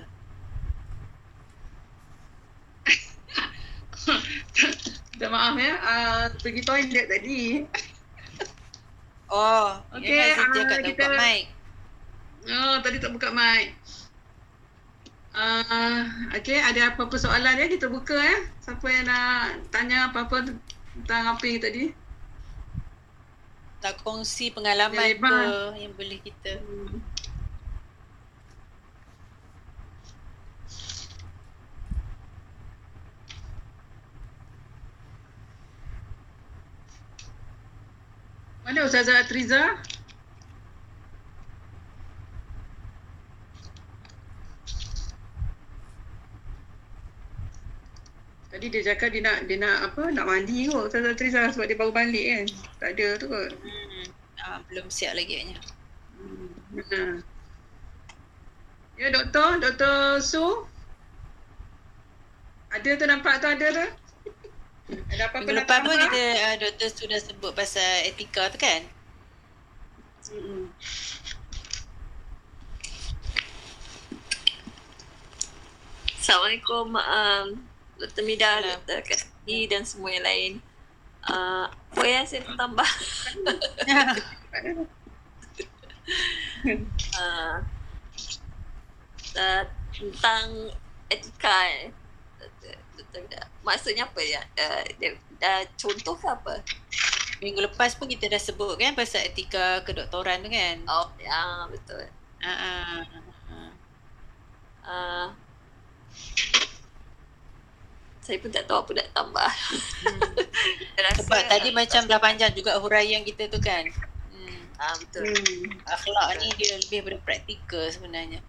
Minta 5.16 5.28
maaf 5.32 5.56
ya, 5.56 5.74
uh, 5.80 6.24
pergi 6.44 6.62
toilet 6.68 7.08
tadi. 7.08 7.64
Oh, 9.36 9.68
Okey, 10.00 10.16
okay, 10.16 10.32
uh, 10.32 10.48
ah, 10.48 10.80
kita... 10.80 10.88
buka 10.96 11.08
mic. 11.20 11.44
Oh, 12.48 12.76
tadi 12.80 12.98
tak 13.04 13.12
buka 13.12 13.30
mic. 13.36 13.76
Uh, 15.36 16.08
okay, 16.32 16.64
ada 16.64 16.96
apa-apa 16.96 17.20
soalan 17.20 17.60
ya? 17.60 17.68
Kita 17.68 17.92
buka 17.92 18.16
ya. 18.16 18.48
Siapa 18.64 18.88
yang 18.88 19.12
nak 19.12 19.68
tanya 19.76 20.08
apa-apa 20.08 20.48
tentang 20.96 21.36
apa 21.36 21.44
yang 21.44 21.60
tadi? 21.60 21.92
Nak 23.84 24.00
kongsi 24.08 24.56
pengalaman 24.56 24.96
Yang 25.04 25.20
ke 25.20 25.36
yang 25.84 25.94
boleh 26.00 26.20
kita. 26.24 26.54
Hmm. 26.64 27.04
Mana 38.66 38.82
Ustazah 38.82 39.22
Atriza? 39.22 39.78
Tadi 48.50 48.66
dia 48.74 48.82
cakap 48.82 49.14
dia 49.14 49.22
nak 49.22 49.46
dia 49.46 49.62
nak 49.62 49.94
apa? 49.94 50.10
Nak 50.10 50.26
mandi 50.26 50.66
kot 50.66 50.90
Ustazah 50.90 51.14
Atriza 51.14 51.54
sebab 51.54 51.70
dia 51.70 51.78
baru 51.78 51.94
balik 51.94 52.26
kan. 52.26 52.46
Tak 52.82 52.90
ada 52.98 53.08
tu 53.22 53.30
kot. 53.30 53.54
Hmm. 53.54 54.06
Ah, 54.42 54.58
belum 54.66 54.90
siap 54.90 55.14
lagi 55.14 55.46
agaknya. 55.46 55.58
Hmm. 56.74 57.22
Ya 58.98 59.14
doktor, 59.14 59.62
Doktor 59.62 60.18
Su. 60.26 60.66
Ada 62.74 62.98
tu 62.98 63.06
nampak 63.06 63.46
tu 63.46 63.48
ada 63.48 63.68
tu. 63.70 63.88
Ada 64.86 65.34
apa-apa 65.34 65.50
Minggu 65.50 65.58
lepas 65.66 65.82
pun 65.82 65.98
kita 65.98 66.24
uh, 66.46 66.56
doktor 66.62 66.90
sudah 66.94 67.18
sebut 67.18 67.52
pasal 67.58 68.06
etika 68.06 68.54
tu 68.54 68.62
kan? 68.62 68.86
Mm-mm. 70.30 70.70
Assalamualaikum 76.22 76.94
um, 76.94 77.46
Dr. 77.98 78.24
Mida. 78.30 78.62
Dr. 78.62 79.02
Kasih 79.02 79.66
dan 79.74 79.82
semua 79.90 80.14
yang 80.14 80.22
lain. 80.22 80.54
Uh, 81.26 81.66
apa 81.66 82.06
yang 82.06 82.26
saya 82.30 82.46
tambah? 82.46 82.90
uh, 87.18 87.58
uh, 89.42 89.64
tentang 89.90 90.70
etika 91.10 91.58
eh. 91.74 92.05
Mida. 93.22 93.42
Maksudnya 93.64 94.04
apa 94.08 94.22
ya? 94.24 94.42
Uh, 94.58 94.84
dia, 95.00 95.10
uh, 95.44 95.64
contoh 95.78 96.16
ke 96.18 96.28
apa? 96.28 96.54
Minggu 97.44 97.60
lepas 97.64 97.96
pun 98.00 98.08
kita 98.08 98.32
dah 98.32 98.40
sebut 98.40 98.80
kan 98.80 98.96
pasal 98.96 99.28
etika 99.28 99.84
kedoktoran 99.84 100.42
tu 100.44 100.50
kan? 100.50 100.78
Oh, 100.88 101.08
ya 101.20 101.68
betul. 101.68 102.04
Ah, 102.44 102.50
ah. 102.50 103.00
Uh, 104.86 105.28
saya 108.26 108.42
pun 108.42 108.50
tak 108.50 108.66
tahu 108.66 108.82
apa 108.82 108.92
nak 108.98 109.10
tambah. 109.14 109.52
Rasa, 111.06 111.22
Sebab 111.22 111.42
tadi 111.46 111.70
macam 111.70 112.02
dah 112.10 112.18
panjang 112.18 112.54
juga 112.58 112.74
huraian 112.82 113.22
kita 113.22 113.46
tu 113.54 113.62
kan? 113.62 113.86
Hmm. 114.34 114.62
Ah, 114.82 114.98
betul. 114.98 115.30
Hmm. 115.30 115.70
akhlak 115.86 116.42
ni 116.42 116.50
dia 116.58 116.74
lebih 116.74 117.06
pada 117.06 117.18
praktikal 117.22 117.86
sebenarnya. 117.94 118.42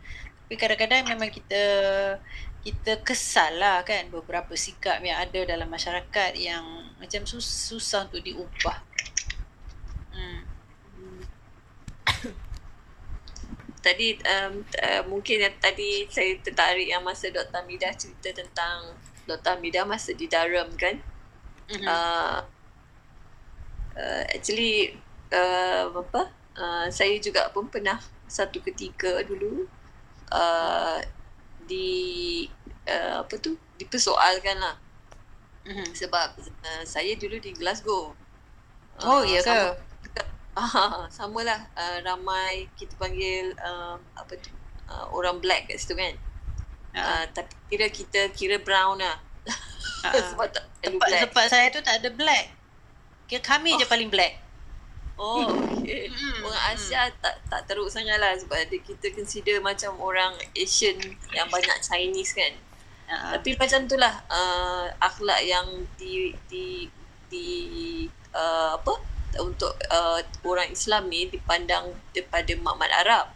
Tapi 0.47 0.55
kadang-kadang 0.57 1.13
memang 1.13 1.29
kita 1.29 1.63
kita 2.67 2.99
kesal 3.07 3.63
lah 3.63 3.87
kan 3.87 4.11
beberapa 4.11 4.51
sikap 4.59 4.99
yang 4.99 5.23
ada 5.23 5.47
dalam 5.47 5.71
masyarakat 5.71 6.35
yang 6.35 6.67
macam 6.99 7.23
sus- 7.23 7.71
susah 7.71 8.11
untuk 8.11 8.27
diubah. 8.27 8.83
Hmm. 10.11 10.43
Tadi 13.87 14.19
um, 14.19 14.67
uh, 14.83 15.03
mungkin 15.07 15.47
yang 15.47 15.55
tadi 15.63 16.11
saya 16.11 16.35
tertarik 16.43 16.91
yang 16.91 17.07
masa 17.07 17.31
Dr. 17.31 17.63
Midah 17.71 17.95
cerita 17.95 18.35
tentang 18.35 18.99
Dr. 19.31 19.63
Midah 19.63 19.87
masa 19.87 20.11
di 20.11 20.27
Durham 20.27 20.75
kan. 20.75 20.99
Mm-hmm. 21.71 21.87
Uh, 21.87 22.43
uh, 23.95 24.23
actually 24.35 24.99
uh, 25.31 25.87
apa? 25.87 26.35
Uh, 26.59 26.91
saya 26.91 27.15
juga 27.23 27.47
pun 27.55 27.71
pernah 27.71 28.03
satu 28.27 28.59
ketika 28.59 29.23
dulu 29.23 29.71
uh, 30.35 30.99
di 31.67 32.47
uh, 32.87 33.21
apa 33.21 33.35
tu 33.37 33.55
dipersoalkan 33.77 34.57
lah 34.57 34.77
mm-hmm. 35.67 35.91
sebab 35.93 36.39
uh, 36.41 36.83
saya 36.83 37.13
dulu 37.15 37.37
di 37.37 37.53
Glasgow. 37.53 38.15
Oh, 39.03 39.21
iya 39.23 39.43
ke? 39.43 39.47
sama- 39.47 39.77
Ah, 40.57 41.05
sama 41.13 41.45
lah 41.45 41.61
uh, 41.77 42.01
ramai 42.01 42.65
kita 42.81 42.97
panggil 42.97 43.53
uh, 43.61 43.93
apa 44.17 44.33
tu 44.41 44.49
uh, 44.89 45.05
orang 45.13 45.37
black 45.37 45.69
kat 45.69 45.77
situ 45.77 45.93
kan. 45.93 46.17
Uh, 46.97 47.29
tapi 47.29 47.53
kira 47.69 47.93
kita 47.93 48.33
kira 48.33 48.57
brown 48.57 48.97
lah. 48.97 49.21
Ha. 50.01 50.17
sebab 50.33 50.49
tak 50.49 50.65
Tempat, 50.81 51.13
black. 51.13 51.23
tempat 51.29 51.45
saya 51.53 51.69
tu 51.69 51.85
tak 51.85 52.01
ada 52.01 52.09
black. 52.09 52.57
Kira 53.29 53.45
kami 53.45 53.77
Oh. 53.77 53.79
je 53.79 53.85
paling 53.85 54.09
black. 54.09 54.41
Oh, 55.17 55.49
okay. 55.81 56.13
Orang 56.45 56.65
Asia 56.77 57.09
tak 57.25 57.41
tak 57.49 57.65
teruk 57.65 57.89
sangat 57.89 58.21
lah 58.21 58.37
sebab 58.37 58.69
dia, 58.69 58.81
kita 58.85 59.13
consider 59.17 59.57
macam 59.65 59.97
orang 59.97 60.37
Asian 60.53 60.97
yang 61.33 61.49
banyak 61.49 61.77
Chinese 61.81 62.37
kan. 62.37 62.53
Uh, 63.07 63.39
Tapi 63.39 63.57
macam 63.57 63.87
tu 63.89 63.97
lah 63.97 64.13
uh, 64.29 64.93
akhlak 65.01 65.41
yang 65.47 65.89
di 65.97 66.37
di 66.53 66.91
di 67.33 67.49
uh, 68.37 68.77
apa 68.77 68.93
untuk 69.41 69.73
uh, 69.89 70.21
orang 70.45 70.69
Islam 70.73 71.09
ni 71.09 71.29
dipandang 71.33 71.97
daripada 72.13 72.53
makmat 72.61 72.91
Arab. 73.05 73.27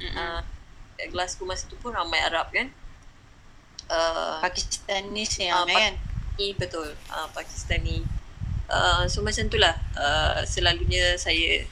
Uh, 0.00 0.40
Glasgow 1.12 1.48
masa 1.48 1.68
tu 1.68 1.76
pun 1.80 1.92
ramai 1.92 2.20
Arab 2.20 2.52
kan. 2.52 2.68
Uh, 3.88 4.42
Pakistanis 4.44 5.38
yang 5.40 5.64
kan. 5.64 5.96
Pakistani 5.96 6.48
betul 6.58 6.88
uh, 7.08 7.28
Pakistani 7.32 7.96
uh, 8.70 9.04
so 9.06 9.22
macam 9.22 9.46
tu 9.46 9.58
lah. 9.58 9.74
Uh, 9.94 10.42
selalunya 10.46 11.14
saya 11.18 11.62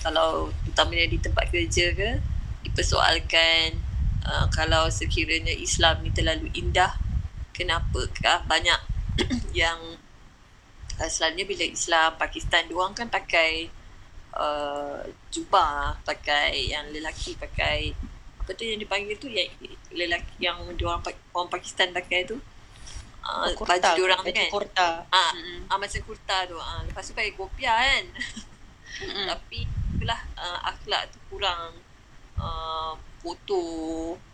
kalau 0.00 0.48
utamanya 0.64 1.06
di 1.10 1.18
tempat 1.20 1.52
kerja 1.52 1.92
ke 1.92 2.10
dipersoalkan 2.64 3.76
uh, 4.24 4.46
kalau 4.52 4.88
sekiranya 4.88 5.52
Islam 5.52 6.00
ni 6.04 6.10
terlalu 6.12 6.48
indah 6.56 6.96
kenapakah 7.52 8.44
banyak 8.48 8.80
yang 9.60 9.78
uh, 10.96 11.10
selalunya 11.10 11.44
bila 11.44 11.64
Islam 11.66 12.16
Pakistan 12.16 12.68
diorang 12.68 12.96
kan 12.96 13.08
pakai 13.12 13.68
uh, 14.36 15.04
jubah 15.28 16.00
pakai 16.04 16.72
yang 16.72 16.88
lelaki 16.90 17.36
pakai. 17.36 17.92
Apa 18.40 18.56
tu 18.56 18.64
yang 18.64 18.80
dipanggil 18.80 19.14
tu? 19.20 19.28
Yang 19.28 19.52
lelaki 19.92 20.32
yang 20.42 20.58
diorang 20.74 21.04
orang 21.36 21.50
Pakistan 21.52 21.92
pakai 21.92 22.26
tu 22.26 22.40
uh, 23.30 23.52
baju 23.54 23.90
diorang 23.96 24.22
baju 24.22 24.34
kan 24.34 24.48
kurta. 24.50 24.88
ah 25.10 25.32
Mm-mm. 25.34 25.70
ah 25.70 25.76
macam 25.78 26.00
kurta 26.04 26.36
tu 26.50 26.56
ah 26.58 26.80
lepas 26.86 27.04
tu 27.06 27.12
pakai 27.14 27.32
kopiah 27.34 27.78
kan 27.78 28.04
Mm-mm. 29.06 29.26
tapi 29.30 29.64
itulah 29.96 30.20
uh, 30.34 30.58
akhlak 30.70 31.10
tu 31.14 31.18
kurang 31.30 31.78
uh, 32.40 32.92
foto 33.22 33.62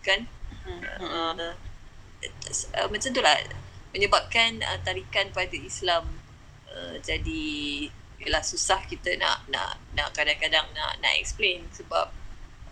kan 0.01 0.25
Mm-mm. 0.67 1.03
uh, 1.03 1.35
uh, 1.37 2.89
macam 2.89 3.11
tu 3.13 3.21
lah 3.23 3.37
menyebabkan 3.93 4.61
uh, 4.65 4.79
tarikan 4.85 5.29
pada 5.33 5.57
Islam 5.57 6.05
uh, 6.69 6.97
jadi 7.01 7.45
ialah 8.17 8.41
susah 8.41 8.81
kita 8.89 9.13
nak 9.21 9.45
nak 9.53 9.77
nak 9.93 10.09
kadang-kadang 10.17 10.65
nak 10.73 10.97
nak 11.05 11.13
explain 11.21 11.69
sebab 11.73 12.09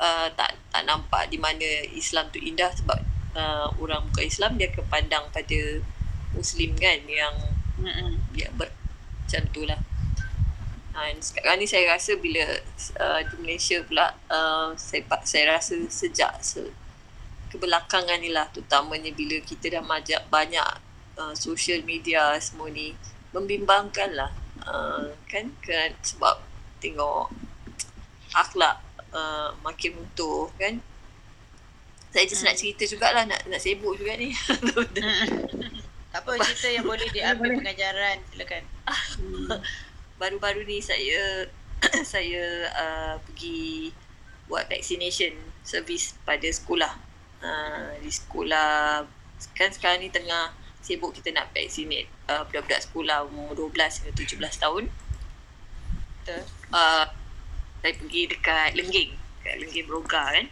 uh, 0.00 0.28
tak 0.32 0.56
tak 0.72 0.82
nampak 0.88 1.28
di 1.28 1.36
mana 1.36 1.84
Islam 1.92 2.32
tu 2.32 2.40
indah 2.40 2.72
sebab 2.72 2.98
uh, 3.36 3.68
orang 3.78 4.08
bukan 4.10 4.24
Islam 4.24 4.56
dia 4.56 4.72
kepandang 4.72 5.28
pada 5.30 5.84
Muslim 6.34 6.74
kan 6.76 6.98
yang 7.06 7.34
Mm-mm. 7.78 8.18
ya 8.34 8.50
ber, 8.54 8.70
macam 9.24 9.42
tu 9.50 9.62
lah. 9.66 9.80
Dan 10.94 11.18
sekarang 11.18 11.58
ni 11.58 11.66
saya 11.66 11.90
rasa 11.90 12.14
bila 12.14 12.46
uh, 13.02 13.20
di 13.26 13.34
Malaysia 13.42 13.82
pula 13.82 14.14
uh, 14.30 14.70
saya 14.78 15.02
saya 15.26 15.58
rasa 15.58 15.74
sejak 15.90 16.38
se, 16.38 16.70
kebelakangan 17.50 18.22
ni 18.22 18.30
lah 18.30 18.46
terutamanya 18.54 19.10
bila 19.10 19.42
kita 19.42 19.74
dah 19.74 19.82
majak 19.82 20.22
banyak 20.30 20.66
uh, 21.18 21.34
social 21.34 21.82
media 21.82 22.38
semua 22.38 22.70
ni 22.70 22.94
membimbangkan 23.34 24.14
lah 24.14 24.30
uh, 24.70 25.10
kan? 25.26 25.50
Kan 25.66 25.98
sebab 25.98 26.38
tengok 26.78 27.34
akhlak 28.30 28.78
uh, 29.10 29.50
makin 29.66 29.98
runtuh 29.98 30.46
kan? 30.54 30.78
Saya 32.14 32.30
just 32.30 32.46
nak 32.46 32.54
cerita 32.54 32.86
jugalah 32.86 33.26
nak 33.26 33.42
nak 33.50 33.58
sibuk 33.58 33.98
juga 33.98 34.14
ni 34.14 34.30
apa 36.14 36.30
cerita 36.38 36.70
yang 36.70 36.86
boleh 36.86 37.10
diambil 37.10 37.50
pengajaran 37.58 38.22
silakan. 38.30 38.62
baru-baru 40.22 40.62
ni 40.62 40.78
saya 40.78 41.50
saya 42.14 42.70
uh, 42.70 43.14
pergi 43.26 43.90
buat 44.46 44.70
vaccination 44.70 45.34
service 45.66 46.14
pada 46.22 46.46
sekolah. 46.46 46.94
Uh, 47.42 47.98
di 48.00 48.08
sekolah 48.08 49.04
kan 49.58 49.68
sekarang 49.74 50.06
ni 50.06 50.08
tengah 50.08 50.54
sibuk 50.80 51.12
kita 51.12 51.34
nak 51.34 51.50
vaccinate 51.50 52.06
uh, 52.30 52.46
budak-budak 52.46 52.80
sekolah 52.86 53.26
umur 53.26 53.74
12 53.74 54.06
hingga 54.06 54.12
17 54.14 54.62
tahun. 54.62 54.84
Uh, 56.24 57.04
saya 57.84 57.92
pergi 58.00 58.22
dekat 58.30 58.70
Lengging, 58.78 59.12
dekat 59.42 59.56
Lengging 59.60 59.86
Broga 59.90 60.30
kan. 60.30 60.46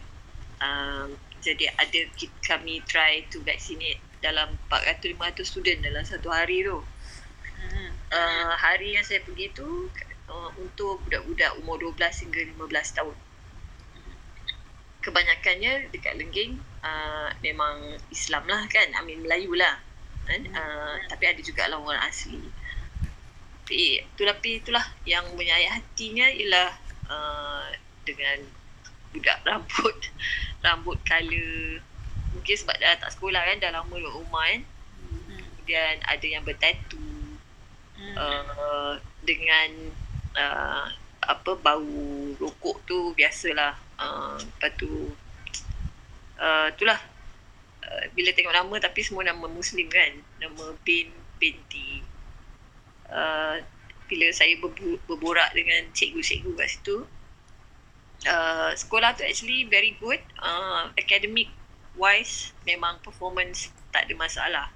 Uh, 0.59 1.05
jadi 1.39 1.71
ada 1.75 2.01
kami 2.43 2.83
try 2.85 3.23
to 3.31 3.39
vaccinate 3.41 4.02
dalam 4.23 4.55
400-500 4.71 5.43
student 5.43 5.79
dalam 5.83 6.07
satu 6.07 6.31
hari 6.31 6.63
tu 6.63 6.79
Mm-mm. 6.79 7.89
uh, 8.15 8.55
hari 8.55 8.95
yang 8.95 9.03
saya 9.03 9.19
pergi 9.19 9.51
tu 9.51 9.91
uh, 10.27 10.49
untuk 10.59 11.01
budak-budak 11.07 11.51
umur 11.59 11.79
12 11.79 12.27
hingga 12.27 12.41
15 12.55 12.97
tahun. 12.97 13.17
Kebanyakannya 15.03 15.91
dekat 15.91 16.15
Lengging 16.15 16.59
uh, 16.79 17.29
memang 17.43 17.99
Islam 18.07 18.47
lah 18.47 18.63
kan, 18.71 18.87
Amin 18.99 19.23
Melayu 19.23 19.51
lah. 19.55 19.79
Kan? 20.23 20.47
Uh, 20.55 20.95
tapi 21.11 21.27
ada 21.27 21.41
juga 21.43 21.67
lah 21.67 21.79
orang 21.79 21.99
asli. 22.07 22.39
Tapi 23.63 24.03
itulah, 24.03 24.35
tapi 24.35 24.49
itulah 24.59 24.85
yang 25.03 25.23
menyayat 25.35 25.79
hatinya 25.79 26.27
ialah 26.27 26.71
uh, 27.11 27.67
dengan 28.07 28.43
budak 29.11 29.39
rambut 29.47 29.95
rambut 30.63 30.97
color 31.03 31.79
mungkin 32.43 32.59
sebab 32.59 32.75
dah 32.75 32.99
tak 32.99 33.15
sekolah 33.15 33.39
kan 33.39 33.55
dah 33.63 33.71
lama 33.71 33.95
duduk 33.95 34.19
rumah 34.19 34.43
kan. 34.51 34.61
Kemudian 35.31 35.95
ada 36.03 36.27
yang 36.27 36.43
bertatu 36.43 36.99
Mm. 37.93 38.17
uh, 38.19 38.99
dengan 39.23 39.69
uh, 40.35 40.91
apa 41.23 41.51
bau 41.55 42.35
rokok 42.35 42.83
tu 42.83 43.15
biasalah. 43.15 43.79
Uh, 43.95 44.35
lepas 44.35 44.75
tu 44.75 45.15
uh, 46.35 46.67
itulah. 46.67 46.99
Uh, 47.79 48.03
bila 48.11 48.35
tengok 48.35 48.51
nama 48.51 48.75
tapi 48.83 49.07
semua 49.07 49.23
nama 49.23 49.47
muslim 49.47 49.87
kan. 49.87 50.19
Nama 50.43 50.75
bin 50.83 51.15
binti. 51.39 52.03
Uh, 53.07 53.63
bila 54.11 54.27
saya 54.35 54.59
berbu- 54.59 54.99
berborak 55.07 55.55
dengan 55.55 55.87
cikgu-cikgu 55.95 56.59
kat 56.59 56.67
situ 56.75 57.07
uh, 58.27 58.71
sekolah 58.75 59.15
tu 59.15 59.23
actually 59.23 59.67
very 59.67 59.95
good. 59.99 60.19
Uh, 60.39 60.91
academic 60.99 61.51
wise 61.97 62.51
memang 62.65 62.97
performance 63.01 63.69
tak 63.93 64.09
ada 64.09 64.13
masalah 64.17 64.67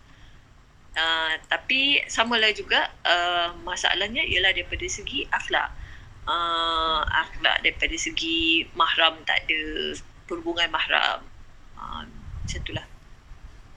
Uh, 0.98 1.38
tapi 1.46 2.02
samalah 2.10 2.50
juga 2.58 2.90
uh, 3.06 3.54
masalahnya 3.62 4.26
ialah 4.26 4.50
daripada 4.50 4.82
segi 4.90 5.30
akhlak. 5.30 5.70
Uh, 6.26 7.06
akhlak 7.06 7.62
daripada 7.62 7.94
segi 7.94 8.66
mahram 8.74 9.22
tak 9.22 9.46
ada 9.46 9.94
perhubungan 10.26 10.66
mahram. 10.74 11.22
Uh, 11.78 12.02
macam 12.42 12.60
itulah. 12.66 12.86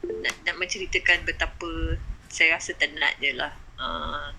Nak, 0.01 0.34
nak 0.49 0.57
menceritakan 0.57 1.28
betapa 1.28 2.01
saya 2.32 2.57
rasa 2.57 2.72
tenatnya 2.72 3.36
lah 3.36 3.53
uh, 3.76 4.32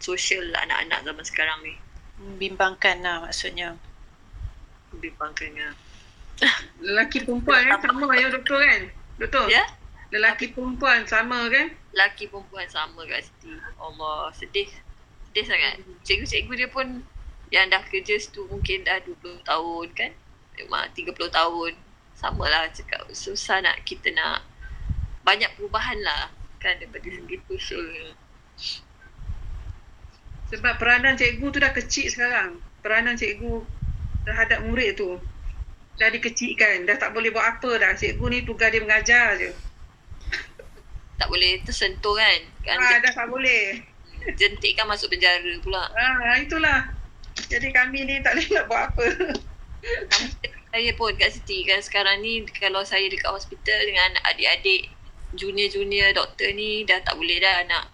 sosial 0.00 0.48
anak-anak 0.56 1.04
zaman 1.04 1.24
sekarang 1.28 1.58
ni. 1.68 1.76
Membimbangkan 2.16 3.04
lah 3.04 3.28
maksudnya. 3.28 3.76
Bimbangkannya. 4.96 5.76
Lelaki 6.78 7.26
perempuan 7.26 7.66
kan 7.66 7.78
sama 7.82 8.14
ya 8.14 8.30
doktor 8.30 8.58
kan? 8.62 8.82
Betul? 9.18 9.46
Ya? 9.50 9.64
Lelaki 10.08 10.54
perempuan 10.54 11.04
sama 11.04 11.50
kan? 11.50 11.74
Lelaki 11.92 12.30
perempuan 12.30 12.64
sama 12.70 13.04
kat 13.04 13.26
Siti. 13.26 13.52
Allah, 13.76 14.30
sedih. 14.32 14.70
Sedih 15.28 15.44
sangat. 15.44 15.82
Cikgu-cikgu 16.06 16.52
dia 16.54 16.68
pun 16.70 17.02
yang 17.48 17.66
dah 17.68 17.80
kerja 17.88 18.16
situ 18.16 18.46
mungkin 18.46 18.86
dah 18.86 19.02
20 19.04 19.42
tahun 19.44 19.86
kan. 19.92 20.12
Memang 20.56 20.88
30 20.94 21.12
tahun. 21.28 21.72
Sama 22.18 22.44
lah 22.50 22.66
cakap. 22.70 23.04
Susah 23.14 23.62
nak 23.62 23.84
kita 23.86 24.10
nak 24.14 24.42
banyak 25.22 25.50
perubahan 25.58 25.98
lah 26.02 26.32
kan 26.58 26.74
daripada 26.78 27.06
segi 27.06 27.36
ni. 27.38 28.10
Sebab 30.48 30.80
peranan 30.80 31.14
cikgu 31.14 31.46
tu 31.52 31.58
dah 31.60 31.72
kecil 31.76 32.08
sekarang. 32.08 32.58
Peranan 32.80 33.14
cikgu 33.14 33.60
terhadap 34.24 34.64
murid 34.64 34.96
tu 34.96 35.20
dah 35.98 36.08
dikecilkan. 36.14 36.86
Dah 36.86 36.96
tak 36.96 37.10
boleh 37.12 37.34
buat 37.34 37.58
apa 37.58 37.70
dah. 37.76 37.92
Cikgu 37.98 38.26
ni 38.30 38.38
tugas 38.46 38.70
dia 38.70 38.80
mengajar 38.80 39.34
je. 39.36 39.50
Tak 41.18 41.26
boleh 41.26 41.58
tersentuh 41.66 42.14
kan. 42.14 42.40
kan 42.62 42.78
Ah, 42.78 43.02
dah 43.02 43.12
tak 43.12 43.28
boleh. 43.28 43.82
jentik 44.38 44.78
kan 44.78 44.86
masuk 44.86 45.10
penjara 45.10 45.58
pula. 45.62 45.90
Ah, 45.94 46.38
itulah. 46.38 46.94
Jadi 47.46 47.70
kami 47.74 48.06
ni 48.06 48.22
tak 48.22 48.38
boleh 48.38 48.48
nak 48.54 48.64
buat 48.70 48.82
apa. 48.94 49.06
Saya 50.74 50.90
pun 50.94 51.16
kat 51.16 51.32
Siti 51.32 51.64
kan 51.64 51.80
sekarang 51.80 52.20
ni 52.20 52.44
kalau 52.60 52.84
saya 52.84 53.08
dekat 53.08 53.32
hospital 53.32 53.78
dengan 53.88 54.20
adik-adik 54.28 54.92
junior-junior 55.32 56.12
doktor 56.12 56.52
ni 56.52 56.84
dah 56.84 57.00
tak 57.00 57.16
boleh 57.16 57.40
dah 57.40 57.64
nak 57.64 57.84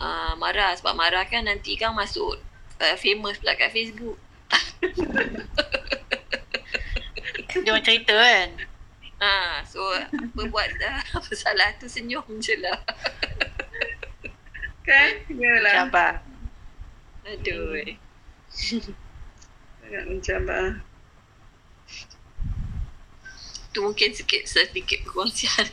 uh, 0.00 0.32
marah 0.40 0.72
sebab 0.72 0.96
marah 0.96 1.28
kan 1.28 1.44
nanti 1.44 1.76
kan 1.76 1.92
masuk 1.92 2.40
uh, 2.80 2.96
famous 2.96 3.36
pula 3.36 3.52
kat 3.60 3.76
Facebook. 3.76 4.16
Dia 7.62 7.70
orang 7.70 7.86
cerita 7.86 8.14
kan. 8.18 8.48
Ha, 9.22 9.62
so 9.62 9.78
apa 9.94 10.42
buat 10.50 10.68
dah 10.82 10.98
apa 11.16 11.30
salah 11.38 11.70
tu 11.78 11.86
senyum 11.86 12.26
je 12.42 12.58
lah. 12.58 12.82
Kan? 14.84 15.24
Yalah. 15.32 15.88
Sabar. 15.88 16.14
Aduh. 17.24 17.80
Sangat 19.80 20.04
mencabar. 20.04 20.84
Itu 23.72 23.78
mungkin 23.80 24.12
sikit 24.12 24.44
sedikit 24.44 25.08
perkongsian. 25.08 25.66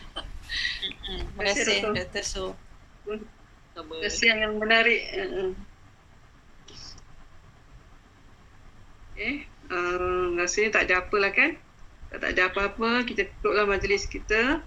Hmm, 1.04 1.28
terima 1.36 1.44
Terima 1.44 1.44
kasih, 1.44 1.64
kasih 1.66 1.78
Dr. 1.92 2.24
Su. 2.24 2.48
Sama. 3.76 3.94
Kesian 4.00 4.38
yang 4.40 4.56
menarik. 4.64 5.12
Okay. 9.12 9.46
Uh, 9.72 10.40
rasanya 10.40 10.80
tak 10.80 10.84
ada 10.88 11.04
apa 11.04 11.16
lah 11.20 11.32
kan? 11.36 11.52
Tak, 12.12 12.20
tak 12.20 12.36
ada 12.36 12.52
apa-apa. 12.52 13.08
Kita 13.08 13.24
tutuplah 13.40 13.64
majlis 13.64 14.04
kita 14.04 14.60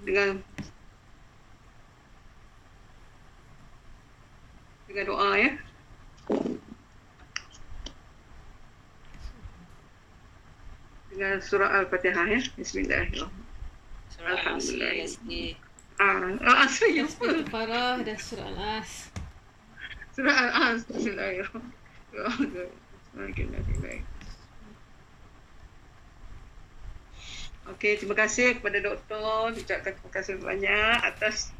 dengan 0.00 0.40
dengan 4.88 5.04
doa 5.12 5.36
ya. 5.36 5.52
Dengan 11.12 11.44
surah 11.44 11.84
Al-Fatihah 11.84 12.24
ya. 12.24 12.40
Bismillahirrahmanirrahim. 12.56 13.44
Surah. 14.16 14.40
Al-Asri. 14.48 15.12
Ah? 16.00 16.32
Surah 17.04 17.44
Farah 17.52 18.00
dan 18.00 18.16
surah 18.16 18.48
Al-As. 18.48 19.12
Surah 20.16 20.32
Al-As. 20.32 20.88
Bismillahirrahmanirrahim. 20.88 22.72
Bismillahirrahmanirrahim. 23.12 24.15
Okey, 27.74 27.98
terima 27.98 28.14
kasih 28.14 28.62
kepada 28.62 28.78
doktor. 28.78 29.50
Ucapkan 29.50 29.92
terima 29.98 30.12
kasih 30.14 30.38
banyak 30.38 30.96
atas 31.02 31.50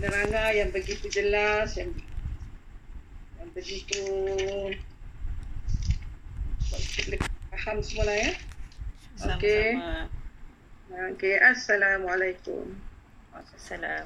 penerangan 0.00 0.56
yang 0.56 0.70
begitu 0.72 1.12
jelas, 1.12 1.76
yang, 1.76 1.92
yang 3.36 3.50
begitu 3.52 4.00
kita 6.70 7.26
faham 7.52 7.84
semua 7.84 8.08
lah 8.08 8.16
ya. 8.16 8.32
Okey. 9.36 9.68
Okey, 10.90 11.34
Assalamualaikum. 11.36 12.72
Assalam. 13.36 14.04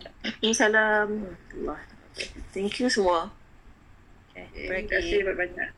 Salam. 0.53 1.09
Allah. 1.55 1.81
Thank 2.51 2.83
you 2.83 2.91
semua. 2.91 3.31
Okay, 4.35 4.51
Okay, 4.51 4.67
terima 4.67 4.91
kasih 4.91 5.19
banyak-banyak. 5.23 5.71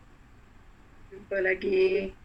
Jumpa 1.12 1.36
lagi. 1.44 2.16